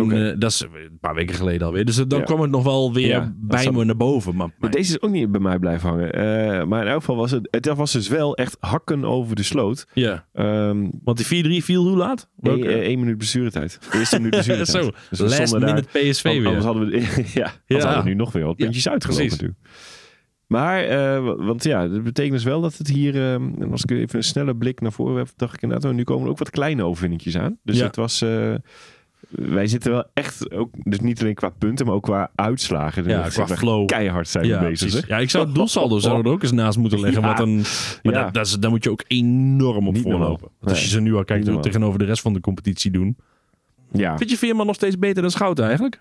Toen, 0.00 0.12
eh, 0.12 0.32
dat 0.38 0.50
is 0.50 0.60
een 0.60 0.98
paar 1.00 1.14
weken 1.14 1.34
geleden 1.34 1.66
alweer. 1.66 1.84
Dus 1.84 1.96
dan 1.96 2.18
Ja. 2.18 2.24
kwam 2.24 2.40
het 2.40 2.50
nog 2.50 2.62
wel 2.64 2.92
weer 2.92 3.06
Ja, 3.06 3.32
bij 3.36 3.70
me 3.70 3.84
naar 3.84 3.96
boven. 3.96 4.36
Maar, 4.36 4.54
maar- 4.58 4.70
Deze 4.70 4.94
is 4.94 5.00
ook 5.02 5.10
niet 5.10 5.30
bij 5.30 5.40
mij 5.40 5.58
blijven 5.58 5.88
hangen. 5.88 6.12
Eh, 6.12 6.64
maar 6.64 6.82
in 6.82 6.88
elk 6.88 6.98
geval 7.00 7.16
was 7.16 7.30
het, 7.30 7.48
het 7.50 7.66
was 7.66 7.92
dus 7.92 8.08
wel 8.08 8.36
echt 8.36 8.56
hakken 8.60 9.04
over 9.04 9.36
de 9.36 9.42
sloot. 9.42 9.86
ja, 9.94 10.26
Ehm 10.32 10.88
want 11.04 11.16
die 11.16 11.26
4-3 11.26 11.64
viel 11.64 11.86
hoe 11.86 11.96
laat? 11.96 12.28
één, 12.42 12.54
Welke? 12.60 12.68
eh, 12.74 12.86
één 12.86 12.98
minuut 12.98 13.16
blessuretijd. 13.16 13.78
Eerste 13.92 14.16
minuut 14.16 14.30
blessuretijd. 14.30 14.68
Zo, 14.84 14.90
Dus 15.10 15.18
we 15.18 15.24
last 15.24 15.34
stonden 15.48 15.60
daar- 15.60 15.84
minute 15.92 16.10
PSV 16.10 16.22
weer. 16.22 16.46
Anders 16.46 16.64
hadden 16.64 16.88
we, 16.88 16.96
ja, 17.34 17.52
Ja. 17.66 17.78
hadden 17.78 18.02
we 18.02 18.08
nu 18.08 18.14
nog 18.14 18.32
weer 18.32 18.44
wat 18.44 18.56
puntjes 18.56 18.88
uitgelopen 18.88 19.26
natuurlijk. 19.28 19.58
Maar, 20.46 20.84
eh, 20.84 21.24
want 21.36 21.64
ja, 21.64 21.88
dat 21.88 22.02
betekent 22.02 22.34
dus 22.34 22.44
wel 22.44 22.60
dat 22.60 22.76
het 22.78 22.88
hier, 22.88 23.14
eh, 23.14 23.34
en 23.34 23.68
als 23.70 23.82
ik 23.82 23.90
even 23.90 24.16
een 24.18 24.24
snelle 24.24 24.56
blik 24.56 24.80
naar 24.80 24.92
voren 24.92 25.16
heb, 25.16 25.28
dacht 25.36 25.54
ik 25.54 25.62
inderdaad, 25.62 25.90
oh, 25.90 25.96
nu 25.96 26.04
komen 26.04 26.24
er 26.24 26.30
ook 26.30 26.38
wat 26.38 26.50
kleine 26.50 26.84
overwinningjes 26.84 27.36
aan. 27.36 27.58
Dus 27.62 27.78
Ja. 27.78 27.84
het 27.86 27.96
was, 27.96 28.22
eh, 28.22 28.54
wij 29.30 29.66
zitten 29.66 29.90
wel 29.92 30.04
echt, 30.14 30.52
ook, 30.52 30.70
dus 30.82 31.00
niet 31.00 31.20
alleen 31.20 31.34
qua 31.34 31.48
punten, 31.48 31.86
maar 31.86 31.94
ook 31.94 32.02
qua 32.02 32.30
uitslagen. 32.34 33.04
Ja, 33.08 33.28
qua 33.28 33.46
flow. 33.46 33.86
Keihard 33.86 34.28
zijn 34.28 34.46
ja, 34.46 34.60
we 34.62 34.68
bezig. 34.68 34.88
precies. 34.90 35.08
ja, 35.08 35.18
ik 35.18 35.30
zou 35.30 35.46
het 35.46 35.54
doelsaldo 35.54 35.98
zou 36.08 36.20
er 36.24 36.30
ook 36.30 36.42
eens 36.42 36.52
naast 36.52 36.78
moeten 36.78 37.00
leggen. 37.00 37.22
Ja. 37.22 37.26
Maar 37.28 37.48
Ja. 38.02 38.22
dat, 38.24 38.34
dat 38.34 38.46
is, 38.46 38.58
daar 38.58 38.70
moet 38.70 38.84
je 38.84 38.90
ook 38.90 39.04
enorm 39.06 39.88
op 39.88 39.94
Niet 39.94 40.02
voorlopen. 40.02 40.48
Want 40.58 40.70
als 40.70 40.82
je 40.82 40.88
ze 40.88 41.00
nu 41.00 41.14
al 41.14 41.24
kijkt 41.24 41.44
normaal. 41.44 41.62
tegenover 41.62 41.98
de 41.98 42.04
rest 42.04 42.22
van 42.22 42.32
de 42.32 42.40
competitie 42.40 42.90
doen. 42.90 43.16
Ja, 43.92 44.16
Vind 44.18 44.30
je 44.30 44.38
Veerman 44.38 44.66
nog 44.66 44.74
steeds 44.74 44.98
beter 44.98 45.22
dan 45.22 45.30
Schouten 45.30 45.64
eigenlijk? 45.64 46.00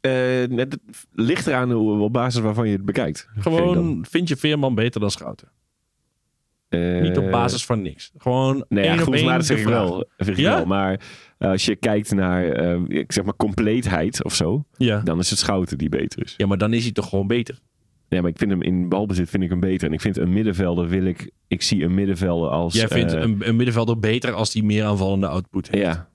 Eh, 0.00 0.12
net, 0.48 0.72
het 0.72 1.06
ligt 1.12 1.46
eraan 1.46 1.70
hoe, 1.72 2.00
op 2.00 2.12
basis 2.12 2.40
waarvan 2.40 2.66
je 2.66 2.72
het 2.72 2.84
bekijkt. 2.84 3.28
Gewoon, 3.38 4.04
vind 4.08 4.28
je 4.28 4.36
Veerman 4.36 4.74
beter 4.74 5.00
dan 5.00 5.10
Schouten? 5.10 5.48
Eh, 6.68 7.00
Niet 7.00 7.18
op 7.18 7.30
basis 7.30 7.64
van 7.64 7.82
niks. 7.82 8.12
Gewoon 8.18 8.64
Nee, 8.68 8.84
ja, 8.84 8.90
één 8.90 8.98
op 8.98 9.04
goed, 9.06 9.14
één 9.14 9.44
zeg 9.44 9.58
ik 9.58 9.66
wel. 9.66 10.06
Zeg 10.16 10.28
ik 10.28 10.36
Ja? 10.36 10.54
wel. 10.56 10.64
Maar 10.66 10.92
eh, 10.92 10.98
als 11.50 11.64
je 11.64 11.76
kijkt 11.76 12.14
naar, 12.14 12.44
eh, 12.48 12.80
ik 12.88 13.12
zeg 13.12 13.24
maar, 13.24 13.36
compleetheid 13.36 14.24
of 14.24 14.34
zo, 14.34 14.64
Ja. 14.76 15.00
dan 15.00 15.18
is 15.18 15.30
het 15.30 15.38
Schouten 15.38 15.78
die 15.78 15.88
beter 15.88 16.22
is. 16.22 16.34
ja, 16.36 16.46
maar 16.46 16.58
dan 16.58 16.72
is 16.72 16.82
hij 16.82 16.92
toch 16.92 17.08
gewoon 17.08 17.26
beter. 17.26 17.58
Nee, 18.08 18.20
maar 18.20 18.30
ik 18.30 18.38
vind 18.38 18.50
hem 18.50 18.62
in 18.62 18.88
balbezit 18.88 19.30
vind 19.30 19.42
ik 19.42 19.50
hem 19.50 19.60
beter. 19.60 19.88
En 19.88 19.94
ik 19.94 20.00
vind 20.00 20.16
een 20.16 20.32
middenvelder 20.32 20.88
wil 20.88 21.04
ik, 21.04 21.30
ik 21.48 21.62
zie 21.62 21.84
een 21.84 21.94
middenvelder 21.94 22.48
als... 22.50 22.74
Jij 22.74 22.88
vindt 22.88 23.12
eh, 23.12 23.20
een, 23.20 23.48
een 23.48 23.56
middenvelder 23.56 23.98
beter 23.98 24.32
als 24.32 24.52
hij 24.52 24.62
meer 24.62 24.84
aanvallende 24.84 25.28
output 25.28 25.70
heeft. 25.70 25.84
Ja, 25.84 26.08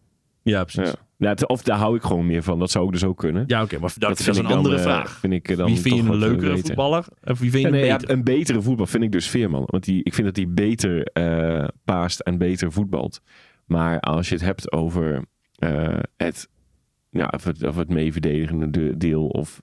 Ja, 0.44 0.64
precies. 0.64 0.90
ja. 0.92 0.96
Ja, 1.18 1.34
Ja, 1.38 1.46
of 1.48 1.62
daar 1.64 1.78
hou 1.78 1.96
ik 1.96 2.02
gewoon 2.04 2.26
meer 2.26 2.44
van. 2.44 2.60
Dat 2.60 2.72
zou 2.72 2.86
ook 2.86 2.92
dus 2.92 3.04
ook 3.04 3.18
kunnen. 3.18 3.42
oké, 3.62 3.80
maar 3.80 3.94
dat, 3.98 4.20
is 4.20 4.28
een 4.28 4.34
dan, 4.34 4.46
andere 4.46 4.76
eh, 4.76 4.82
vraag. 4.82 5.18
Vind 5.20 5.34
ik 5.34 5.50
eh, 5.50 5.58
dan 5.58 5.66
Wie 5.66 5.80
vind 5.80 5.96
je 5.96 6.02
een 6.02 6.08
eh, 6.12 6.18
leukere 6.18 6.50
beter. 6.50 6.66
voetballer? 6.66 7.06
Of 7.24 7.40
wie 7.40 7.52
vind 7.52 7.54
je 7.54 7.60
Ja, 7.62 7.66
een 7.68 7.72
nee, 7.74 7.86
ja, 7.86 7.98
beter? 7.98 8.10
een 8.16 8.24
betere 8.24 8.62
voetbal 8.62 8.86
vind 8.86 9.04
ik 9.04 9.12
dus 9.12 9.28
Veerman. 9.28 9.64
Want 9.66 9.84
die, 9.86 10.04
ik 10.04 10.14
vind 10.14 10.28
dat 10.28 10.36
hij 10.36 10.48
beter 10.50 11.04
eh, 11.04 11.68
paast 11.86 12.20
en 12.20 12.38
beter 12.38 12.72
voetbalt. 12.72 13.22
Maar 13.68 14.00
als 14.00 14.28
je 14.30 14.36
het 14.36 14.44
hebt 14.44 14.72
over 14.72 15.24
eh, 15.56 16.00
het, 16.18 16.50
ja, 17.10 17.28
of 17.36 17.44
het, 17.44 17.64
of 17.64 17.76
het 17.76 17.90
meeverdedigende 17.90 18.70
de- 18.70 18.98
deel 18.98 19.28
of 19.28 19.60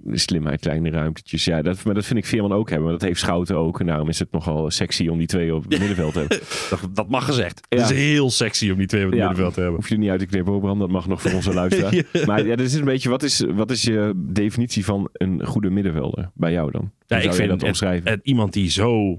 de 0.00 0.18
slimheid, 0.18 0.60
kleine 0.60 0.90
ruimtetjes. 0.90 1.44
Ja, 1.44 1.62
dat, 1.62 1.84
maar 1.84 1.94
dat 1.94 2.04
vind 2.06 2.18
ik 2.18 2.26
Veerman 2.26 2.52
ook 2.52 2.68
hebben. 2.68 2.88
Maar 2.88 2.98
dat 2.98 3.08
heeft 3.08 3.20
Schouten 3.20 3.56
ook. 3.56 3.80
En 3.80 3.86
daarom 3.86 4.08
is 4.08 4.18
het 4.18 4.32
nogal 4.32 4.70
sexy 4.70 5.08
om 5.08 5.18
die 5.18 5.26
twee 5.26 5.54
op 5.54 5.62
het 5.62 5.78
middenveld 5.78 6.12
te 6.12 6.18
hebben. 6.18 6.38
Dat, 6.70 6.88
dat 6.96 7.08
mag 7.08 7.24
gezegd. 7.24 7.66
Ja. 7.68 7.78
Het 7.80 7.90
is 7.90 7.96
heel 7.96 8.30
sexy 8.30 8.70
om 8.70 8.78
die 8.78 8.86
twee 8.86 9.04
op 9.04 9.10
het 9.10 9.18
Ja. 9.18 9.26
middenveld 9.26 9.54
te 9.54 9.60
hebben. 9.60 9.78
Hoef 9.78 9.88
je 9.88 9.94
er 9.94 10.00
niet 10.00 10.10
uit 10.10 10.20
te 10.20 10.26
knippen, 10.26 10.60
Bram. 10.60 10.78
Dat 10.78 10.90
mag 10.90 11.08
nog 11.08 11.22
voor 11.22 11.32
onze 11.32 11.54
luisteraar. 11.60 11.94
Ja. 11.94 12.02
Maar 12.26 12.46
ja, 12.46 12.56
dat 12.56 12.66
is 12.66 12.74
een 12.74 12.84
beetje, 12.84 13.08
wat 13.08 13.22
is, 13.22 13.40
wat 13.54 13.70
is 13.70 13.82
je 13.82 14.12
definitie 14.16 14.84
van 14.84 15.08
een 15.12 15.46
goede 15.46 15.70
middenvelder 15.70 16.30
bij 16.34 16.52
jou 16.52 16.70
dan? 16.70 16.80
Hoe 16.80 16.90
Ja, 17.06 17.16
zou 17.16 17.28
ik 17.28 17.32
vind 17.34 17.48
dat 17.48 17.60
het- 17.60 17.68
omschrijven? 17.68 18.10
het- 18.10 18.20
iemand 18.22 18.52
die 18.52 18.70
zo 18.70 19.18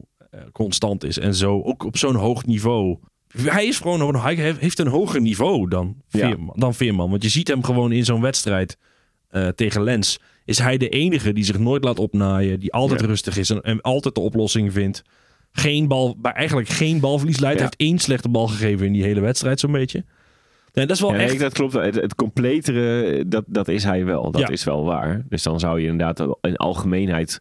constant 0.52 1.04
is 1.04 1.20
en 1.20 1.36
zo 1.36 1.62
ook 1.62 1.84
op 1.86 1.98
zo'n 1.98 2.16
hoog 2.16 2.46
niveau. 2.46 2.98
Hij 3.38 3.66
is 3.66 3.80
gewoon 3.80 4.16
hij 4.16 4.36
heeft- 4.36 4.80
een 4.80 4.88
hoger 4.88 5.22
niveau 5.22 5.70
dan 5.70 5.96
Ja. 6.08 6.28
Veerman, 6.28 6.56
dan 6.60 6.74
Veerman. 6.74 7.10
Want 7.10 7.24
je 7.24 7.30
ziet 7.30 7.48
hem 7.48 7.64
gewoon 7.64 7.92
in 7.92 8.06
zo'n 8.06 8.22
wedstrijd 8.22 8.78
eh, 9.30 9.48
tegen 9.48 9.84
Lens. 9.84 10.20
Is 10.46 10.60
hij 10.60 10.78
de 10.78 10.90
enige 10.90 11.34
die 11.34 11.44
zich 11.44 11.60
nooit 11.60 11.84
laat 11.84 12.00
opnaaien. 12.00 12.60
Die 12.60 12.74
altijd 12.74 13.00
Ja. 13.02 13.06
rustig 13.08 13.38
is 13.38 13.50
en, 13.50 13.62
en 13.62 13.82
altijd 13.82 14.16
de 14.16 14.22
oplossing 14.22 14.74
vindt. 14.74 15.02
Geen 15.52 15.88
bal, 15.88 16.16
bij 16.20 16.32
eigenlijk 16.32 16.70
geen 16.70 17.00
balverlies 17.00 17.40
leidt. 17.40 17.60
Ja. 17.60 17.66
Hij 17.66 17.74
heeft 17.78 17.90
één 17.92 18.00
slechte 18.00 18.30
bal 18.30 18.48
gegeven 18.48 18.86
in 18.86 18.94
die 18.94 19.04
hele 19.04 19.20
wedstrijd 19.20 19.60
zo'n 19.60 19.72
beetje. 19.72 20.06
Nee, 20.74 20.86
dat 20.86 20.96
is 20.96 21.02
wel 21.02 21.14
Ja, 21.14 21.20
echt... 21.20 21.40
dat 21.40 21.54
klopt. 21.54 21.74
Het, 21.74 21.96
het 21.96 22.16
completere, 22.16 23.24
dat, 23.28 23.44
dat 23.48 23.68
is 23.68 23.84
hij 23.84 24.06
wel. 24.06 24.32
Dat 24.32 24.42
Ja. 24.42 24.48
is 24.50 24.64
wel 24.64 24.84
waar. 24.84 25.26
Dus 25.30 25.44
dan 25.44 25.60
zou 25.60 25.80
je 25.82 25.88
inderdaad 25.88 26.38
in 26.42 26.56
algemeenheid 26.56 27.40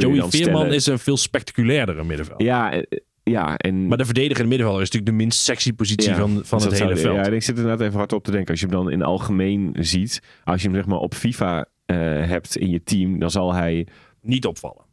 Joey 0.00 0.30
Veerman 0.30 0.30
stellen... 0.30 0.72
is 0.74 0.86
een 0.86 0.98
veel 0.98 1.16
spectaculairder 1.16 2.06
middenveld. 2.06 2.42
Ja, 2.42 2.72
eh, 2.72 2.82
ja, 3.22 3.56
en... 3.56 3.86
Maar 3.86 3.98
de 3.98 4.04
verdedigende 4.04 4.48
middenvelder 4.48 4.82
is 4.82 4.90
natuurlijk 4.90 5.18
de 5.18 5.24
minst 5.24 5.40
sexy 5.40 5.72
positie 5.72 6.10
ja, 6.10 6.16
van, 6.16 6.40
van 6.44 6.58
dus 6.58 6.68
het 6.68 6.78
dat 6.78 6.88
hele 6.88 7.00
zou- 7.00 7.00
veld. 7.00 7.16
Ja, 7.16 7.30
en 7.30 7.36
ik 7.36 7.42
zit 7.42 7.56
inderdaad 7.56 7.86
even 7.86 7.98
hard 7.98 8.12
op 8.12 8.24
te 8.24 8.30
denken. 8.30 8.50
Als 8.50 8.60
je 8.60 8.66
hem 8.66 8.74
dan 8.74 8.90
in 8.90 9.02
algemeen 9.02 9.76
ziet, 9.78 10.22
als 10.44 10.62
je 10.62 10.68
hem 10.68 10.76
zeg 10.76 10.86
maar 10.86 10.98
op 10.98 11.14
FIFA 11.14 11.66
eh, 11.86 11.96
hebt 12.26 12.56
in 12.56 12.70
je 12.70 12.82
team, 12.82 13.18
dan 13.18 13.30
zal 13.30 13.54
hij... 13.54 13.86
Niet 14.22 14.46
opvallen. 14.46 14.84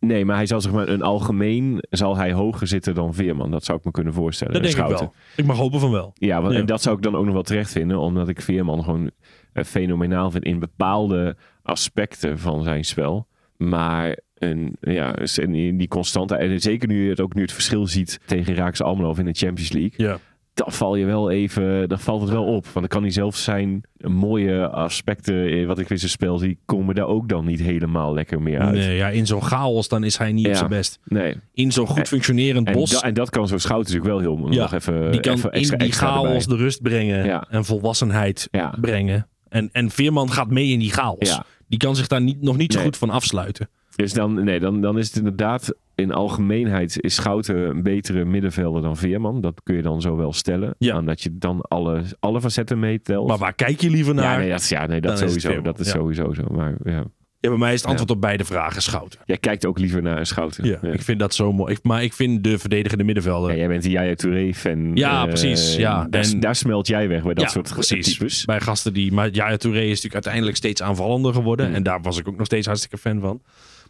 Nee, 0.00 0.24
maar 0.24 0.36
hij 0.36 0.46
zal 0.46 0.60
zeg 0.60 0.72
maar 0.72 0.88
een 0.88 1.02
algemeen 1.02 1.84
zal 1.90 2.16
hij 2.16 2.32
hoger 2.32 2.66
zitten 2.66 2.94
dan 2.94 3.14
Veerman. 3.14 3.50
Dat 3.50 3.64
zou 3.64 3.78
ik 3.78 3.84
me 3.84 3.90
kunnen 3.90 4.12
voorstellen. 4.12 4.52
Dat 4.52 4.62
denk 4.62 4.76
ik 4.76 4.96
wel. 4.98 5.14
Ik 5.36 5.44
mag 5.44 5.56
hopen 5.56 5.80
van 5.80 5.90
wel. 5.90 6.10
Ja, 6.14 6.40
want, 6.40 6.54
Ja. 6.54 6.60
en 6.60 6.66
dat 6.66 6.82
zou 6.82 6.96
ik 6.96 7.02
dan 7.02 7.16
ook 7.16 7.24
nog 7.24 7.34
wel 7.34 7.42
terecht 7.42 7.72
vinden, 7.72 7.98
omdat 7.98 8.28
ik 8.28 8.40
Veerman 8.42 8.84
gewoon 8.84 9.10
eh, 9.52 9.64
fenomenaal 9.64 10.30
vind 10.30 10.44
in 10.44 10.58
bepaalde 10.58 11.36
aspecten 11.62 12.38
van 12.38 12.62
zijn 12.62 12.84
spel. 12.84 13.26
Maar 13.68 14.18
een, 14.34 14.76
ja, 14.80 15.14
en 15.14 15.54
in 15.54 15.78
die 15.78 15.88
constante, 15.88 16.34
en 16.34 16.60
zeker 16.60 16.88
nu 16.88 17.02
je 17.04 17.10
het 17.10 17.20
ook 17.20 17.34
nu 17.34 17.42
het 17.42 17.52
verschil 17.52 17.86
ziet 17.86 18.20
tegen 18.26 18.54
Raakse 18.54 18.84
Almelo 18.84 19.14
in 19.18 19.24
de 19.24 19.32
Champions 19.34 19.72
League, 19.72 20.06
Ja. 20.06 20.18
dan 20.54 20.72
val 20.72 20.96
je 20.96 21.04
wel 21.04 21.30
even, 21.30 21.88
dan 21.88 21.98
valt 21.98 22.20
het 22.20 22.30
wel 22.30 22.44
op. 22.44 22.62
Want 22.64 22.74
dan 22.74 22.86
kan 22.88 23.02
hij 23.02 23.10
zelf 23.10 23.36
zijn 23.36 23.80
mooie 23.96 24.68
aspecten, 24.68 25.46
eh, 25.46 25.66
wat 25.66 25.78
ik 25.78 25.90
in 25.90 25.98
zijn 25.98 26.10
spel 26.10 26.38
zie, 26.38 26.58
komen 26.64 26.94
daar 26.94 27.06
ook 27.06 27.28
dan 27.28 27.44
niet 27.44 27.60
helemaal 27.60 28.14
lekker 28.14 28.42
meer 28.42 28.58
uit. 28.60 28.74
Nee, 28.74 28.96
ja, 28.96 29.08
in 29.08 29.26
zo'n 29.26 29.42
chaos 29.42 29.88
dan 29.88 30.04
is 30.04 30.16
hij 30.18 30.32
niet 30.32 30.46
op 30.48 30.54
zijn 30.54 30.68
best. 30.70 30.98
Nee. 31.04 31.34
In 31.52 31.72
zo'n 31.72 31.86
goed 31.86 32.08
functionerend 32.08 32.66
En, 32.66 32.72
bos, 32.72 32.90
da- 32.90 33.00
en 33.02 33.14
dat 33.14 33.30
kan 33.30 33.48
zo'n 33.48 33.58
schout 33.58 33.78
natuurlijk 33.88 34.06
wel 34.06 34.18
heel 34.18 34.52
Ja, 34.52 34.60
nog 34.62 34.72
even, 34.74 35.10
die 35.12 35.20
kan 35.20 35.34
even 35.34 35.50
in 35.52 35.58
extra, 35.58 35.76
die 35.76 35.86
extra 35.86 36.06
chaos 36.06 36.42
erbij. 36.42 36.56
de 36.56 36.62
rust 36.62 36.82
brengen 36.82 37.24
Ja. 37.24 37.46
en 37.50 37.64
volwassenheid 37.64 38.48
brengen. 38.80 39.28
En, 39.48 39.68
en 39.72 39.90
Veerman 39.90 40.30
gaat 40.32 40.50
mee 40.50 40.68
in 40.68 40.78
die 40.78 40.90
chaos. 40.92 41.16
Ja. 41.28 41.44
Die 41.70 41.78
kan 41.78 41.96
zich 41.96 42.06
daar 42.06 42.20
niet, 42.20 42.42
nog 42.42 42.56
niet 42.56 42.72
zo 42.72 42.78
Nee. 42.78 42.86
goed 42.86 42.96
van 42.96 43.10
afsluiten. 43.10 43.68
Dus 43.96 44.12
dan, 44.12 44.44
nee, 44.44 44.60
dan, 44.60 44.80
dan 44.80 44.98
is 44.98 45.06
het 45.06 45.16
inderdaad 45.16 45.74
in 45.94 46.12
algemeenheid 46.12 47.00
is 47.00 47.14
Schouten 47.14 47.56
een 47.56 47.82
betere 47.82 48.24
middenvelder 48.24 48.82
dan 48.82 48.96
Veerman. 48.96 49.40
Dat 49.40 49.60
kun 49.62 49.74
je 49.76 49.82
dan 49.82 50.00
zo 50.00 50.16
wel 50.16 50.32
stellen. 50.32 50.74
Ja. 50.78 50.98
Omdat 50.98 51.20
je 51.22 51.38
dan 51.38 51.60
alle, 51.60 52.02
alle 52.20 52.40
facetten 52.40 52.78
meetelt. 52.78 53.28
Maar 53.28 53.38
waar 53.38 53.54
kijk 53.54 53.80
je 53.80 53.90
liever 53.90 54.14
naar? 54.14 54.24
ja, 54.32 54.38
nee, 54.38 54.50
dat, 54.50 54.60
is- 54.60 54.68
ja, 54.68 54.86
nee, 54.86 55.00
dat 55.00 55.18
Dan 55.18 55.28
sowieso. 55.28 55.62
Dat 55.62 55.78
is 55.78 55.86
ja. 55.86 55.92
sowieso 55.92 56.32
zo. 56.34 56.42
Maar 56.50 56.74
ja. 56.84 57.04
Bij 57.40 57.56
mij 57.58 57.72
is 57.72 57.80
het 57.80 57.88
antwoord 57.88 58.10
op 58.10 58.20
beide 58.20 58.44
vragen 58.44 58.82
Schouten. 58.82 59.20
Jij 59.24 59.36
kijkt 59.38 59.66
ook 59.66 59.78
liever 59.78 60.02
naar 60.02 60.26
Schouten. 60.26 60.64
Ja, 60.68 60.82
Ik 60.82 61.02
vind 61.02 61.18
dat 61.18 61.34
zo 61.34 61.52
mooi. 61.52 61.72
Ik, 61.72 61.78
maar 61.82 62.02
ik 62.02 62.12
vind 62.12 62.44
de 62.44 62.58
verdedigende 62.58 63.04
middenvelder... 63.04 63.50
Ja, 63.50 63.56
jij 63.56 63.68
bent 63.68 63.84
een 63.84 63.90
Yaya 63.90 64.14
Touré-fan. 64.14 64.90
Ja, 64.94 65.22
Eh, 65.22 65.28
precies, 65.28 65.76
ja. 65.76 66.06
Daar, 66.10 66.22
En- 66.22 66.40
daar 66.40 66.56
smelt 66.56 66.86
jij 66.86 67.08
weg 67.08 67.22
bij 67.22 67.34
dat 67.34 67.44
Ja, 67.44 67.50
soort 67.50 67.70
precies. 67.72 68.18
types. 68.18 68.44
Bij 68.44 68.60
gasten 68.60 68.92
die... 68.92 69.12
Maar 69.12 69.28
ja, 69.32 69.56
Touré 69.56 69.80
is 69.80 69.86
natuurlijk 69.88 70.14
uiteindelijk 70.14 70.56
steeds 70.56 70.82
aanvallender 70.82 71.32
geworden. 71.34 71.68
Mm. 71.68 71.74
En 71.74 71.82
daar 71.82 72.00
was 72.02 72.18
ik 72.18 72.28
ook 72.28 72.36
nog 72.36 72.46
steeds 72.46 72.66
hartstikke 72.66 72.98
fan 72.98 73.20
van. 73.20 73.42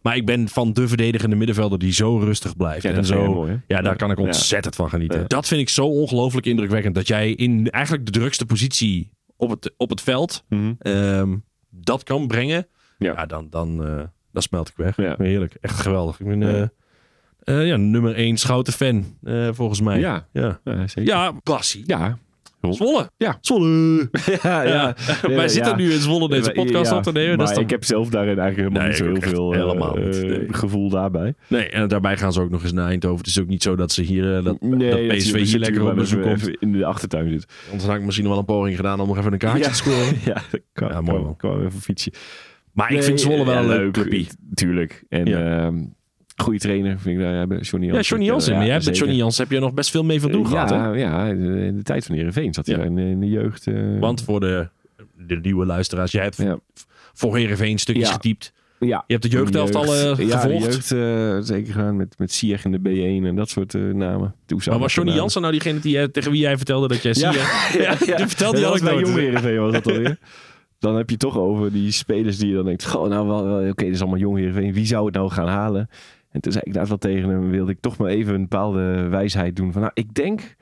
Maar 0.03 0.17
ik 0.17 0.27
ben 0.27 0.49
van 0.49 0.73
de 0.73 0.89
verdedigende 0.89 1.37
middenvelder 1.37 1.79
die 1.79 1.93
zo 1.93 2.19
rustig 2.19 2.57
blijft. 2.57 2.83
Ja, 2.83 2.91
en 2.93 3.05
zo, 3.05 3.35
mooi? 3.35 3.51
Ja, 3.67 3.77
daar 3.77 3.85
Ja. 3.93 3.95
kan 3.95 4.11
ik 4.11 4.19
Ja. 4.19 4.25
ontzettend 4.25 4.75
van 4.75 4.89
genieten. 4.89 5.21
Ja. 5.21 5.27
Dat 5.27 5.49
vind 5.49 5.61
ik 5.61 5.69
zo 5.69 5.87
ongelooflijk 5.87 6.47
indrukwekkend. 6.47 6.95
Dat 6.95 7.07
jij 7.07 7.31
in 7.33 7.71
eigenlijk 7.71 8.07
de 8.07 8.13
drukste 8.13 8.47
positie 8.47 9.11
op 9.37 9.51
het, 9.51 9.73
op 9.77 9.91
het 9.91 10.01
veld 10.01 10.45
Mhm. 10.49 10.73
ehm, 10.79 11.37
dat 11.71 12.03
kan 12.03 12.27
brengen, 12.27 12.67
ja. 13.01 13.13
Ja. 13.17 13.27
dan, 13.27 13.47
dan, 13.51 13.87
eh, 13.87 14.03
dan 14.33 14.43
smelt 14.43 14.69
ik 14.69 14.75
weg. 14.77 14.97
Ja. 14.97 15.15
Heerlijk, 15.19 15.55
echt 15.61 15.81
geweldig. 15.81 16.21
Ik 16.21 16.27
ben 16.27 16.43
eh, 16.43 16.59
Ja. 16.59 16.71
eh, 17.41 17.67
ja, 17.67 17.77
nummer 17.77 18.15
1 18.15 18.37
Schouten 18.37 18.73
fan, 18.73 19.17
eh, 19.23 19.49
volgens 19.53 19.81
mij. 19.81 19.99
Ja. 19.99 20.27
ja. 20.33 20.61
Ja, 20.65 20.87
zeker. 20.87 21.05
Ja. 21.05 22.19
Zwolle. 22.71 23.11
Ja. 23.17 23.39
Zwolle. 23.41 24.09
ja, 24.43 24.63
Ja. 24.63 24.95
Wij 25.23 25.49
zitten 25.49 25.77
nu 25.77 25.93
in 25.93 26.01
Zwolle 26.01 26.29
deze 26.29 26.51
podcast 26.53 26.91
ja, 26.91 26.97
op 26.97 27.03
te 27.03 27.13
nemen. 27.13 27.29
Maar 27.29 27.37
Dat 27.39 27.49
is 27.49 27.55
dan... 27.55 27.65
ik 27.65 27.71
heb 27.71 27.85
zelf 27.85 28.09
daarin 28.09 28.39
eigenlijk 28.39 28.57
helemaal 28.75 28.81
Nee, 28.81 29.13
niet 29.13 29.23
zo 29.23 29.29
heel 29.29 29.33
veel 29.33 29.53
helemaal 29.53 29.97
eh, 29.97 30.05
niet. 30.05 30.23
Nee. 30.27 30.47
gevoel 30.51 30.89
daarbij. 30.91 31.35
Nee, 31.47 31.69
en 31.69 31.89
daarbij 31.89 32.17
gaan 32.17 32.33
ze 32.33 32.41
ook 32.41 32.51
nog 32.51 32.63
eens 32.63 32.73
naar 32.73 32.87
Eindhoven. 32.89 33.19
Het 33.19 33.27
is 33.27 33.41
ook 33.41 33.47
niet 33.47 33.63
zo 33.63 33.77
dat 33.77 33.93
ze 33.93 34.03
hier, 34.03 34.37
eh, 34.37 34.45
dat, 34.45 34.61
Nee, 34.61 35.09
dat 35.09 35.17
PSV 35.17 35.45
hier 35.45 35.59
lekker 35.59 35.89
op 35.89 35.95
bezoek 35.95 36.23
komt. 36.23 36.49
in 36.59 36.73
de 36.73 36.85
achtertuin 36.85 37.31
zit. 37.31 37.47
Anders 37.71 37.89
had 37.89 37.97
ik 37.99 38.03
misschien 38.05 38.29
wel 38.29 38.39
een 38.39 38.45
poging 38.45 38.77
gedaan 38.77 39.01
om 39.01 39.09
nog 39.09 39.19
even 39.19 39.33
een 39.33 39.39
kaartje 39.39 39.71
te 39.71 39.75
scoren. 39.75 40.17
Ja, 40.25 40.43
dat 40.51 40.61
kan, 40.73 40.89
Ja, 40.89 41.01
mooi, 41.01 41.23
man. 41.23 41.37
kan 41.37 41.65
even 41.65 41.81
fietsen. 41.81 42.13
Maar 42.73 42.93
ik 42.93 43.03
vind 43.03 43.21
Zwolle 43.21 43.45
wel 43.45 43.57
een 43.57 43.67
leuk 43.69 43.93
clubje. 43.93 44.25
Tuurlijk. 44.55 45.05
En 45.09 45.27
Ja. 45.27 45.65
ehm 45.67 45.79
goede 46.37 46.59
trainer 46.59 46.99
vind 47.01 47.17
ik 47.19 47.23
daar 47.25 47.35
hebben. 47.35 47.61
Johnny 47.61 47.87
Ja, 47.89 47.93
Jansen. 47.93 48.11
Johnny 48.17 48.31
Jansen. 48.33 48.55
maar 48.55 48.65
jij 48.65 48.73
hebt 48.73 48.87
met. 48.87 48.97
Johnny 48.99 49.17
Jansen 49.17 49.43
heb 49.43 49.53
je 49.53 49.59
nog 49.61 49.75
best 49.75 49.91
veel 49.91 50.05
mee 50.05 50.21
van 50.21 50.33
doen 50.33 50.45
Eh, 50.45 50.51
gehad. 50.51 50.71
Hè? 50.71 50.77
Ja, 50.77 50.95
ja, 50.95 51.27
in 51.27 51.77
de 51.77 51.83
tijd 51.83 52.05
van 52.07 52.15
Heerenveen 52.15 52.55
zat 52.55 52.67
hij 52.67 52.77
Ja. 52.77 52.83
in, 52.85 52.95
de- 52.95 53.03
in 53.03 53.21
de 53.21 53.29
jeugd. 53.29 53.67
eh, 53.67 53.75
Want 54.01 54.23
voor 54.23 54.41
de, 54.41 54.69
de 55.17 55.37
nieuwe 55.43 55.67
luisteraars, 55.67 56.13
jij 56.13 56.23
hebt 56.23 56.37
Ja. 56.37 56.59
voor 57.13 57.37
Heerenveen 57.37 57.79
stukjes 57.79 58.07
Ja. 58.07 58.13
getypt. 58.13 58.53
ja, 58.79 59.05
Je 59.07 59.13
hebt 59.13 59.23
de 59.23 59.29
jeugdelftal 59.31 59.85
jeugd- 59.87 60.21
eh, 60.21 60.29
ja, 60.29 60.39
gevolgd. 60.39 60.65
de 60.65 60.71
jeugd 60.71 60.93
eh, 61.43 61.55
zeker 61.55 61.73
gedaan 61.73 61.97
met, 61.97 62.15
met 62.19 62.33
Sieg 62.33 62.65
in 62.65 62.73
de 62.73 62.79
B1 62.79 63.27
en 63.27 63.37
dat 63.37 63.49
soort 63.49 63.73
namen. 63.75 64.35
Maar 64.67 64.79
was 64.79 64.95
Johnny. 64.95 65.15
Jansen 65.15 65.41
nou 65.41 65.53
diegene 65.53 65.79
die, 65.81 66.11
tegen 66.11 66.31
wie 66.31 66.41
jij 66.41 66.57
vertelde 66.57 66.89
dat 66.89 67.03
jij 67.03 67.13
Ja, 67.19 67.33
zie? 67.33 67.41
ja, 67.83 67.97
ja. 68.07 68.17
Die 68.17 68.27
vertelde 68.27 68.65
ook 68.65 68.71
was 68.73 68.81
bij. 68.83 68.99
Jong 68.99 69.15
Heerenveen 69.17 69.59
was 69.59 69.73
dat 69.73 69.87
alweer. 69.87 70.19
Dan 70.81 70.97
heb 70.97 71.11
je 71.11 71.17
toch 71.17 71.39
over 71.39 71.73
die 71.73 71.91
spelers 71.91 72.39
die 72.39 72.49
je 72.49 72.55
dan 72.55 72.65
denkt, 72.65 72.87
goh, 72.87 73.09
nou 73.09 73.69
oké, 73.69 73.85
dit 73.85 73.95
is 73.95 74.01
allemaal 74.01 74.19
Jong 74.19 74.37
Heerenveen. 74.37 74.73
Wie 74.73 74.87
zou 74.87 75.05
het 75.07 75.15
nou 75.15 75.31
gaan 75.31 75.49
halen? 75.49 75.89
En 76.31 76.41
toen 76.41 76.53
zei 76.53 76.65
ik 76.67 76.73
daar 76.73 76.87
wel 76.87 76.99
tegen 76.99 77.29
hem, 77.29 77.51
wilde 77.51 77.73
ik 77.73 77.81
toch 77.81 77.99
maar 77.99 78.11
even 78.11 78.35
een 78.35 78.49
bepaalde 78.49 79.09
wijsheid 79.09 79.57
doen. 79.57 79.73
Van, 79.73 79.81
nou, 79.81 79.93
ik 79.95 80.15
denk 80.15 80.57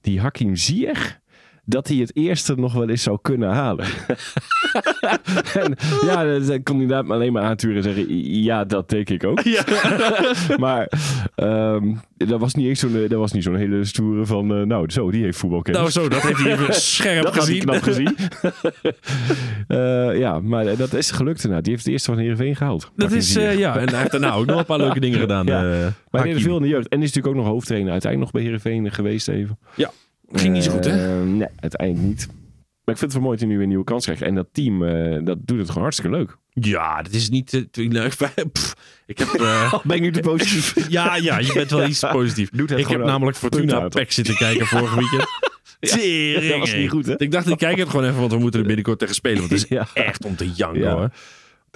die 0.00 0.20
Hakim 0.20 0.56
Ziyech, 0.56 1.20
dat 1.68 1.88
hij 1.88 1.96
het 1.96 2.16
eerste 2.16 2.54
nog 2.54 2.72
wel 2.72 2.88
eens 2.88 3.02
zou 3.02 3.18
kunnen 3.22 3.50
halen. 3.50 3.84
en, 5.60 5.76
ja, 6.04 6.24
dan 6.24 6.62
kon 6.62 6.74
hij 6.74 6.82
inderdaad 6.82 7.10
alleen 7.10 7.32
maar 7.32 7.42
aanturen 7.42 7.76
en 7.76 7.82
zeggen, 7.82 8.42
ja, 8.42 8.64
dat 8.64 8.88
denk 8.88 9.10
ik 9.10 9.24
ook. 9.24 9.40
Ja. 9.48 9.64
maar 10.58 10.90
ehm, 11.34 11.94
dat 12.16 12.40
was 12.40 12.54
niet 12.54 12.66
eens 12.66 12.80
zo'n, 12.80 12.92
dat 13.08 13.18
was 13.18 13.32
niet 13.32 13.42
zo'n 13.42 13.54
hele 13.56 13.84
stoere 13.84 14.26
van, 14.26 14.54
eh, 14.54 14.62
nou, 14.62 14.90
zo, 14.90 15.10
die 15.10 15.22
heeft 15.22 15.38
voetbalkennis. 15.38 15.80
Nou 15.80 15.90
zo, 15.92 16.08
dat 16.08 16.22
heeft 16.22 16.38
hij 16.42 16.52
even 16.52 16.74
scherp 16.74 17.22
Dat 17.24 17.34
gezien. 17.34 17.58
knap 17.60 17.82
gezien. 17.82 18.16
Eh, 19.68 20.18
ja, 20.18 20.40
maar 20.40 20.76
dat 20.76 20.92
is 20.94 21.10
gelukt 21.10 21.36
inderdaad. 21.38 21.64
Die 21.64 21.72
heeft 21.72 21.84
het 21.84 21.92
eerste 21.92 22.10
van 22.10 22.20
Heerenveen 22.20 22.56
gehaald. 22.56 22.90
Dat 22.96 23.12
is, 23.12 23.36
eh, 23.36 23.58
ja, 23.58 23.78
en 23.78 23.88
hij 23.88 23.98
heeft 23.98 24.10
daarna 24.10 24.32
ook 24.32 24.46
nog 24.46 24.58
een 24.58 24.64
paar 24.64 24.78
leuke 24.78 25.00
dingen 25.00 25.18
gedaan. 25.20 25.46
Ja. 25.46 25.62
eh, 25.62 25.86
Maar 26.10 26.22
hij 26.22 26.32
deed 26.32 26.42
veel 26.42 26.56
in 26.56 26.62
de 26.62 26.68
jeugd. 26.68 26.88
En 26.88 27.02
is 27.02 27.06
natuurlijk 27.06 27.36
ook 27.36 27.42
nog 27.42 27.52
hoofdtrainer 27.52 27.92
uiteindelijk 27.92 28.32
nog 28.32 28.42
bij 28.42 28.50
Heerenveen 28.50 28.92
geweest 28.92 29.28
even. 29.28 29.58
Ging 30.32 30.52
niet 30.54 30.64
zo 30.64 30.70
goed, 30.70 30.84
hè? 30.84 31.20
Eh, 31.20 31.26
nee, 31.26 31.48
uiteindelijk 31.60 32.08
niet. 32.08 32.26
Maar 32.84 32.94
ik 32.96 33.00
vind 33.00 33.12
het 33.12 33.12
wel 33.12 33.22
mooi 33.22 33.36
dat 33.38 33.46
hij 33.46 33.56
nu 33.56 33.62
een 33.62 33.68
nieuwe 33.68 33.84
kans 33.84 34.04
krijgt. 34.04 34.22
En 34.22 34.34
dat 34.34 34.48
team, 34.52 34.84
eh, 34.84 35.24
dat 35.24 35.38
doet 35.46 35.58
het 35.58 35.66
gewoon 35.68 35.82
hartstikke 35.82 36.16
leuk. 36.16 36.36
Ja, 36.52 37.02
dat 37.02 37.12
is 37.12 37.28
niet... 37.30 37.66
nou, 37.72 38.08
Pff, 38.52 38.74
ik 39.06 39.18
heb... 39.18 39.28
eh, 39.28 39.74
Ben 39.84 39.96
ik 39.96 40.02
nu 40.02 40.12
te 40.12 40.20
positief? 40.20 40.74
ja, 40.88 41.16
ja, 41.16 41.38
je 41.38 41.52
bent 41.54 41.70
wel 41.70 41.86
iets 41.88 42.04
positief. 42.12 42.50
Doet 42.50 42.70
het 42.70 42.78
ik 42.78 42.86
heb 42.86 43.04
namelijk 43.04 43.36
Fortuna. 43.36 43.88
Pack 43.88 44.10
zitten 44.10 44.34
kijken 44.36 44.66
vorige 44.66 44.94
weekend. 44.98 45.26
Tering, 45.80 46.48
dat 46.50 46.58
was 46.58 46.74
niet 46.74 46.90
goed, 46.90 47.06
hè? 47.06 47.14
Ik 47.20 47.30
dacht, 47.30 47.48
ik 47.48 47.58
kijk 47.58 47.78
het 47.78 47.88
gewoon 47.88 48.04
even, 48.04 48.18
want 48.18 48.32
we 48.32 48.38
moeten 48.38 48.60
er 48.60 48.66
binnenkort 48.66 48.98
tegen 48.98 49.14
spelen. 49.14 49.38
Want 49.38 49.50
het 49.50 49.62
is 49.62 49.68
Ja. 49.68 49.86
echt 49.94 50.24
om 50.24 50.36
te 50.36 50.50
janken, 50.50 50.80
Ja. 50.82 50.92
hoor. 50.94 51.10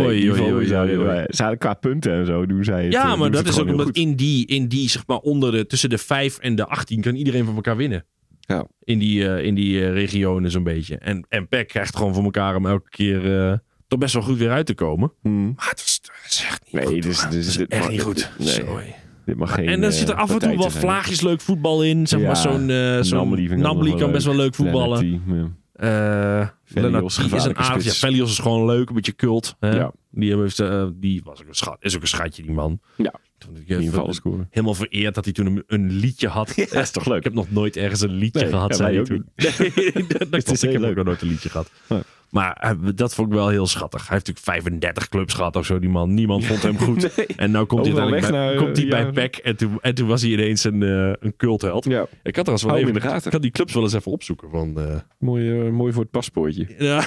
Oei, 0.00 0.30
oei, 0.30 0.40
oei, 0.52 0.64
is- 0.64 0.72
oei, 0.72 0.96
oei. 0.98 1.24
Ze 1.28 1.42
hadden 1.42 1.58
qua 1.58 1.74
punten 1.74 2.12
en 2.12 2.26
zo 2.26 2.46
doen 2.46 2.64
zij 2.64 2.84
het. 2.84 2.92
Ja, 2.92 3.16
maar 3.16 3.30
dat 3.30 3.44
het 3.44 3.54
is 3.54 3.60
ook 3.60 3.68
omdat 3.68 3.90
in 3.96 4.16
die, 4.16 4.46
in 4.46 4.68
die, 4.68 4.88
zeg 4.90 5.06
maar, 5.06 5.16
onder 5.18 5.52
de, 5.52 5.66
tussen 5.66 5.90
de 5.90 5.98
5 5.98 6.38
en 6.38 6.54
de 6.54 6.66
18 6.66 7.00
kan 7.00 7.14
iedereen 7.14 7.44
van 7.44 7.54
elkaar 7.54 7.76
winnen. 7.76 8.04
Ja. 8.46 8.66
In 8.84 8.98
die, 8.98 9.28
eh, 9.28 9.44
in 9.44 9.54
die 9.54 9.84
eh, 9.84 9.92
regionen 9.92 10.50
zo'n 10.50 10.62
beetje. 10.62 10.98
En, 10.98 11.26
en 11.28 11.48
PEC 11.48 11.68
krijgt 11.68 11.96
gewoon 11.96 12.14
voor 12.14 12.24
elkaar 12.24 12.56
om 12.56 12.66
elke 12.66 12.88
keer 12.88 13.48
eh, 13.50 13.58
toch 13.88 13.98
best 13.98 14.14
wel 14.14 14.22
goed 14.22 14.38
weer 14.38 14.50
uit 14.50 14.66
te 14.66 14.74
komen. 14.74 15.12
Hmm. 15.22 15.52
Maar 15.56 15.68
het 15.68 15.82
is, 15.86 16.00
het 16.22 16.32
is 16.32 16.44
echt 16.46 16.62
niet 16.64 16.72
Nee, 16.72 16.84
goed. 16.84 16.92
hoor. 16.92 17.02
dus 17.02 17.22
Het 17.22 17.34
is 17.34 17.56
dit 17.56 17.70
echt 17.70 17.82
mag- 17.82 17.90
niet 17.90 18.02
goed. 18.02 18.30
nee. 18.38 18.94
Dit 19.24 19.36
mag 19.36 19.54
geen, 19.54 19.68
en 19.68 19.80
dan 19.80 19.92
zit 19.92 20.08
er 20.08 20.14
af 20.14 20.30
en 20.30 20.38
toe 20.38 20.56
wel 20.56 20.70
vlaagjes 20.70 21.20
leuk 21.20 21.40
voetbal 21.40 21.84
in. 21.84 22.06
Zeg 22.06 22.20
Ja, 22.20 22.26
maar 22.26 22.36
zo'n 22.36 22.68
uh, 22.68 23.00
zo'n 23.00 23.36
wel 23.52 23.96
kan 23.96 24.12
best 24.12 24.26
wel 24.26 24.36
leuk 24.36 24.54
voetballen. 24.54 25.22
Ja. 25.76 26.54
Velios, 26.64 27.18
is 27.18 27.44
een 27.44 27.56
aardig. 27.56 27.84
Ja. 27.84 27.90
Velios 27.92 28.30
is 28.30 28.38
gewoon 28.38 28.66
leuk, 28.66 28.88
een 28.88 28.94
beetje 28.94 29.14
cult. 29.14 29.56
Hè? 29.60 29.70
Ja. 29.70 29.92
Die, 30.10 30.36
heeft, 30.36 30.62
die 30.94 31.20
was 31.24 31.40
ook 31.42 31.48
een 31.48 31.54
schat, 31.54 31.76
is 31.80 31.96
ook 31.96 32.02
een 32.02 32.08
schatje, 32.08 32.42
die 32.42 32.52
man. 32.52 32.80
Ja. 32.96 33.12
Toen 33.44 33.56
ik, 33.56 33.68
eh, 33.68 34.32
helemaal 34.50 34.74
vereerd 34.74 35.14
dat 35.14 35.24
hij 35.24 35.32
toen 35.32 35.46
een, 35.46 35.62
een 35.66 35.90
liedje 35.90 36.28
had. 36.28 36.52
Ja, 36.56 36.80
is 36.80 36.90
toch 36.90 37.06
leuk? 37.06 37.16
Ik 37.18 37.24
heb 37.24 37.34
nog 37.34 37.50
nooit 37.50 37.76
ergens 37.76 38.00
een 38.00 38.10
liedje 38.14 38.40
Nee, 38.40 38.50
gehad. 38.50 38.70
ja, 38.70 38.76
zei 38.76 38.90
hij 38.90 39.00
ook 39.00 39.06
toen. 39.06 39.24
Nee, 39.94 40.06
dat, 40.06 40.30
dat 40.30 40.50
is. 40.50 40.62
Ik 40.62 40.72
heb 40.72 40.82
ook 40.82 40.94
nog 40.94 41.04
nooit 41.04 41.22
een 41.22 41.28
liedje 41.28 41.48
gehad. 41.48 41.70
Maar 42.30 42.52
eh, 42.56 42.70
dat 42.94 43.14
vond 43.14 43.28
ik 43.28 43.34
wel 43.34 43.48
heel 43.48 43.66
schattig. 43.66 44.08
Hij 44.08 44.16
heeft 44.16 44.26
natuurlijk 44.26 44.64
35 44.64 45.08
clubs 45.08 45.34
gehad 45.34 45.56
of 45.56 45.66
zo, 45.66 45.78
die 45.78 45.88
man. 45.90 46.14
Niemand 46.14 46.44
vond 46.44 46.62
hem 46.62 46.78
goed. 46.88 47.16
Nee. 47.16 47.26
En 47.36 47.50
nou 47.50 47.66
komt 47.66 47.84
hij, 47.86 47.94
Overal 47.94 48.10
bij, 48.10 48.30
naar, 48.30 48.54
komt 48.54 48.76
hij 48.76 48.86
ja. 48.86 48.90
bij 48.90 49.12
PEC. 49.12 49.36
En 49.36 49.56
toen, 49.56 49.78
en 49.80 49.94
toen 49.94 50.08
was 50.08 50.22
hij 50.22 50.30
ineens 50.30 50.64
een, 50.64 50.82
eh, 50.82 51.12
een 51.20 51.36
cultheld. 51.36 51.84
Ja, 51.84 52.06
Ik 52.22 52.36
had 52.36 52.46
er 52.46 52.52
als 52.52 52.62
wel 52.62 52.76
even, 52.76 52.88
in 52.88 52.94
de 52.94 53.00
gaten. 53.00 53.26
Ik 53.26 53.32
had 53.32 53.42
die 53.42 53.50
clubs 53.50 53.74
wel 53.74 53.82
eens 53.82 53.92
even 53.92 54.12
opzoeken. 54.12 54.50
Van, 54.50 54.80
eh, 54.80 54.96
mooi, 55.18 55.60
eh, 55.60 55.70
mooi 55.70 55.92
voor 55.92 56.02
het 56.02 56.10
paspoortje. 56.10 56.66
ja, 56.78 57.04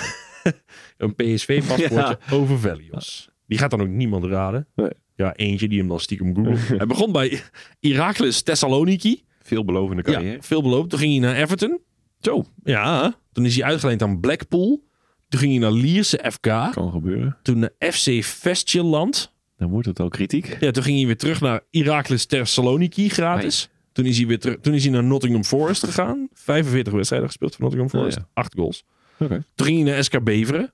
een 0.97 1.15
PSV-paspoortje 1.15 2.17
over 2.31 2.59
Velios. 2.59 3.29
Die 3.47 3.57
gaat 3.57 3.69
dan 3.71 3.81
ook 3.81 3.87
niemand 3.87 4.25
raden. 4.25 4.67
Nee. 4.75 4.89
Ja, 5.15 5.35
eentje 5.35 5.67
die 5.67 5.79
hem 5.79 5.87
dan 5.87 5.99
stiekem 5.99 6.35
googelt. 6.35 6.67
hij 6.77 6.85
begon 6.87 7.11
bij 7.11 7.41
Heracles 7.79 8.41
Thessaloniki. 8.41 9.23
Veelbelovende 9.41 10.03
carrière. 10.03 10.35
Ja, 10.35 10.41
veel 10.41 10.61
beloofd. 10.61 10.89
Toen 10.89 10.99
ging 10.99 11.11
hij 11.11 11.31
naar 11.31 11.41
Everton. 11.41 11.79
Zo. 12.19 12.45
Ja. 12.63 13.19
Toen 13.31 13.45
is 13.45 13.55
hij 13.55 13.65
uitgeleend 13.65 14.01
aan 14.01 14.19
Blackpool. 14.19 14.83
Toen 15.29 15.39
ging 15.39 15.51
hij 15.51 15.61
naar 15.61 15.71
Lierse 15.71 16.31
FK. 16.31 16.71
Kan 16.71 16.91
gebeuren. 16.91 17.37
Toen 17.41 17.59
naar 17.59 17.91
FC 17.93 18.23
Vestjeland. 18.23 19.33
Dan 19.57 19.69
wordt 19.69 19.87
het 19.87 19.99
al 19.99 20.09
kritiek. 20.09 20.57
Ja, 20.59 20.71
toen 20.71 20.83
ging 20.83 20.97
hij 20.97 21.05
weer 21.05 21.17
terug 21.17 21.41
naar 21.41 21.61
Heracles 21.71 22.25
Thessaloniki 22.25 23.09
gratis. 23.09 23.69
Toen 23.91 24.05
is 24.05 24.17
hij 24.17 24.27
weer 24.27 24.39
terug. 24.39 24.59
Toen 24.59 24.73
is 24.73 24.83
hij 24.83 24.91
naar 24.91 25.03
Nottingham 25.03 25.43
Forest 25.43 25.83
gegaan. 25.83 26.29
45 26.33 26.93
wedstrijden 26.93 27.27
gespeeld 27.27 27.55
voor 27.55 27.63
Nottingham 27.63 27.89
Forest. 27.89 28.17
Oh, 28.17 28.23
ja. 28.23 28.29
8 28.33 28.53
goals. 28.55 28.83
Toen 29.17 29.65
ging 29.65 29.83
hij 29.83 29.91
naar 29.93 30.03
SK 30.03 30.23
Beveren. 30.23 30.73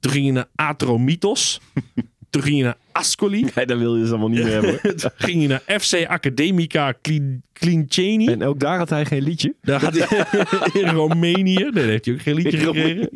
Toen 0.00 0.12
ging 0.12 0.24
hij 0.24 0.34
naar 0.34 0.48
Atromitos. 0.54 1.60
Toen 2.30 2.42
ging 2.42 2.54
hij 2.54 2.64
naar 2.64 2.76
Ascoli. 2.92 3.46
Nee, 3.54 3.66
dan 3.66 3.78
wil 3.78 3.94
je 3.96 4.00
het 4.02 4.10
allemaal 4.10 4.28
niet 4.28 4.42
meer 4.42 4.52
hebben. 4.52 4.70
hoor. 4.82 4.94
Toen 5.00 5.10
ging 5.16 5.38
hij 5.38 5.46
naar 5.46 5.80
FC 5.80 6.06
Academica 6.06 6.94
Klinceni. 7.52 8.26
En 8.26 8.42
ook 8.44 8.60
daar 8.60 8.78
had 8.78 8.90
hij 8.90 9.04
geen 9.04 9.22
liedje. 9.22 9.54
Daar 9.62 9.80
had 9.84 9.98
hij 9.98 10.26
in 10.82 10.88
Roemenië. 10.88 11.54
Nee, 11.54 11.70
daar 11.72 11.84
heeft 11.84 12.04
hij 12.04 12.14
ook 12.14 12.20
geen 12.20 12.34
liedje 12.34 12.58
gekregen. 12.58 13.08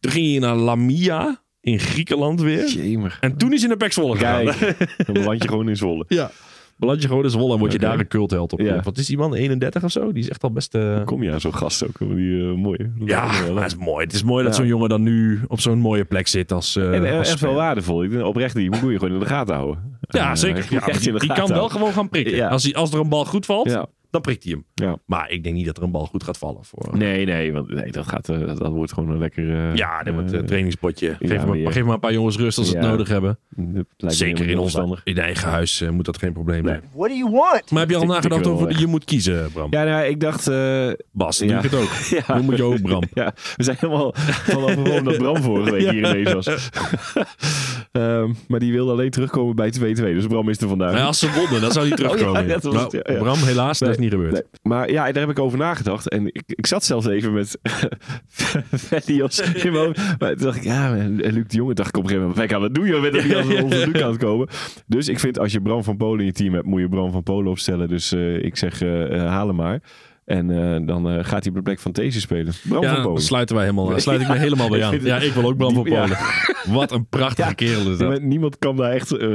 Toen 0.00 0.12
ging 0.12 0.30
hij 0.30 0.38
naar 0.38 0.56
Lamia 0.56 1.42
in 1.60 1.78
Griekenland 1.78 2.40
weer. 2.40 2.66
Jemer. 2.68 3.18
En 3.20 3.36
toen 3.36 3.52
is 3.52 3.58
hij 3.58 3.68
naar 3.68 3.76
Pek 3.76 3.92
Zwolle 3.92 4.16
gegaan. 4.16 4.44
Kijk, 4.44 4.94
dan 4.96 5.14
beland 5.14 5.42
je 5.42 5.48
gewoon 5.48 5.68
in 5.68 5.76
Zwolle. 5.76 6.04
Ja. 6.08 6.30
Beland 6.78 7.02
je 7.02 7.08
gewoon 7.08 7.24
in 7.24 7.30
Zwolle 7.30 7.52
en 7.52 7.58
word 7.58 7.72
je 7.72 7.78
daar 7.78 7.98
een 7.98 8.08
cultheld 8.08 8.52
op. 8.52 8.60
Ja. 8.60 8.80
Wat 8.82 8.98
is 8.98 9.06
die 9.06 9.16
man? 9.16 9.34
31 9.34 9.84
of 9.84 9.90
zo? 9.90 10.12
Die 10.12 10.22
is 10.22 10.28
echt 10.30 10.42
al 10.42 10.50
best... 10.50 10.74
eh, 10.74 11.04
Kom 11.04 11.22
je 11.22 11.32
aan 11.32 11.40
zo'n 11.40 11.54
gast 11.54 11.86
ook. 11.86 11.98
Die 11.98 12.16
uh, 12.16 12.54
mooi. 12.54 12.90
Ja, 13.04 13.46
dat 13.54 13.64
is 13.64 13.76
mooi. 13.76 14.04
Het 14.04 14.12
is 14.14 14.22
mooi 14.22 14.44
dat 14.44 14.54
zo'n 14.54 14.66
jongen 14.66 14.88
dan 14.88 15.02
nu 15.02 15.40
op 15.48 15.60
zo'n 15.60 15.78
mooie 15.78 16.04
plek 16.04 16.26
zit 16.28 16.52
als, 16.52 16.76
En 16.76 17.04
eh, 17.04 17.18
als 17.18 17.28
echt 17.30 17.40
wel 17.40 17.54
waardevol. 17.54 18.04
Ik 18.04 18.10
denk, 18.10 18.24
Oprecht, 18.24 18.54
die 18.54 18.70
moet 18.70 18.80
je 18.90 18.98
gewoon 18.98 19.12
in 19.14 19.18
de 19.20 19.26
gaten 19.26 19.54
houden. 19.54 19.98
Ja, 20.00 20.34
zeker. 20.34 20.66
Ja, 21.00 21.18
die 21.18 21.32
kan 21.32 21.48
wel 21.48 21.68
gewoon 21.68 21.92
gaan 21.92 22.08
prikken. 22.08 22.48
Als, 22.48 22.62
hij, 22.62 22.74
als 22.74 22.92
er 22.92 23.00
een 23.00 23.08
bal 23.08 23.24
goed 23.24 23.46
valt, 23.46 23.70
Ja. 23.70 23.86
Dan 24.10 24.20
prikt 24.20 24.44
hij 24.44 24.52
hem. 24.52 24.64
Ja. 24.74 24.96
Maar 25.06 25.30
ik 25.30 25.42
denk 25.42 25.54
niet 25.54 25.66
dat 25.66 25.76
er 25.76 25.82
een 25.82 25.90
bal 25.90 26.06
goed 26.06 26.22
gaat 26.24 26.38
vallen. 26.38 26.64
Voor... 26.64 26.96
Nee, 26.98 27.24
nee, 27.26 27.52
want 27.52 27.68
nee, 27.68 27.92
dat, 27.92 28.06
gaat, 28.08 28.28
eh, 28.28 28.38
dat, 28.46 28.58
dat 28.58 28.72
wordt 28.72 28.92
gewoon 28.92 29.10
een 29.10 29.18
lekker... 29.18 29.68
eh, 29.70 29.74
Ja, 29.76 30.02
dat 30.02 30.14
wordt 30.14 30.32
eh, 30.32 30.38
een 30.38 30.46
trainingspotje. 30.46 31.16
Geef, 31.18 31.30
ja, 31.32 31.44
maar, 31.44 31.50
weer. 31.56 31.72
geef 31.72 31.84
maar 31.84 31.94
een 31.94 32.00
paar 32.00 32.12
jongens 32.12 32.36
rust 32.36 32.58
als 32.58 32.68
ze 32.70 32.76
het 32.78 32.86
nodig 32.86 33.08
hebben. 33.08 33.38
Zeker 33.96 34.48
in, 34.48 34.58
ons, 34.58 34.78
in 35.04 35.18
eigen 35.18 35.48
huis 35.48 35.82
moet 35.90 36.04
dat 36.04 36.18
geen 36.18 36.32
probleem 36.32 36.62
Nee. 36.64 36.72
zijn. 36.72 36.82
What 36.94 37.08
do 37.08 37.14
you 37.14 37.30
want? 37.30 37.70
Maar 37.70 37.80
heb 37.80 37.90
je 37.90 37.96
al 37.96 38.04
nagedacht 38.04 38.46
over 38.46 38.68
de 38.68 38.78
je 38.78 38.86
moet 38.86 39.04
kiezen, 39.04 39.52
Bram? 39.52 39.66
Ja, 39.70 39.84
nou, 39.84 40.04
ik 40.06 40.20
dacht... 40.20 40.46
eh, 40.48 40.88
Bas, 41.12 41.38
dan 41.38 41.48
ja. 41.48 41.60
doe 41.60 41.64
ik 41.64 41.70
het 41.70 41.80
ook. 41.80 41.90
ja, 42.26 42.34
Hoe 42.34 42.42
moet 42.42 42.56
je 42.56 42.62
ook, 42.62 42.82
Bram? 42.82 43.02
Ja, 43.14 43.32
we 43.56 43.62
zijn 43.62 43.76
helemaal 43.80 44.12
van 44.14 44.62
overwonnen 44.62 45.04
dat 45.04 45.18
Bram 45.18 45.36
vorige 45.42 45.70
week 45.70 45.90
hier 45.90 46.08
ineens 46.18 46.32
was. 46.32 46.46
Ehm, 47.92 48.32
maar 48.48 48.60
die 48.60 48.72
wilde 48.72 48.92
alleen 48.92 49.10
terugkomen 49.10 49.56
bij 49.56 49.72
2-2. 49.78 49.80
Dus 49.94 50.26
Bram 50.26 50.48
is 50.48 50.60
er 50.60 50.68
vandaag. 50.68 50.92
Ja, 50.98 51.04
als 51.04 51.18
ze 51.18 51.32
wonnen, 51.32 51.60
dan 51.60 51.72
zou 51.72 51.86
hij 51.88 51.96
terugkomen. 51.96 52.40
Oh 52.42 52.92
ja. 53.02 53.18
Bram, 53.18 53.38
helaas, 53.38 53.78
niet 53.98 54.10
gebeurd. 54.10 54.32
Nee. 54.32 54.42
Maar 54.62 54.90
ja, 54.90 55.04
daar 55.12 55.20
heb 55.22 55.30
ik 55.30 55.38
over 55.38 55.58
nagedacht. 55.58 56.08
En 56.08 56.26
ik, 56.26 56.42
ik 56.46 56.66
zat 56.66 56.84
zelfs 56.84 57.06
even 57.06 57.32
met 57.32 57.58
Velios 58.70 59.40
in 59.40 59.72
mijn. 59.72 59.94
Maar 60.18 60.34
toen 60.34 60.44
dacht 60.44 60.56
ik, 60.56 60.62
ja, 60.64 60.96
en 60.96 61.16
Luc 61.16 61.44
de 61.46 61.56
Jonge 61.56 61.74
dacht 61.74 61.88
ik 61.88 61.96
op 61.96 62.02
een 62.02 62.08
gegeven 62.08 62.28
moment, 62.28 62.36
"Wij 62.48 62.48
gaan 62.48 62.60
wat 62.60 62.74
doen 62.74 62.86
joh, 62.86 63.02
met 63.02 63.12
dat 63.12 63.34
als 63.34 63.62
onze 63.62 63.90
Luc 63.90 64.02
aan 64.02 64.10
het 64.10 64.18
komen. 64.20 64.48
Dus 64.86 65.08
ik 65.08 65.18
vind, 65.18 65.38
als 65.38 65.52
je 65.52 65.60
Bram 65.60 65.84
van 65.84 65.96
Polen 65.96 66.20
in 66.20 66.26
je 66.26 66.32
team 66.32 66.54
hebt, 66.54 66.66
moet 66.66 66.80
je 66.80 66.88
Bram 66.88 67.12
van 67.12 67.22
Polen 67.22 67.50
opstellen. 67.50 67.88
Dus 67.88 68.12
eh, 68.12 68.44
ik 68.44 68.56
zeg, 68.56 68.82
eh, 68.82 69.14
eh, 69.22 69.28
haal 69.28 69.46
hem 69.46 69.56
maar. 69.56 69.82
En 70.24 70.50
eh, 70.50 70.86
dan 70.86 71.08
eh, 71.08 71.14
gaat 71.24 71.40
hij 71.44 71.48
op 71.48 71.54
de 71.54 71.62
plek 71.62 71.78
van 71.78 71.92
These 71.92 72.20
spelen. 72.20 72.52
Bram 72.68 72.82
Ja, 72.82 72.88
van 72.88 72.96
dan 72.96 73.06
Boven. 73.06 73.22
sluiten 73.24 73.54
wij 73.56 73.64
helemaal, 73.64 73.88
dan 73.88 74.00
sluit 74.00 74.20
ik 74.20 74.28
me 74.28 74.36
helemaal 74.46 74.68
bij 74.68 74.78
Ik 74.78 74.84
aan. 74.84 74.98
Ja, 75.12 75.16
ik 75.18 75.32
wil 75.32 75.44
ook 75.44 75.56
Bram 75.56 75.74
van 75.74 75.84
ja. 75.84 76.00
Polen. 76.02 76.18
Wat 76.76 76.92
een 76.92 77.06
prachtige 77.08 77.48
Ja. 77.48 77.54
kerel 77.54 77.90
is 77.92 77.98
dat. 77.98 78.22
Niemand 78.22 78.58
kan 78.58 78.76
daar 78.76 78.90
echt 78.92 79.16
eh, 79.16 79.28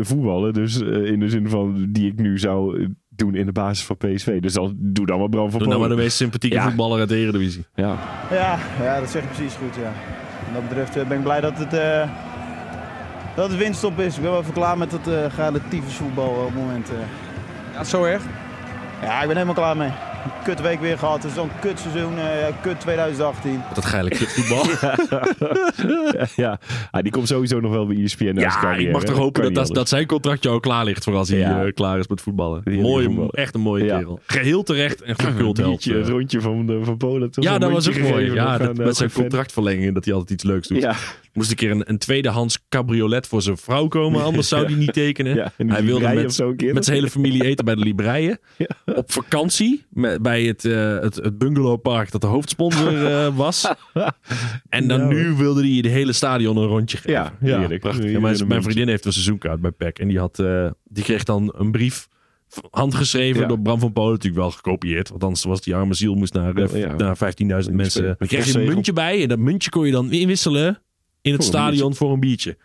voetballen. 0.00 0.52
Dus 0.52 0.80
eh, 0.82 1.04
in 1.04 1.20
de 1.20 1.28
zin 1.28 1.48
van 1.48 1.86
die 1.90 2.06
ik 2.12 2.18
nu 2.20 2.38
zou 2.38 2.88
doen 3.16 3.34
in 3.34 3.46
de 3.46 3.52
basis 3.52 3.84
van 3.84 3.96
PSV. 3.96 4.40
Dus 4.40 4.52
dan 4.52 4.74
doe 4.78 5.06
dan 5.06 5.18
maar 5.18 5.28
Bram 5.28 5.50
van 5.50 5.58
Doe 5.58 5.68
nou 5.68 5.80
maar 5.80 5.88
de 5.88 5.94
meest 5.94 6.16
sympathieke 6.16 6.56
Ja. 6.56 6.62
voetballer 6.64 7.00
uit 7.00 7.08
de 7.08 7.16
Eredivisie. 7.16 7.64
Ja. 7.74 7.96
Ja, 8.30 8.58
ja, 8.82 9.00
dat 9.00 9.10
zeg 9.10 9.22
je 9.22 9.28
precies 9.28 9.54
goed. 9.54 9.74
Ja. 9.74 9.92
Wat 10.44 10.54
dat 10.54 10.68
betreft 10.68 10.96
eh, 10.96 11.06
ben 11.06 11.16
ik 11.16 11.22
blij 11.22 11.40
dat 11.40 11.58
het, 11.58 11.72
eh 11.72 12.08
dat 13.36 13.48
het 13.50 13.58
winststop 13.58 13.98
is. 13.98 14.16
Ik 14.16 14.22
ben 14.22 14.30
wel 14.30 14.40
even 14.40 14.52
klaar 14.52 14.78
met 14.78 14.90
dat 14.90 15.08
uh, 15.08 15.14
relatieve 15.36 15.90
voetbal 15.90 16.28
op 16.28 16.44
het 16.46 16.54
moment. 16.54 16.88
eh. 16.90 16.96
Ja, 17.74 17.84
zo 17.84 18.04
erg? 18.04 18.22
Ja, 19.02 19.20
ik 19.20 19.26
ben 19.26 19.36
helemaal 19.36 19.54
klaar 19.54 19.76
mee. 19.76 19.90
Een 20.24 20.30
kut 20.44 20.60
week 20.60 20.80
weer 20.80 20.98
gehad. 20.98 21.26
Zo'n 21.34 21.50
kut 21.60 21.78
seizoen. 21.78 22.18
eh, 22.18 22.40
ja, 22.40 22.50
kut 22.62 22.80
2018. 22.80 23.52
Wat 23.66 23.74
dat 23.74 23.84
geile 23.84 24.08
kutvoetbal. 24.08 24.64
ja, 26.18 26.26
ja. 26.36 26.58
Ah, 26.90 27.02
die 27.02 27.12
komt 27.12 27.28
sowieso 27.28 27.60
nog 27.60 27.70
wel 27.72 27.86
bij 27.86 28.02
ESPN. 28.02 28.38
Ja, 28.38 28.48
carrière, 28.60 28.86
ik 28.86 28.92
mag 28.92 29.02
toch 29.04 29.16
hopen 29.16 29.54
dat, 29.54 29.68
dat, 29.74 29.88
zijn 29.88 30.06
contractje 30.06 30.48
al 30.48 30.60
klaar 30.60 30.84
ligt 30.84 31.04
voor 31.04 31.14
als 31.16 31.28
hij 31.28 31.38
Ja. 31.38 31.64
eh, 31.64 31.72
klaar 31.74 31.98
is 31.98 32.06
met 32.08 32.20
voetballen. 32.20 32.60
Heerlijk 32.64 32.86
Mooie, 32.88 33.06
voetbal. 33.06 33.30
echt 33.30 33.54
een 33.54 33.60
mooie 33.60 33.84
Ja. 33.84 33.98
kerel. 33.98 34.20
Geheel 34.26 34.62
terecht 34.62 35.02
en 35.02 35.14
Een 35.26 35.36
cultheld. 35.36 35.68
biertje, 35.68 35.94
het 35.96 36.08
rondje 36.08 36.40
van, 36.40 36.66
de, 36.66 36.80
van 36.82 36.96
Polen. 36.96 37.30
toch? 37.30 37.44
Ja, 37.44 37.58
dat 37.58 37.70
was 37.70 37.88
ook 37.88 37.98
mooi. 37.98 38.32
Ja, 38.32 38.58
dat, 38.58 38.78
eh, 38.78 38.84
met 38.84 38.96
zijn 38.96 39.12
contractverlenging 39.12 39.94
dat 39.94 40.04
hij 40.04 40.14
altijd 40.14 40.30
iets 40.30 40.44
leuks 40.44 40.68
doet. 40.68 40.86
Ja, 41.34 41.38
Moest 41.40 41.50
een 41.50 41.56
keer 41.56 41.70
een, 41.70 41.82
een 41.90 41.98
tweedehands 41.98 42.58
cabriolet 42.68 43.26
voor 43.26 43.42
zijn 43.42 43.56
vrouw 43.56 43.88
komen, 43.88 44.22
anders 44.22 44.48
zou 44.48 44.64
hij 44.66 44.74
niet 44.74 44.92
tekenen. 44.92 45.34
ja. 45.34 45.44
En 45.56 45.66
die 45.66 45.74
Hij 45.76 45.84
wilde 45.84 46.14
met- 46.14 46.34
zo 46.34 46.54
keer. 46.54 46.74
Met 46.74 46.84
zijn 46.84 46.96
hele 46.96 47.10
familie 47.10 47.44
eten 47.44 47.64
bij 47.64 47.74
de 47.74 47.80
Libreien. 47.80 48.38
Ja. 48.58 48.94
Op 48.94 49.12
vakantie 49.12 49.84
met, 49.90 50.22
bij 50.22 50.42
het, 50.44 50.64
eh, 50.64 50.98
het, 51.00 51.14
het 51.16 51.38
bungalowpark 51.38 52.10
dat 52.10 52.20
de 52.20 52.26
hoofdsponsor 52.26 53.06
eh, 53.06 53.36
was. 53.36 53.72
En 54.68 54.88
dan 54.88 55.00
Ja, 55.00 55.06
nu 55.06 55.32
wilde 55.32 55.68
hij 55.72 55.80
de 55.80 55.88
hele 55.88 56.12
stadion 56.12 56.56
een 56.56 56.66
rondje 56.66 56.96
geven. 56.96 57.12
Ja, 57.12 57.34
heerlijk. 57.40 57.80
prachtig. 57.80 58.20
Mijn, 58.46 58.62
vriendin 58.62 58.88
heeft 58.88 59.04
een 59.04 59.12
seizoenkaart 59.12 59.60
bij 59.60 59.70
PEC. 59.70 59.98
En 59.98 60.08
die, 60.08 60.18
had, 60.18 60.38
eh, 60.38 60.70
die 60.84 61.04
kreeg 61.04 61.24
dan 61.24 61.54
een 61.56 61.70
brief 61.70 62.08
handgeschreven 62.70 63.40
Ja. 63.40 63.46
door 63.48 63.60
Bram 63.60 63.78
van 63.80 63.92
Polen. 63.92 64.12
Natuurlijk 64.12 64.42
wel 64.42 64.50
gekopieerd. 64.50 65.08
Want 65.08 65.22
anders 65.24 65.44
was 65.44 65.60
die 65.60 65.74
arme 65.74 65.94
ziel 65.94 66.14
moest 66.14 66.32
naar, 66.32 66.76
Ja. 66.78 66.94
naar 66.96 67.16
15.000 67.16 67.72
mensen. 67.74 68.02
Dan 68.18 68.28
kreeg 68.28 68.46
je 68.52 68.58
een 68.60 68.66
muntje 68.74 68.92
bij. 68.92 69.22
En 69.22 69.28
dat 69.28 69.38
muntje 69.38 69.70
kon 69.70 69.86
je 69.86 69.92
dan 69.92 70.10
inwisselen 70.12 70.82
in 71.22 71.32
het 71.32 71.40
Voor 71.44 71.52
stadion 71.52 71.94
voor 71.94 72.12
een 72.12 72.20
biertje. 72.20 72.56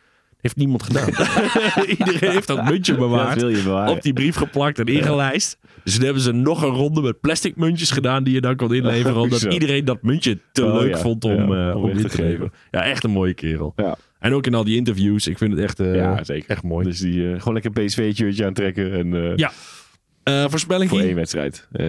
Heeft 0.41 0.55
niemand 0.55 0.83
gedaan. 0.83 1.09
Iedereen 1.97 2.31
heeft 2.31 2.47
dat 2.47 2.63
muntje 2.69 2.91
dat 2.91 3.01
bewaard 3.01 3.39
wil 3.39 3.49
je 3.49 3.61
bewaren. 3.63 3.91
op 3.93 4.01
die 4.01 4.13
brief 4.13 4.35
geplakt 4.35 4.79
en 4.79 4.85
ingelijst. 4.85 5.57
Dus 5.83 5.95
toen 5.95 6.03
hebben 6.03 6.21
ze 6.21 6.31
nog 6.31 6.61
een 6.61 6.69
ronde 6.69 7.01
met 7.01 7.19
plastic 7.21 7.55
muntjes 7.55 7.91
gedaan 7.91 8.23
die 8.23 8.33
je 8.33 8.41
dan 8.41 8.55
kon 8.55 8.73
inleveren. 8.73 9.17
Omdat 9.21 9.41
iedereen 9.43 9.85
dat 9.85 10.01
muntje 10.01 10.39
te 10.51 10.65
Oh, 10.65 10.73
leuk 10.73 10.89
ja. 10.89 10.97
vond 10.97 11.23
om, 11.25 11.53
Ja, 11.53 11.69
eh, 11.69 11.75
om 11.75 11.85
weg 11.85 11.95
in 11.95 12.01
te 12.01 12.09
geven. 12.09 12.51
Ja, 12.71 12.83
echt 12.83 13.03
een 13.03 13.11
mooie 13.11 13.33
kerel. 13.33 13.73
Ja. 13.75 13.97
En 14.19 14.33
ook 14.33 14.45
in 14.45 14.53
al 14.53 14.63
die 14.63 14.75
interviews. 14.75 15.27
Ik 15.27 15.37
vind 15.37 15.51
het 15.51 15.61
echt, 15.61 15.79
eh, 15.79 15.95
ja, 15.95 16.23
zeker. 16.23 16.49
echt 16.49 16.63
mooi. 16.63 16.85
Dus 16.85 16.99
die 16.99 17.31
eh, 17.31 17.37
gewoon 17.39 17.53
lekker 17.53 17.71
een 17.77 17.85
PSV-shirtje 17.85 18.45
aantrekken. 18.45 18.93
En, 18.93 19.13
eh, 19.13 19.35
Ja. 19.35 19.51
Eh, 20.23 20.45
voorspelling 20.49 20.89
Voor 20.89 20.99
één 20.99 21.15
wedstrijd. 21.15 21.67
Eh 21.71 21.85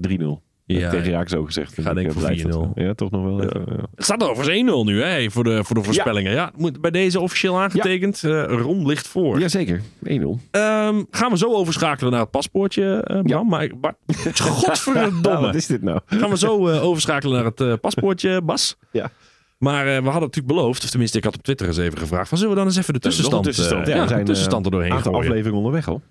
3-0. 0.00 0.42
Ja, 0.78 0.90
tegen 0.90 1.12
Raak 1.12 1.28
zo 1.28 1.44
gezegd. 1.44 1.74
ga 1.74 1.88
Ik 1.90 1.94
denk 1.94 2.06
heb 2.06 2.18
voor 2.18 2.28
het 2.28 2.56
4-0. 2.76 2.82
Ja, 2.82 2.94
toch 2.94 3.10
nog 3.10 3.24
wel 3.24 3.42
even. 3.42 3.62
ja. 3.66 3.74
Het 3.94 4.04
staat 4.04 4.22
overigens 4.28 4.70
1-0 4.70 4.84
nu 4.84 5.02
hè, 5.02 5.30
voor, 5.30 5.44
de, 5.44 5.64
voor 5.64 5.76
de 5.76 5.82
voorspellingen. 5.82 6.32
Ja. 6.32 6.50
moet 6.56 6.80
bij 6.80 6.90
deze 6.90 7.20
officieel 7.20 7.60
aangetekend. 7.60 8.24
Eh 8.24 8.44
Ron 8.48 8.86
ligt 8.86 9.08
voor. 9.08 9.38
Jazeker, 9.40 9.80
1-0. 10.04 10.38
Ehm, 10.50 11.02
gaan 11.10 11.30
we 11.30 11.38
zo 11.38 11.52
overschakelen 11.54 12.12
naar 12.12 12.20
het 12.20 12.30
paspoortje, 12.30 12.94
eh 12.94 13.20
Bram. 13.20 13.26
Ja. 13.28 13.42
Maar, 13.42 13.62
ik- 13.64 13.74
maar 13.80 13.94
Nou, 14.06 14.34
godverdomme. 14.34 15.40
wat 15.40 15.54
is 15.54 15.66
dit 15.66 15.82
nou? 15.82 16.00
Gaan 16.06 16.30
we 16.30 16.38
zo 16.38 16.68
eh, 16.68 16.84
overschakelen 16.84 17.34
naar 17.36 17.44
het 17.44 17.60
eh, 17.60 17.72
paspoortje, 17.80 18.42
Bas. 18.44 18.76
Ja. 18.90 19.10
Maar 19.58 19.80
eh, 19.86 19.96
we 19.96 20.04
hadden 20.04 20.20
natuurlijk 20.28 20.54
beloofd, 20.54 20.84
of 20.84 20.90
tenminste 20.90 21.18
ik 21.18 21.24
had 21.24 21.34
op 21.34 21.42
Twitter 21.42 21.66
eens 21.66 21.76
even 21.78 21.98
gevraagd, 21.98 22.28
van 22.28 22.38
zullen 22.38 22.52
we 22.52 22.58
dan 22.58 22.68
eens 22.68 22.76
even 22.78 22.94
de 22.94 23.00
tussenstand, 23.00 23.44
tussenstand. 23.44 23.88
eh, 23.88 23.94
Ja, 23.96 24.06
de 24.06 24.22
tussenstand 24.22 24.66
er 24.66 24.72
Een 24.72 24.78
doorheen 24.78 25.02
gooien. 25.02 25.18
afleveringen 25.18 25.56
onderweg 25.58 25.88
al. 25.88 26.02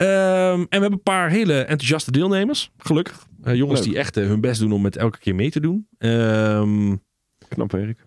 Ehm, 0.00 0.60
en 0.60 0.66
we 0.66 0.66
hebben 0.70 0.92
een 0.92 1.02
paar 1.02 1.30
hele 1.30 1.60
enthousiaste 1.60 2.10
deelnemers, 2.10 2.70
gelukkig. 2.78 3.26
Eh, 3.42 3.54
jongens 3.54 3.80
Leuk. 3.80 3.88
die 3.88 3.98
echt 3.98 4.16
eh, 4.16 4.26
hun 4.26 4.40
best 4.40 4.60
doen 4.60 4.72
om 4.72 4.82
met 4.82 4.96
elke 4.96 5.18
keer 5.18 5.34
mee 5.34 5.50
te 5.50 5.60
doen. 5.60 5.86
Ehm, 5.98 6.96
Knap 7.48 7.72
werk. 7.72 8.06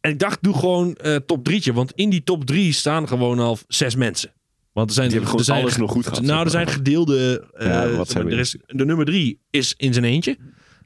en 0.00 0.10
ik 0.10 0.18
dacht, 0.18 0.42
doe 0.42 0.54
gewoon 0.54 0.94
eh, 0.94 1.16
top 1.16 1.44
drietje, 1.44 1.72
want 1.72 1.92
in 1.94 2.10
die 2.10 2.22
top 2.22 2.44
drie 2.44 2.72
staan 2.72 3.08
gewoon 3.08 3.38
al 3.38 3.58
zes 3.68 3.96
mensen. 3.96 4.32
Want 4.72 4.88
er 4.88 4.94
zijn, 4.94 5.08
Die 5.08 5.18
hebben 5.18 5.34
er 5.34 5.40
gewoon 5.40 5.44
zijn, 5.44 5.60
alles 5.60 5.76
nog 5.76 5.90
goed 5.90 6.06
gehad. 6.06 6.22
Nou, 6.22 6.44
er 6.44 6.50
zijn 6.50 6.66
gedeelde. 6.66 7.48
Ja, 7.58 7.90
wat 7.90 8.08
zijn 8.10 8.30
er 8.30 8.38
is, 8.38 8.56
de 8.66 8.84
nummer 8.84 9.04
drie 9.04 9.40
is 9.50 9.74
in 9.76 9.92
zijn 9.92 10.04
eentje. 10.04 10.36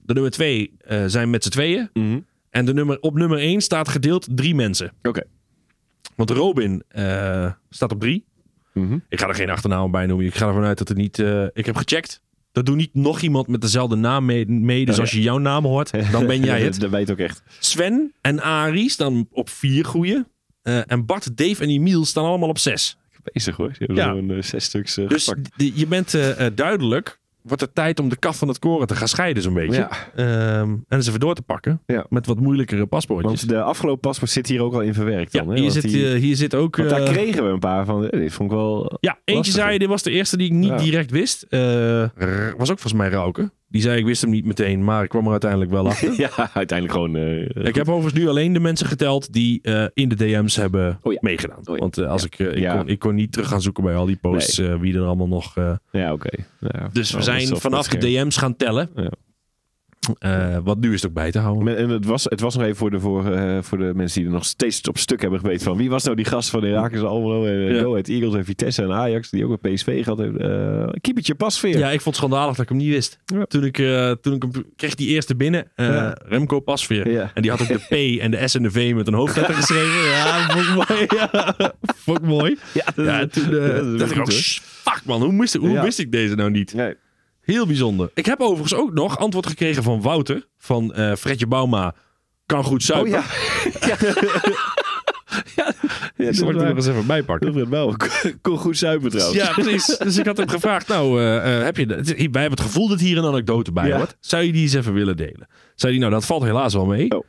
De 0.02 0.12
nummer 0.12 0.30
twee 0.32 0.76
zijn 1.06 1.30
met 1.30 1.44
z'n 1.44 1.50
tweeën. 1.50 1.90
Mhm. 1.92 2.20
En 2.50 2.64
de 2.64 2.74
nummer, 2.74 3.00
op 3.00 3.14
nummer 3.14 3.38
één 3.38 3.60
staat 3.60 3.88
gedeeld 3.88 4.26
drie 4.30 4.54
mensen. 4.54 4.92
Oké. 5.02 5.22
Want 6.14 6.30
Robin 6.30 6.82
staat 7.70 7.92
op 7.92 8.00
drie. 8.00 8.24
Mhm. 8.76 8.98
Ik 9.08 9.20
ga 9.20 9.28
er 9.28 9.34
geen 9.34 9.50
achternaam 9.50 9.90
bij 9.90 10.06
noemen. 10.06 10.26
Ik 10.26 10.34
ga 10.34 10.46
ervan 10.46 10.64
uit 10.64 10.78
dat 10.78 10.88
het 10.88 10.96
niet. 10.96 11.18
eh, 11.18 11.44
ik 11.52 11.66
heb 11.66 11.76
gecheckt. 11.76 12.22
Dat 12.52 12.66
doet 12.66 12.76
niet 12.76 12.94
nog 12.94 13.20
iemand 13.20 13.46
met 13.48 13.60
dezelfde 13.60 13.96
naam 13.96 14.24
mee. 14.24 14.46
mee. 14.46 14.84
Dus 14.84 14.94
Oh, 14.94 15.00
als 15.00 15.10
je 15.10 15.22
jouw 15.22 15.38
naam 15.38 15.64
hoort, 15.64 15.90
dan 16.12 16.26
ben 16.26 16.40
jij 16.44 16.62
het. 16.62 16.80
Dat, 16.80 16.90
weet 16.90 17.10
ook 17.10 17.18
echt. 17.18 17.42
Sven 17.58 18.12
en 18.20 18.40
Arie 18.42 18.90
staan 18.90 19.26
op 19.30 19.48
vier 19.50 19.84
goeie. 19.84 20.24
Eh, 20.62 20.90
en 20.90 21.06
Bart, 21.06 21.36
Dave 21.36 21.62
en 21.62 21.68
Emiel 21.68 22.04
staan 22.04 22.24
allemaal 22.24 22.48
op 22.48 22.58
zes. 22.58 22.96
Bezig 23.32 23.56
hoor. 23.56 23.68
Je 23.78 23.84
hebt 23.84 23.98
Ja. 23.98 24.12
zo'n 24.14 24.30
eh, 24.30 24.42
zes 24.42 24.64
stuks 24.64 24.94
Dus 24.94 25.32
je 25.56 25.86
bent 25.86 26.18
duidelijk. 26.54 27.18
Wordt 27.46 27.62
het 27.62 27.74
tijd 27.74 28.00
om 28.00 28.08
de 28.08 28.16
kaf 28.16 28.38
van 28.38 28.48
het 28.48 28.58
koren 28.58 28.86
te 28.86 28.94
gaan 28.96 29.08
scheiden, 29.08 29.42
zo'n 29.42 29.54
beetje. 29.54 29.80
Ja. 29.80 29.90
Ehm, 30.14 30.70
en 30.70 30.84
eens 30.88 31.06
even 31.08 31.20
door 31.20 31.34
te 31.34 31.42
pakken. 31.42 31.82
Ja. 31.86 32.06
Met 32.08 32.26
wat 32.26 32.40
moeilijkere 32.40 32.86
paspoortjes. 32.86 33.40
Want 33.40 33.48
de 33.52 33.62
afgelopen 33.62 34.00
paspoort 34.00 34.30
zit 34.30 34.46
hier 34.46 34.62
ook 34.62 34.74
al 34.74 34.80
in 34.80 34.94
verwerkt 34.94 35.32
ja, 35.32 35.42
dan. 35.42 35.48
hè? 35.54 35.60
hier, 35.60 35.70
zit, 35.70 35.82
die- 35.82 36.08
eh, 36.12 36.20
hier 36.20 36.36
zit 36.36 36.54
ook. 36.54 36.76
want 36.76 36.88
daar 36.90 37.02
eh, 37.02 37.12
kregen 37.12 37.44
we 37.44 37.50
een 37.50 37.58
paar 37.58 37.84
van. 37.84 38.08
eh, 38.08 38.20
Dit 38.20 38.32
vond 38.32 38.50
ik 38.50 38.56
wel... 38.56 38.96
ja, 39.00 39.18
eentje 39.24 39.52
zei, 39.52 39.78
dit 39.78 39.88
was 39.88 40.02
de 40.02 40.10
eerste 40.10 40.36
die 40.36 40.46
ik 40.46 40.52
niet 40.52 40.78
direct 40.78 41.10
wist. 41.10 41.46
Was 42.56 42.70
ook 42.70 42.78
volgens 42.78 42.92
mij 42.92 43.08
Rauke. 43.08 43.50
Die 43.76 43.84
zei, 43.84 43.98
ik 43.98 44.04
wist 44.04 44.20
hem 44.22 44.30
niet 44.30 44.44
meteen, 44.44 44.84
maar 44.84 45.02
ik 45.02 45.08
kwam 45.08 45.24
er 45.24 45.30
uiteindelijk 45.30 45.70
wel 45.70 45.86
achter. 45.86 46.12
Ja, 46.26 46.30
uiteindelijk 46.54 46.92
gewoon... 46.98 47.16
eh, 47.16 47.66
ik 47.66 47.74
heb 47.74 47.88
overigens 47.88 48.22
nu 48.22 48.28
alleen 48.28 48.52
de 48.52 48.60
mensen 48.60 48.86
geteld 48.86 49.32
die 49.32 49.58
eh, 49.62 49.84
in 49.94 50.08
de 50.08 50.14
DM's 50.14 50.56
hebben 50.56 50.98
Oh 51.02 51.12
ja. 51.12 51.18
meegedaan. 51.22 51.58
Oh 51.64 51.74
ja. 51.74 51.80
Want 51.80 51.98
eh, 51.98 52.08
als 52.08 52.22
Ja. 52.22 52.28
ik, 52.46 52.54
ik, 52.54 52.58
Ja. 52.58 52.76
kon, 52.76 52.88
ik 52.88 52.98
kon 52.98 53.14
niet 53.14 53.32
terug 53.32 53.48
gaan 53.48 53.62
zoeken 53.62 53.84
bij 53.84 53.94
al 53.94 54.06
die 54.06 54.16
posts 54.16 54.58
wie 54.80 54.94
er 54.94 55.02
allemaal 55.04 55.28
nog... 55.28 55.54
Ja, 55.92 56.12
oké. 56.12 56.28
Dus 56.92 57.10
we 57.10 57.16
wel 57.16 57.24
zijn 57.24 57.56
vanaf 57.56 57.88
de. 57.88 57.98
DM's 57.98 58.36
gaan 58.36 58.56
tellen. 58.56 58.90
Eh, 60.18 60.56
wat 60.64 60.78
nu 60.80 60.88
is 60.92 61.00
het 61.02 61.10
ook 61.10 61.16
bij 61.16 61.30
te 61.30 61.38
houden. 61.38 61.76
En 61.76 61.88
het 61.88 62.04
was, 62.04 62.24
het 62.24 62.40
was 62.40 62.54
nog 62.54 62.64
even 62.64 62.76
voor 62.76 62.90
de, 62.90 63.00
voor, 63.00 63.32
eh, 63.32 63.58
voor 63.62 63.78
de 63.78 63.92
mensen 63.94 64.18
die 64.20 64.28
er 64.28 64.34
nog 64.34 64.44
steeds 64.44 64.80
op 64.88 64.98
stuk 64.98 65.20
hebben 65.20 65.38
gebeten 65.40 65.64
van 65.64 65.76
wie 65.76 65.90
was 65.90 66.04
nou 66.04 66.16
die 66.16 66.24
gast 66.24 66.50
van 66.50 66.64
Herakles 66.64 67.02
Almelo 67.02 67.44
en 67.46 67.74
Ja. 67.74 67.80
Go 67.80 67.90
Ahead 67.90 68.08
Eagles 68.08 68.34
en 68.34 68.44
Vitesse 68.44 68.82
en 68.82 68.92
Ajax 68.92 69.30
die 69.30 69.44
ook 69.46 69.58
een 69.62 69.72
PSV 69.74 70.02
gehad 70.04 70.18
heeft. 70.18 70.36
Eh 70.36 70.88
Keepertje 71.00 71.34
Pasveer. 71.34 71.78
Ja, 71.78 71.86
ik 71.90 72.00
vond 72.00 72.04
het 72.04 72.24
schandalig 72.24 72.54
dat 72.56 72.62
ik 72.64 72.68
hem 72.68 72.78
niet 72.78 72.88
wist. 72.88 73.18
Ja. 73.24 73.44
Toen, 73.44 73.64
ik, 73.64 73.76
toen 74.20 74.34
ik 74.34 74.42
hem 74.42 74.50
kreeg 74.76 74.94
die 74.94 75.08
eerste 75.08 75.36
binnen, 75.36 75.70
Ja. 75.76 76.16
Remco 76.24 76.60
Pasveer. 76.60 77.30
En 77.34 77.42
die 77.42 77.50
had 77.50 77.60
ook 77.62 77.68
de 77.68 77.78
P 77.88 78.20
en 78.22 78.30
de 78.30 78.48
S 78.48 78.54
en 78.54 78.62
de 78.62 78.70
V 78.70 78.92
met 78.94 79.06
een 79.06 79.14
hoofdletter 79.14 79.54
geschreven. 79.54 80.04
Ja, 80.08 80.48
vond 80.48 80.64
ik 80.66 80.74
mooi. 80.88 81.06
Vond 82.06 82.22
mooi. 82.22 82.56
Ja, 82.74 82.84
dat 83.20 83.32
toen 83.32 83.50
dacht 83.98 84.10
ik 84.10 84.18
ook, 84.18 84.24
hoor. 84.24 84.32
"Shh, 84.32 84.60
fuck 84.62 85.00
man, 85.04 85.22
hoe, 85.22 85.38
wist, 85.40 85.54
hoe 85.54 85.80
wist 85.80 85.98
ik 85.98 86.12
deze 86.12 86.34
nou 86.34 86.50
niet? 86.50 86.74
Nee. 86.74 86.94
Heel 87.46 87.66
bijzonder. 87.66 88.10
Ik 88.14 88.26
heb 88.26 88.40
overigens 88.40 88.74
ook 88.74 88.92
nog 88.92 89.18
antwoord 89.18 89.46
gekregen 89.46 89.82
van 89.82 90.00
Wouter, 90.02 90.46
van 90.58 90.94
eh 90.94 91.14
Fredje 91.14 91.46
Bauma. 91.46 91.94
Kan 92.46 92.64
goed 92.64 92.82
zuipen. 92.82 93.18
Oh 93.18 93.24
ja. 93.80 93.96
ja. 95.56 95.72
ja, 96.16 96.28
ik 96.28 96.38
er 96.38 96.54
nog 96.54 96.76
eens 96.76 96.86
even 96.86 97.06
bij 97.06 97.22
pakken. 97.22 97.70
wel. 97.70 97.94
Kon 98.42 98.58
goed 98.58 98.78
zuipen 98.78 99.10
trouwens. 99.10 99.38
Ja, 99.42 99.52
precies. 99.52 99.96
Dus 100.04 100.16
ik 100.18 100.26
had 100.26 100.36
hem 100.36 100.48
gevraagd, 100.48 100.88
nou, 100.88 101.20
eh, 101.20 101.56
eh, 101.58 101.64
heb 101.64 101.76
je, 101.76 101.86
de- 101.86 102.02
wij 102.04 102.42
hebben 102.42 102.50
het 102.50 102.60
gevoel 102.60 102.88
dat 102.88 103.00
hier 103.00 103.18
een 103.18 103.24
anekdote 103.24 103.72
bij 103.72 103.88
Ja. 103.88 103.96
hoort. 103.96 104.16
Zou 104.20 104.42
je 104.42 104.52
die 104.52 104.62
eens 104.62 104.74
even 104.74 104.92
willen 104.92 105.16
delen? 105.16 105.48
Zei 105.74 105.92
hij, 105.92 106.00
nou, 106.00 106.12
dat 106.12 106.24
valt 106.24 106.42
helaas 106.42 106.74
wel 106.74 106.86
mee. 106.86 107.10
Oh. 107.10 107.24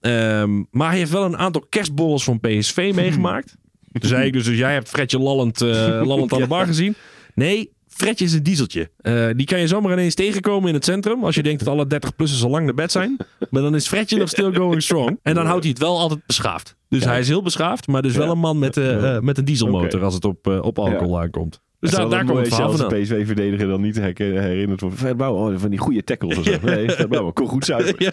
Ehm, 0.00 0.62
maar 0.70 0.88
hij 0.88 0.98
heeft 0.98 1.10
wel 1.10 1.24
een 1.24 1.36
aantal 1.38 1.66
kerstborrels 1.68 2.24
van 2.24 2.40
PSV 2.40 2.92
meegemaakt. 2.94 3.56
Toen 4.00 4.08
zei 4.08 4.26
ik 4.26 4.32
dus, 4.32 4.44
dus 4.44 4.58
jij 4.58 4.72
hebt 4.72 4.88
Fredje 4.88 5.18
lallend, 5.18 5.60
lallend 5.60 6.32
aan 6.32 6.40
de 6.40 6.46
bar 6.46 6.66
gezien. 6.66 6.94
Nee, 7.34 7.72
Fredje 7.92 8.24
is 8.24 8.32
een 8.32 8.42
dieseltje. 8.42 8.90
Eh, 8.96 9.28
die 9.36 9.46
kan 9.46 9.60
je 9.60 9.66
zomaar 9.66 9.92
ineens 9.92 10.14
tegenkomen 10.14 10.68
in 10.68 10.74
het 10.74 10.84
centrum. 10.84 11.24
Als 11.24 11.34
je 11.34 11.42
denkt 11.42 11.64
dat 11.64 11.74
alle 11.74 11.86
30-plussers 11.86 12.44
al 12.44 12.50
lang 12.50 12.64
naar 12.64 12.74
bed 12.74 12.92
zijn. 12.92 13.16
Maar 13.50 13.62
dan 13.62 13.74
is 13.74 13.88
Fredje 13.88 14.18
nog 14.18 14.28
still 14.28 14.54
going 14.54 14.82
strong. 14.82 15.18
En 15.22 15.34
dan 15.34 15.46
houdt 15.46 15.62
hij 15.62 15.70
het 15.70 15.82
wel 15.82 15.98
altijd 15.98 16.26
beschaafd. 16.26 16.76
Dus 16.88 17.04
hij 17.04 17.18
is 17.18 17.28
heel 17.28 17.42
beschaafd, 17.42 17.86
maar 17.86 18.02
dus 18.02 18.16
wel 18.16 18.30
een 18.30 18.38
man 18.38 18.58
met, 18.58 18.76
eh, 18.76 19.16
eh, 19.16 19.22
met 19.22 19.38
een 19.38 19.44
dieselmotor 19.44 20.04
als 20.04 20.14
het 20.14 20.24
op, 20.24 20.46
op 20.46 20.78
alcohol 20.78 21.20
aankomt. 21.20 21.60
Dus 21.80 21.90
daar, 21.90 22.08
daar 22.08 22.24
komt 22.24 22.38
het 22.38 22.48
verhaal 22.48 22.76
de 22.76 22.86
PSV-verdediger 22.86 23.68
dan 23.68 23.80
niet 23.80 23.96
herinnerd 23.96 24.80
wordt. 24.80 24.96
Fred 24.96 25.16
Bouw, 25.16 25.34
oh, 25.34 25.58
van 25.58 25.70
die 25.70 25.78
goede 25.78 26.04
tackles 26.04 26.38
of 26.38 26.44
zo. 26.44 26.50
Nee, 26.62 26.90
Fred 26.90 27.08
Bouw, 27.08 27.30
kon 27.30 27.48
goed 27.48 27.64
zuipen. 27.64 28.12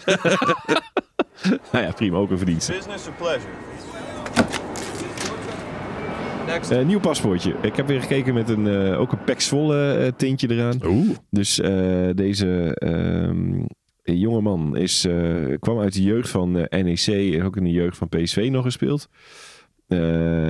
nou 1.72 1.84
ja, 1.84 1.92
prima, 1.92 2.16
ook 2.16 2.30
een 2.30 2.38
verdienste. 2.38 2.72
Business 2.72 3.06
or 3.06 3.12
pleasure? 3.12 3.50
Eh, 6.48 6.86
nieuw 6.86 7.00
paspoortje. 7.00 7.54
Ik 7.62 7.76
heb 7.76 7.86
weer 7.86 8.00
gekeken 8.00 8.34
met 8.34 8.48
een, 8.48 8.66
eh, 8.66 9.00
ook 9.00 9.12
een 9.12 9.24
Pek 9.24 9.40
Zwolle 9.40 9.92
eh, 9.92 10.12
tintje 10.16 10.50
eraan. 10.50 10.80
Oeh. 10.86 11.16
Dus 11.30 11.60
eh, 11.60 12.08
deze 12.14 12.74
ehm 12.74 13.64
jonge 14.02 14.40
man 14.40 14.76
is, 14.76 15.04
eh, 15.04 15.58
kwam 15.58 15.78
uit 15.78 15.92
de 15.92 16.02
jeugd 16.02 16.28
van 16.28 16.52
NEC 16.52 17.06
en 17.34 17.42
ook 17.42 17.56
in 17.56 17.64
de 17.64 17.70
jeugd 17.70 17.96
van 17.96 18.08
PSV 18.08 18.48
nog 18.50 18.64
gespeeld. 18.64 19.08
Eh, 19.86 19.98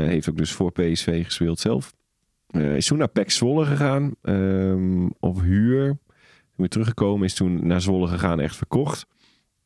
heeft 0.07 0.31
ook 0.31 0.37
dus 0.37 0.53
voor 0.53 0.73
PSV 0.73 1.25
gespeeld 1.25 1.61
zelf. 1.61 1.95
Eh, 2.49 2.77
is 2.77 2.87
toen 2.87 2.99
naar 2.99 3.09
Pek 3.09 3.31
Zwolle 3.31 3.65
gegaan 3.65 4.15
ehm, 4.23 5.07
op 5.21 5.41
huur. 5.41 5.99
Weer 6.57 6.69
teruggekomen, 6.69 7.25
is 7.27 7.35
toen 7.35 7.67
naar 7.67 7.81
Zwolle 7.81 8.07
gegaan, 8.07 8.41
echt 8.41 8.57
verkocht 8.57 9.07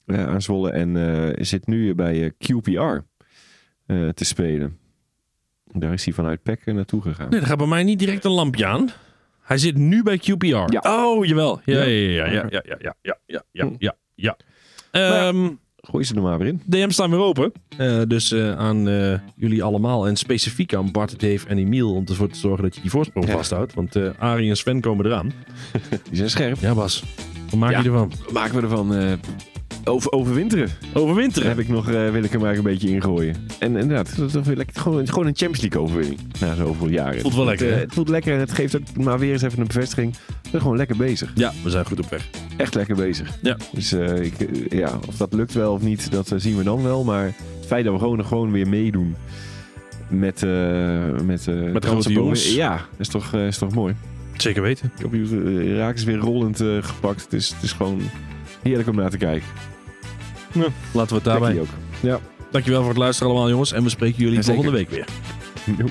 eh, 0.06 0.26
aan 0.26 0.42
Zwolle. 0.42 0.70
En 0.70 0.96
eh, 0.96 1.44
zit 1.44 1.66
nu 1.66 1.94
bij 1.94 2.32
QPR 2.38 2.98
eh, 3.86 4.08
te 4.08 4.24
spelen. 4.24 4.78
Daar 5.72 5.92
is 5.92 6.04
hij 6.04 6.14
vanuit 6.14 6.42
Pek 6.42 6.60
eh, 6.64 6.74
naartoe 6.74 7.02
gegaan. 7.02 7.30
Nee, 7.30 7.40
er 7.40 7.46
gaat 7.46 7.58
bij 7.58 7.66
mij 7.66 7.82
niet 7.82 7.98
direct 7.98 8.24
een 8.24 8.30
lampje 8.30 8.66
aan. 8.66 8.88
Hij 9.42 9.58
zit 9.58 9.76
nu 9.76 10.02
bij 10.02 10.18
QPR. 10.18 10.46
Ja. 10.46 10.80
Oh, 10.82 11.24
jawel. 11.24 11.60
Ja, 11.64 11.82
Ja. 11.82 11.84
ja, 11.84 12.26
ja, 12.26 12.26
ja, 12.26 12.46
ja, 12.50 12.62
ja, 12.62 12.76
ja, 12.80 12.94
ja, 13.02 13.18
ja, 13.26 13.42
ja, 13.52 13.64
Hm. 13.66 13.74
ja, 13.78 13.94
ja. 14.14 14.36
ja. 14.92 15.28
Ehm, 15.28 15.48
Gooi 15.84 16.04
ze 16.04 16.14
er 16.14 16.22
maar 16.22 16.38
weer 16.38 16.46
in. 16.48 16.62
DM's 16.66 16.92
staan 16.94 17.10
weer 17.10 17.18
open. 17.20 17.52
Eh, 17.78 18.00
dus 18.08 18.32
eh, 18.32 18.58
aan 18.58 18.88
eh, 18.88 19.18
jullie 19.36 19.62
allemaal 19.62 20.06
en 20.06 20.16
specifiek 20.16 20.74
aan 20.74 20.90
Bart, 20.92 21.20
Dave 21.20 21.48
en 21.48 21.58
Emiel 21.58 21.94
om 21.94 22.04
ervoor 22.06 22.28
te 22.28 22.38
zorgen 22.38 22.62
dat 22.62 22.74
je 22.74 22.80
die 22.80 22.90
voorsprong 22.90 23.26
Ja. 23.26 23.32
vasthoudt. 23.32 23.74
Want 23.74 23.96
eh 23.96 24.10
Arie 24.18 24.48
en 24.50 24.56
Sven 24.56 24.80
komen 24.80 25.06
eraan. 25.06 25.32
Die 26.08 26.16
zijn 26.16 26.30
scherp. 26.30 26.58
Ja, 26.60 26.74
Bas. 26.74 27.04
Wat 27.50 27.60
maak 27.60 27.70
Ja. 27.70 27.78
je 27.78 27.84
ervan? 27.84 28.12
Wat 28.24 28.32
maken 28.32 28.54
we 28.56 28.62
ervan? 28.62 29.18
Over, 29.84 30.12
overwinteren. 30.12 30.68
Daar 30.92 31.02
Overwinteren. 31.02 31.48
heb 31.48 31.58
ik 31.58 31.68
nog, 31.68 31.90
eh, 31.90 32.10
wil 32.10 32.22
ik 32.22 32.32
er 32.32 32.40
maar 32.40 32.56
een 32.56 32.62
beetje 32.62 32.88
ingooien. 32.88 33.34
En 33.58 33.76
inderdaad, 33.76 34.16
dat 34.16 34.26
is 34.26 34.32
toch 34.32 34.44
weer 34.44 34.56
lekker, 34.56 34.80
gewoon, 34.80 35.08
gewoon 35.08 35.26
een 35.26 35.36
Champions 35.36 35.60
League 35.60 35.80
overwinning. 35.80 36.20
Na 36.40 36.54
zoveel 36.54 36.88
jaren. 36.88 37.20
Voelt 37.20 37.34
wel 37.34 37.46
Het, 37.46 37.60
lekker, 37.60 37.76
eh? 37.76 37.82
Het 37.82 37.94
voelt 37.94 38.08
lekker 38.08 38.34
en 38.34 38.38
het 38.38 38.52
geeft 38.52 38.76
ook 38.76 38.96
maar 38.96 39.18
weer 39.18 39.32
eens 39.32 39.42
even 39.42 39.60
een 39.60 39.66
bevestiging. 39.66 40.12
We 40.42 40.48
zijn 40.48 40.62
gewoon 40.62 40.76
lekker 40.76 40.96
bezig. 40.96 41.32
Ja, 41.34 41.52
we 41.62 41.70
zijn 41.70 41.86
goed 41.86 41.98
op 42.00 42.10
weg. 42.10 42.28
Echt 42.56 42.74
lekker 42.74 42.96
bezig. 42.96 43.38
Ja. 43.42 43.56
Dus 43.72 43.92
eh, 43.92 44.20
ik, 44.20 44.32
ja, 44.68 44.98
of 45.08 45.16
dat 45.16 45.32
lukt 45.32 45.52
wel 45.52 45.72
of 45.72 45.82
niet, 45.82 46.10
dat 46.10 46.32
zien 46.36 46.56
we 46.56 46.62
dan 46.62 46.82
wel. 46.82 47.04
Maar 47.04 47.24
het 47.24 47.66
feit 47.66 47.84
dat 47.84 47.92
we 47.92 47.98
gewoon, 47.98 48.24
gewoon 48.24 48.52
weer 48.52 48.68
meedoen 48.68 49.16
met, 50.08 50.40
met, 51.24 51.46
Met 51.72 51.84
grote 51.84 52.12
jongens. 52.12 52.54
Ja, 52.54 52.86
is 52.98 53.08
toch, 53.08 53.34
is 53.34 53.58
toch 53.58 53.74
mooi. 53.74 53.94
Zeker 54.36 54.62
weten. 54.62 54.92
Uh, 55.12 55.76
Raak 55.76 55.94
is 55.94 56.04
weer 56.04 56.16
rollend 56.16 56.64
gepakt. 56.80 57.22
Het 57.22 57.32
is, 57.32 57.48
het 57.48 57.62
is 57.62 57.72
gewoon 57.72 58.00
heerlijk 58.62 58.88
om 58.88 58.96
naar 58.96 59.10
te 59.10 59.16
kijken. 59.16 59.48
Laten 60.92 61.08
we 61.08 61.14
het 61.14 61.24
daarbij. 61.24 61.60
Ook. 61.60 62.20
Dankjewel 62.50 62.80
voor 62.80 62.88
het 62.88 62.98
luisteren 62.98 63.32
allemaal 63.32 63.50
jongens. 63.50 63.72
En 63.72 63.82
we 63.82 63.88
spreken 63.88 64.18
jullie 64.18 64.36
Ja, 64.36 64.42
volgende 64.42 64.70
week 64.70 64.90
weer. 64.90 65.06
Joep. 65.78 65.90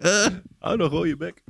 Hou 0.58 0.76
nog 0.76 0.90
rode 0.90 1.16
bek. 1.16 1.42